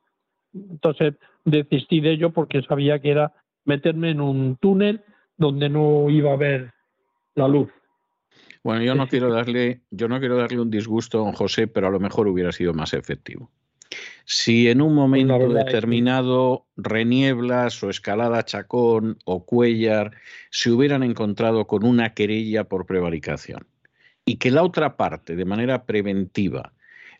Entonces 0.52 1.14
desistí 1.44 2.00
de 2.00 2.12
ello 2.12 2.30
porque 2.30 2.62
sabía 2.62 2.98
que 2.98 3.10
era 3.10 3.32
meterme 3.64 4.10
en 4.10 4.20
un 4.20 4.56
túnel 4.56 5.02
donde 5.36 5.68
no 5.68 6.08
iba 6.08 6.30
a 6.30 6.34
haber 6.34 6.72
la 7.34 7.48
luz. 7.48 7.70
Bueno, 8.62 8.82
yo 8.82 8.94
no 8.94 9.06
quiero 9.06 9.32
darle, 9.32 9.82
yo 9.90 10.08
no 10.08 10.18
quiero 10.18 10.36
darle 10.36 10.60
un 10.60 10.70
disgusto 10.70 11.18
a 11.18 11.24
don 11.24 11.32
José, 11.32 11.68
pero 11.68 11.86
a 11.86 11.90
lo 11.90 12.00
mejor 12.00 12.26
hubiera 12.26 12.50
sido 12.50 12.74
más 12.74 12.94
efectivo. 12.94 13.50
Si 14.24 14.68
en 14.68 14.82
un 14.82 14.88
pues 14.88 14.96
momento 14.96 15.48
determinado 15.48 16.66
Renieblas 16.76 17.82
o 17.82 17.90
Escalada 17.90 18.44
Chacón 18.44 19.18
o 19.24 19.44
Cuellar 19.44 20.12
se 20.50 20.70
hubieran 20.70 21.02
encontrado 21.02 21.66
con 21.66 21.84
una 21.84 22.14
querella 22.14 22.64
por 22.64 22.86
prevaricación 22.86 23.66
y 24.24 24.36
que 24.36 24.50
la 24.50 24.64
otra 24.64 24.96
parte, 24.96 25.36
de 25.36 25.44
manera 25.44 25.84
preventiva, 25.84 26.72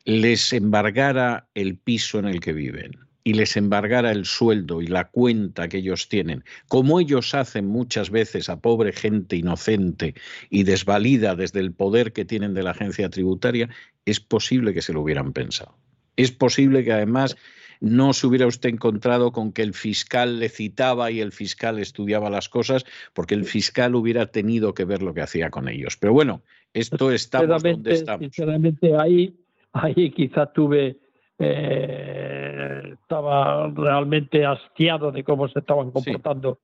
les 0.05 0.53
embargara 0.53 1.49
el 1.55 1.79
piso 1.79 2.19
en 2.19 2.27
el 2.27 2.41
que 2.41 2.53
viven 2.53 2.93
y 3.23 3.35
les 3.35 3.57
embargara 3.57 4.13
el 4.13 4.25
sueldo 4.25 4.83
y 4.83 4.87
la 4.87 5.09
cuenta 5.09 5.69
que 5.69 5.79
ellos 5.79 6.09
tienen, 6.09 6.45
como 6.69 7.01
ellos 7.01 7.35
hacen 7.35 7.67
muchas 7.67 8.11
veces 8.11 8.49
a 8.49 8.61
pobre 8.61 8.93
gente 8.93 9.35
inocente 9.35 10.15
y 10.49 10.63
desvalida 10.63 11.35
desde 11.35 11.59
el 11.59 11.73
poder 11.73 12.13
que 12.13 12.25
tienen 12.25 12.55
de 12.55 12.63
la 12.63 12.71
agencia 12.71 13.11
tributaria, 13.11 13.69
es 14.05 14.21
posible 14.21 14.73
que 14.75 14.83
se 14.83 14.93
lo 14.93 15.01
hubieran 15.01 15.33
pensado. 15.33 15.77
Es 16.17 16.33
posible 16.33 16.85
que 16.85 16.93
además 16.93 17.37
no 17.81 18.13
se 18.13 18.27
hubiera 18.27 18.47
usted 18.47 18.71
encontrado 18.71 19.33
con 19.33 19.53
que 19.53 19.63
el 19.63 19.75
fiscal 19.75 20.39
le 20.39 20.49
citaba 20.49 21.11
y 21.11 21.21
el 21.21 21.33
fiscal 21.33 21.79
estudiaba 21.79 22.31
las 22.31 22.49
cosas, 22.49 22.85
porque 23.13 23.35
el 23.35 23.45
fiscal 23.45 23.95
hubiera 23.95 24.27
tenido 24.27 24.75
que 24.75 24.85
ver 24.85 25.03
lo 25.03 25.15
que 25.15 25.23
hacía 25.23 25.51
con 25.51 25.69
ellos. 25.69 25.97
Pero 25.97 26.13
bueno, 26.13 26.43
esto 26.73 27.11
está 27.11 27.45
donde 27.45 27.93
estamos. 27.93 28.21
Sinceramente, 28.21 28.97
ahí, 28.97 29.35
ahí 29.73 30.11
quizás 30.11 30.53
tuve, 30.53 30.97
eh, 31.39 32.95
estaba 33.03 33.69
realmente 33.71 34.45
hastiado 34.45 35.13
de 35.13 35.25
cómo 35.25 35.49
se 35.49 35.59
estaban 35.59 35.91
comportando 35.91 36.59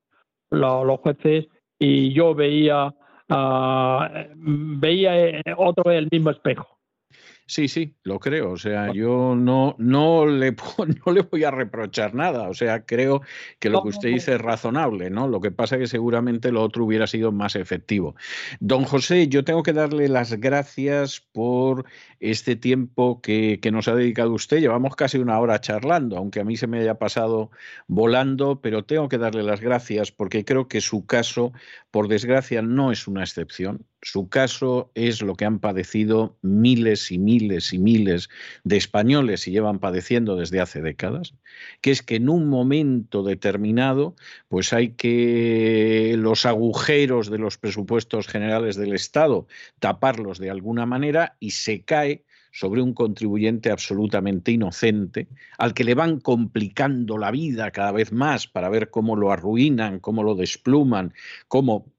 los, 0.49 0.99
jueces 0.99 1.47
y 1.79 2.13
yo 2.13 2.35
veía, 2.35 2.87
uh, 2.87 4.05
veía 4.35 5.27
eh, 5.29 5.41
otro 5.57 5.83
vez 5.89 5.99
el 5.99 6.09
mismo 6.11 6.29
espejo. 6.29 6.67
Sí, 7.45 7.67
sí, 7.67 7.95
lo 8.03 8.19
creo. 8.19 8.51
O 8.51 8.57
sea, 8.57 8.93
yo 8.93 9.35
no, 9.35 9.75
no, 9.77 10.25
le, 10.25 10.55
no 11.05 11.11
le 11.11 11.21
voy 11.21 11.43
a 11.43 11.51
reprochar 11.51 12.15
nada. 12.15 12.47
O 12.49 12.53
sea, 12.53 12.85
creo 12.85 13.21
que 13.59 13.69
lo 13.69 13.83
que 13.83 13.89
usted 13.89 14.09
dice 14.09 14.35
es 14.35 14.41
razonable, 14.41 15.09
¿no? 15.09 15.27
Lo 15.27 15.41
que 15.41 15.51
pasa 15.51 15.75
es 15.75 15.81
que 15.81 15.87
seguramente 15.87 16.51
lo 16.51 16.61
otro 16.61 16.85
hubiera 16.85 17.05
sido 17.05 17.33
más 17.33 17.55
efectivo. 17.57 18.15
Don 18.61 18.85
José, 18.85 19.27
yo 19.27 19.43
tengo 19.43 19.61
que 19.61 19.73
darle 19.73 20.07
las 20.07 20.33
gracias 20.39 21.19
por 21.19 21.85
este 22.21 22.55
tiempo 22.55 23.21
que, 23.21 23.59
que 23.61 23.71
nos 23.71 23.89
ha 23.89 23.95
dedicado 23.95 24.31
usted. 24.31 24.59
Llevamos 24.59 24.95
casi 24.95 25.17
una 25.17 25.37
hora 25.39 25.59
charlando, 25.59 26.17
aunque 26.17 26.39
a 26.39 26.45
mí 26.45 26.55
se 26.55 26.67
me 26.67 26.79
haya 26.79 26.97
pasado 26.97 27.51
volando, 27.87 28.61
pero 28.61 28.85
tengo 28.85 29.09
que 29.09 29.17
darle 29.17 29.43
las 29.43 29.59
gracias 29.59 30.11
porque 30.11 30.45
creo 30.45 30.69
que 30.69 30.79
su 30.79 31.05
caso, 31.05 31.51
por 31.91 32.07
desgracia, 32.07 32.61
no 32.61 32.93
es 32.93 33.05
una 33.05 33.21
excepción. 33.21 33.85
Su 34.01 34.27
caso 34.27 34.91
es 34.95 35.21
lo 35.21 35.35
que 35.35 35.45
han 35.45 35.59
padecido 35.59 36.37
miles 36.41 37.11
y 37.11 37.17
miles 37.19 37.32
y 37.41 37.79
miles 37.79 38.29
de 38.63 38.77
españoles 38.77 39.47
y 39.47 39.51
llevan 39.51 39.79
padeciendo 39.79 40.35
desde 40.35 40.59
hace 40.59 40.81
décadas, 40.81 41.33
que 41.81 41.91
es 41.91 42.01
que 42.01 42.15
en 42.15 42.29
un 42.29 42.47
momento 42.47 43.23
determinado, 43.23 44.15
pues 44.47 44.73
hay 44.73 44.89
que 44.89 46.15
los 46.17 46.45
agujeros 46.45 47.29
de 47.29 47.37
los 47.37 47.57
presupuestos 47.57 48.27
generales 48.27 48.75
del 48.75 48.93
Estado 48.93 49.47
taparlos 49.79 50.37
de 50.39 50.49
alguna 50.49 50.85
manera 50.85 51.35
y 51.39 51.51
se 51.51 51.83
cae 51.83 52.23
sobre 52.51 52.83
un 52.83 52.93
contribuyente 52.93 53.71
absolutamente 53.71 54.51
inocente, 54.51 55.27
al 55.57 55.73
que 55.73 55.83
le 55.83 55.95
van 55.95 56.19
complicando 56.19 57.17
la 57.17 57.31
vida 57.31 57.71
cada 57.71 57.91
vez 57.91 58.11
más 58.11 58.47
para 58.47 58.69
ver 58.69 58.91
cómo 58.91 59.15
lo 59.15 59.31
arruinan, 59.31 59.99
cómo 59.99 60.23
lo 60.23 60.35
despluman, 60.35 61.13
cómo 61.47 61.91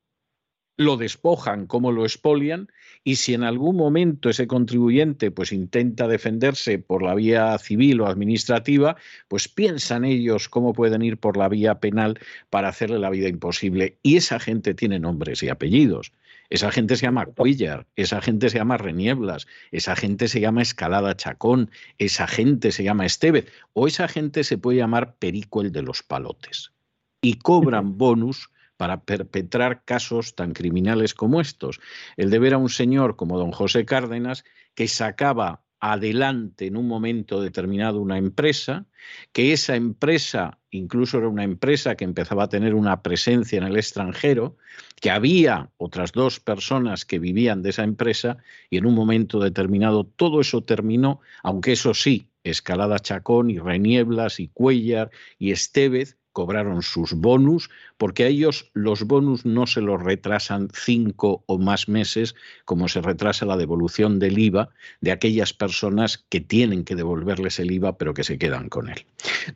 lo 0.76 0.96
despojan, 0.96 1.66
cómo 1.66 1.92
lo 1.92 2.04
expolian, 2.04 2.68
y 3.04 3.16
si 3.16 3.34
en 3.34 3.44
algún 3.44 3.76
momento 3.76 4.30
ese 4.30 4.46
contribuyente 4.46 5.30
pues 5.30 5.52
intenta 5.52 6.08
defenderse 6.08 6.78
por 6.78 7.02
la 7.02 7.14
vía 7.14 7.56
civil 7.58 8.00
o 8.00 8.06
administrativa, 8.06 8.96
pues 9.28 9.46
piensan 9.46 10.06
ellos 10.06 10.48
cómo 10.48 10.72
pueden 10.72 11.02
ir 11.02 11.18
por 11.18 11.36
la 11.36 11.50
vía 11.50 11.80
penal 11.80 12.18
para 12.48 12.68
hacerle 12.68 12.98
la 12.98 13.10
vida 13.10 13.28
imposible. 13.28 13.98
Y 14.02 14.16
esa 14.16 14.40
gente 14.40 14.72
tiene 14.72 14.98
nombres 14.98 15.42
y 15.42 15.50
apellidos. 15.50 16.12
Esa 16.48 16.70
gente 16.70 16.96
se 16.96 17.02
llama 17.02 17.26
Cuellar, 17.26 17.86
esa 17.96 18.22
gente 18.22 18.48
se 18.48 18.58
llama 18.58 18.78
Renieblas, 18.78 19.46
esa 19.70 19.96
gente 19.96 20.28
se 20.28 20.40
llama 20.40 20.62
Escalada 20.62 21.16
Chacón, 21.16 21.70
esa 21.98 22.26
gente 22.26 22.72
se 22.72 22.84
llama 22.84 23.06
Estevez, 23.06 23.46
o 23.72 23.86
esa 23.86 24.08
gente 24.08 24.44
se 24.44 24.56
puede 24.58 24.78
llamar 24.78 25.16
Perico 25.16 25.62
el 25.62 25.72
de 25.72 25.82
los 25.82 26.02
Palotes. 26.02 26.72
Y 27.20 27.38
cobran 27.38 27.98
bonus 27.98 28.50
para 28.76 29.02
perpetrar 29.02 29.84
casos 29.84 30.34
tan 30.34 30.52
criminales 30.52 31.14
como 31.14 31.40
estos. 31.40 31.80
El 32.16 32.30
de 32.30 32.38
ver 32.38 32.54
a 32.54 32.58
un 32.58 32.70
señor 32.70 33.16
como 33.16 33.38
don 33.38 33.52
José 33.52 33.84
Cárdenas 33.84 34.44
que 34.74 34.88
sacaba 34.88 35.62
adelante 35.80 36.66
en 36.66 36.78
un 36.78 36.88
momento 36.88 37.42
determinado 37.42 38.00
una 38.00 38.16
empresa, 38.16 38.86
que 39.32 39.52
esa 39.52 39.76
empresa 39.76 40.58
incluso 40.70 41.18
era 41.18 41.28
una 41.28 41.44
empresa 41.44 41.94
que 41.94 42.04
empezaba 42.04 42.44
a 42.44 42.48
tener 42.48 42.74
una 42.74 43.02
presencia 43.02 43.58
en 43.58 43.64
el 43.64 43.76
extranjero, 43.76 44.56
que 45.00 45.10
había 45.10 45.70
otras 45.76 46.12
dos 46.12 46.40
personas 46.40 47.04
que 47.04 47.18
vivían 47.18 47.62
de 47.62 47.70
esa 47.70 47.84
empresa 47.84 48.38
y 48.70 48.78
en 48.78 48.86
un 48.86 48.94
momento 48.94 49.40
determinado 49.40 50.04
todo 50.04 50.40
eso 50.40 50.64
terminó, 50.64 51.20
aunque 51.42 51.72
eso 51.72 51.92
sí, 51.92 52.28
Escalada 52.44 52.98
Chacón 52.98 53.50
y 53.50 53.58
Renieblas 53.58 54.40
y 54.40 54.48
Cuellar 54.48 55.10
y 55.38 55.52
Estevez 55.52 56.16
cobraron 56.34 56.82
sus 56.82 57.14
bonus, 57.14 57.70
porque 57.96 58.24
a 58.24 58.26
ellos 58.26 58.70
los 58.74 59.04
bonus 59.04 59.46
no 59.46 59.66
se 59.66 59.80
los 59.80 60.02
retrasan 60.02 60.68
cinco 60.74 61.44
o 61.46 61.58
más 61.58 61.88
meses, 61.88 62.34
como 62.66 62.88
se 62.88 63.00
retrasa 63.00 63.46
la 63.46 63.56
devolución 63.56 64.18
del 64.18 64.38
IVA 64.38 64.68
de 65.00 65.12
aquellas 65.12 65.54
personas 65.54 66.26
que 66.28 66.40
tienen 66.40 66.84
que 66.84 66.96
devolverles 66.96 67.60
el 67.60 67.70
IVA, 67.70 67.96
pero 67.96 68.12
que 68.12 68.24
se 68.24 68.36
quedan 68.36 68.68
con 68.68 68.90
él. 68.90 69.06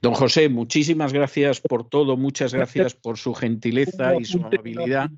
Don 0.01 0.15
José, 0.15 0.49
muchísimas 0.49 1.13
gracias 1.13 1.61
por 1.61 1.89
todo, 1.89 2.17
muchas 2.17 2.55
gracias 2.55 2.95
por 2.95 3.19
su 3.19 3.35
gentileza 3.35 4.15
y 4.15 4.25
su 4.25 4.39
amabilidad. 4.39 5.11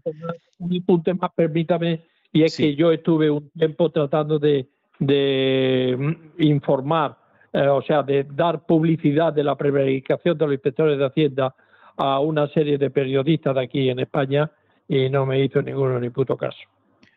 Un 0.58 0.82
punto 0.82 1.14
más, 1.14 1.30
permítame, 1.36 2.06
y 2.32 2.42
es 2.42 2.56
que 2.56 2.74
yo 2.74 2.90
estuve 2.90 3.30
un 3.30 3.50
tiempo 3.50 3.90
tratando 3.90 4.38
de, 4.38 4.66
de 4.98 5.94
mm, 5.98 6.42
informar 6.42 7.18
eh, 7.52 7.66
o 7.66 7.82
sea, 7.82 8.02
de 8.02 8.24
dar 8.24 8.64
publicidad 8.66 9.32
de 9.32 9.44
la 9.44 9.56
prevaricación 9.56 10.38
de 10.38 10.44
los 10.44 10.54
inspectores 10.54 10.98
de 10.98 11.06
Hacienda 11.06 11.54
a 11.96 12.20
una 12.20 12.48
serie 12.48 12.78
de 12.78 12.90
periodistas 12.90 13.54
de 13.54 13.62
aquí 13.62 13.88
en 13.90 13.98
España 13.98 14.50
y 14.88 15.08
no 15.10 15.26
me 15.26 15.44
hizo 15.44 15.60
ninguno 15.62 15.98
ni 16.00 16.10
puto 16.10 16.36
caso. 16.36 16.58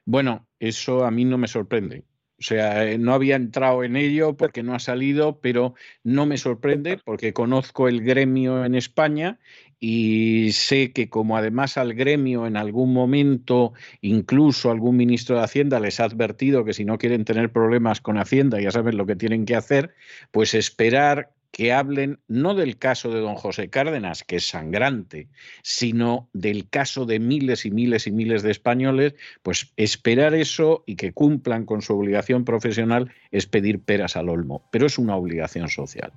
Bueno, 0.06 0.46
eso 0.60 1.06
a 1.06 1.12
mí 1.12 1.26
no 1.26 1.38
me 1.38 1.48
sorprende. 1.48 2.04
O 2.40 2.46
sea, 2.46 2.86
eh, 2.86 2.98
no 2.98 3.14
había 3.14 3.36
entrado 3.36 3.84
en 3.84 3.96
ello 3.96 4.36
porque 4.36 4.64
no 4.64 4.74
ha 4.74 4.80
salido, 4.80 5.40
pero 5.40 5.76
no 6.04 6.26
me 6.26 6.38
sorprende 6.38 7.00
porque 7.04 7.32
conozco 7.32 7.88
el 7.88 8.02
gremio 8.02 8.66
en 8.66 8.76
España 8.76 9.40
y 9.86 10.54
sé 10.54 10.94
que 10.94 11.10
como 11.10 11.36
además 11.36 11.78
al 11.78 11.94
gremio 11.94 12.48
en 12.48 12.56
algún 12.56 12.94
momento 12.94 13.74
incluso 14.00 14.72
algún 14.72 14.96
ministro 14.96 15.36
de 15.36 15.44
Hacienda 15.44 15.82
les 15.82 16.00
ha 16.00 16.06
advertido 16.06 16.64
que 16.64 16.72
si 16.72 16.86
no 16.86 16.98
quieren 16.98 17.26
tener 17.26 17.52
problemas 17.52 18.00
con 18.00 18.18
Hacienda 18.18 18.62
ya 18.62 18.72
saben 18.72 18.96
lo 18.96 19.06
que 19.06 19.18
tienen 19.18 19.44
que 19.44 19.58
hacer, 19.58 19.94
pues 20.32 20.54
esperar 20.54 21.34
que 21.52 21.74
hablen 21.74 22.20
no 22.30 22.56
del 22.56 22.78
caso 22.78 23.12
de 23.12 23.20
don 23.20 23.36
José 23.36 23.70
Cárdenas, 23.70 24.24
que 24.24 24.38
es 24.38 24.48
sangrante, 24.48 25.28
sino 25.64 26.30
del 26.32 26.70
caso 26.70 27.06
de 27.06 27.20
miles 27.20 27.66
y 27.66 27.72
miles 27.72 28.08
y 28.08 28.14
miles 28.14 28.42
de 28.42 28.52
españoles, 28.52 29.16
pues 29.42 29.74
esperar 29.76 30.34
eso 30.34 30.86
y 30.88 30.96
que 30.96 31.12
cumplan 31.12 31.66
con 31.66 31.82
su 31.82 31.94
obligación 31.94 32.46
profesional 32.46 33.12
es 33.32 33.48
pedir 33.48 33.82
peras 33.82 34.16
al 34.16 34.30
olmo, 34.30 34.64
pero 34.72 34.86
es 34.86 34.98
una 34.98 35.18
obligación 35.18 35.68
social. 35.68 36.14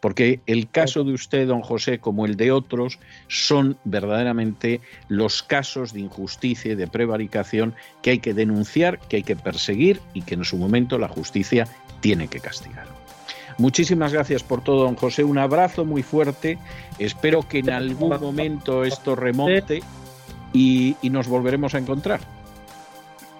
Porque 0.00 0.40
el 0.46 0.68
caso 0.68 1.04
de 1.04 1.12
usted, 1.12 1.46
don 1.46 1.60
José, 1.60 1.98
como 1.98 2.24
el 2.24 2.36
de 2.36 2.52
otros, 2.52 2.98
son 3.28 3.76
verdaderamente 3.84 4.80
los 5.08 5.42
casos 5.42 5.92
de 5.92 6.00
injusticia 6.00 6.72
y 6.72 6.76
de 6.76 6.88
prevaricación 6.88 7.74
que 8.02 8.10
hay 8.10 8.18
que 8.18 8.34
denunciar, 8.34 8.98
que 8.98 9.16
hay 9.16 9.22
que 9.22 9.36
perseguir 9.36 10.00
y 10.14 10.22
que 10.22 10.34
en 10.34 10.44
su 10.44 10.56
momento 10.56 10.98
la 10.98 11.08
justicia 11.08 11.68
tiene 12.00 12.28
que 12.28 12.40
castigar. 12.40 12.86
Muchísimas 13.58 14.14
gracias 14.14 14.42
por 14.42 14.64
todo, 14.64 14.84
don 14.84 14.96
José. 14.96 15.22
Un 15.22 15.36
abrazo 15.36 15.84
muy 15.84 16.02
fuerte. 16.02 16.58
Espero 16.98 17.46
que 17.46 17.58
en 17.58 17.68
algún 17.68 18.18
momento 18.18 18.84
esto 18.84 19.14
remonte 19.14 19.82
y, 20.54 20.96
nos 21.02 21.28
volveremos 21.28 21.74
a 21.74 21.78
encontrar. 21.78 22.20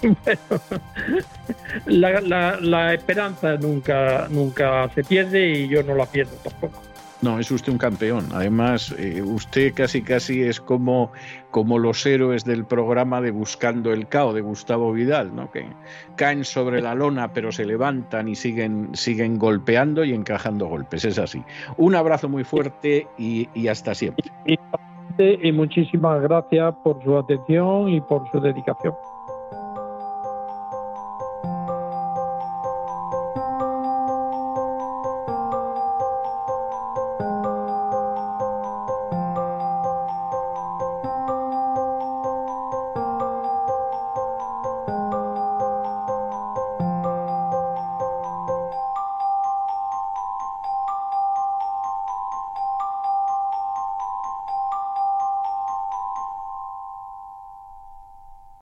la, 1.86 2.94
esperanza 2.94 3.56
nunca, 3.56 4.28
nunca 4.30 4.88
se 4.94 5.04
pierde 5.04 5.50
y 5.50 5.68
yo 5.68 5.82
no 5.82 5.94
la 5.94 6.06
pierdo 6.06 6.36
tampoco. 6.42 6.80
No, 7.22 7.38
es 7.38 7.50
usted 7.50 7.70
un 7.70 7.78
campeón. 7.78 8.28
Además, 8.32 8.94
eh, 8.98 9.20
usted 9.20 9.74
casi 9.74 10.00
casi 10.00 10.42
es 10.42 10.58
como, 10.58 11.12
como 11.50 11.78
los 11.78 12.06
héroes 12.06 12.46
del 12.46 12.64
programa 12.64 13.20
de 13.20 13.30
Buscando 13.30 13.92
el 13.92 14.08
Cao 14.08 14.32
de 14.32 14.40
Gustavo 14.40 14.90
Vidal, 14.92 15.36
¿no? 15.36 15.50
Que 15.50 15.66
caen 16.16 16.44
sobre 16.44 16.80
la 16.80 16.94
lona 16.94 17.34
pero 17.34 17.52
se 17.52 17.66
levantan 17.66 18.26
y 18.28 18.36
siguen, 18.36 18.88
siguen 18.94 19.38
golpeando 19.38 20.02
y 20.02 20.14
encajando 20.14 20.66
golpes. 20.66 21.04
Es 21.04 21.18
así. 21.18 21.42
Un 21.76 21.94
abrazo 21.94 22.26
muy 22.30 22.44
fuerte 22.44 23.06
y, 23.18 23.50
y 23.52 23.68
hasta 23.68 23.94
siempre. 23.94 24.30
Y 25.18 25.52
muchísimas 25.52 26.22
gracias 26.22 26.74
por 26.82 27.02
su 27.04 27.18
atención 27.18 27.90
y 27.90 28.00
por 28.00 28.30
su 28.30 28.40
dedicación. 28.40 28.94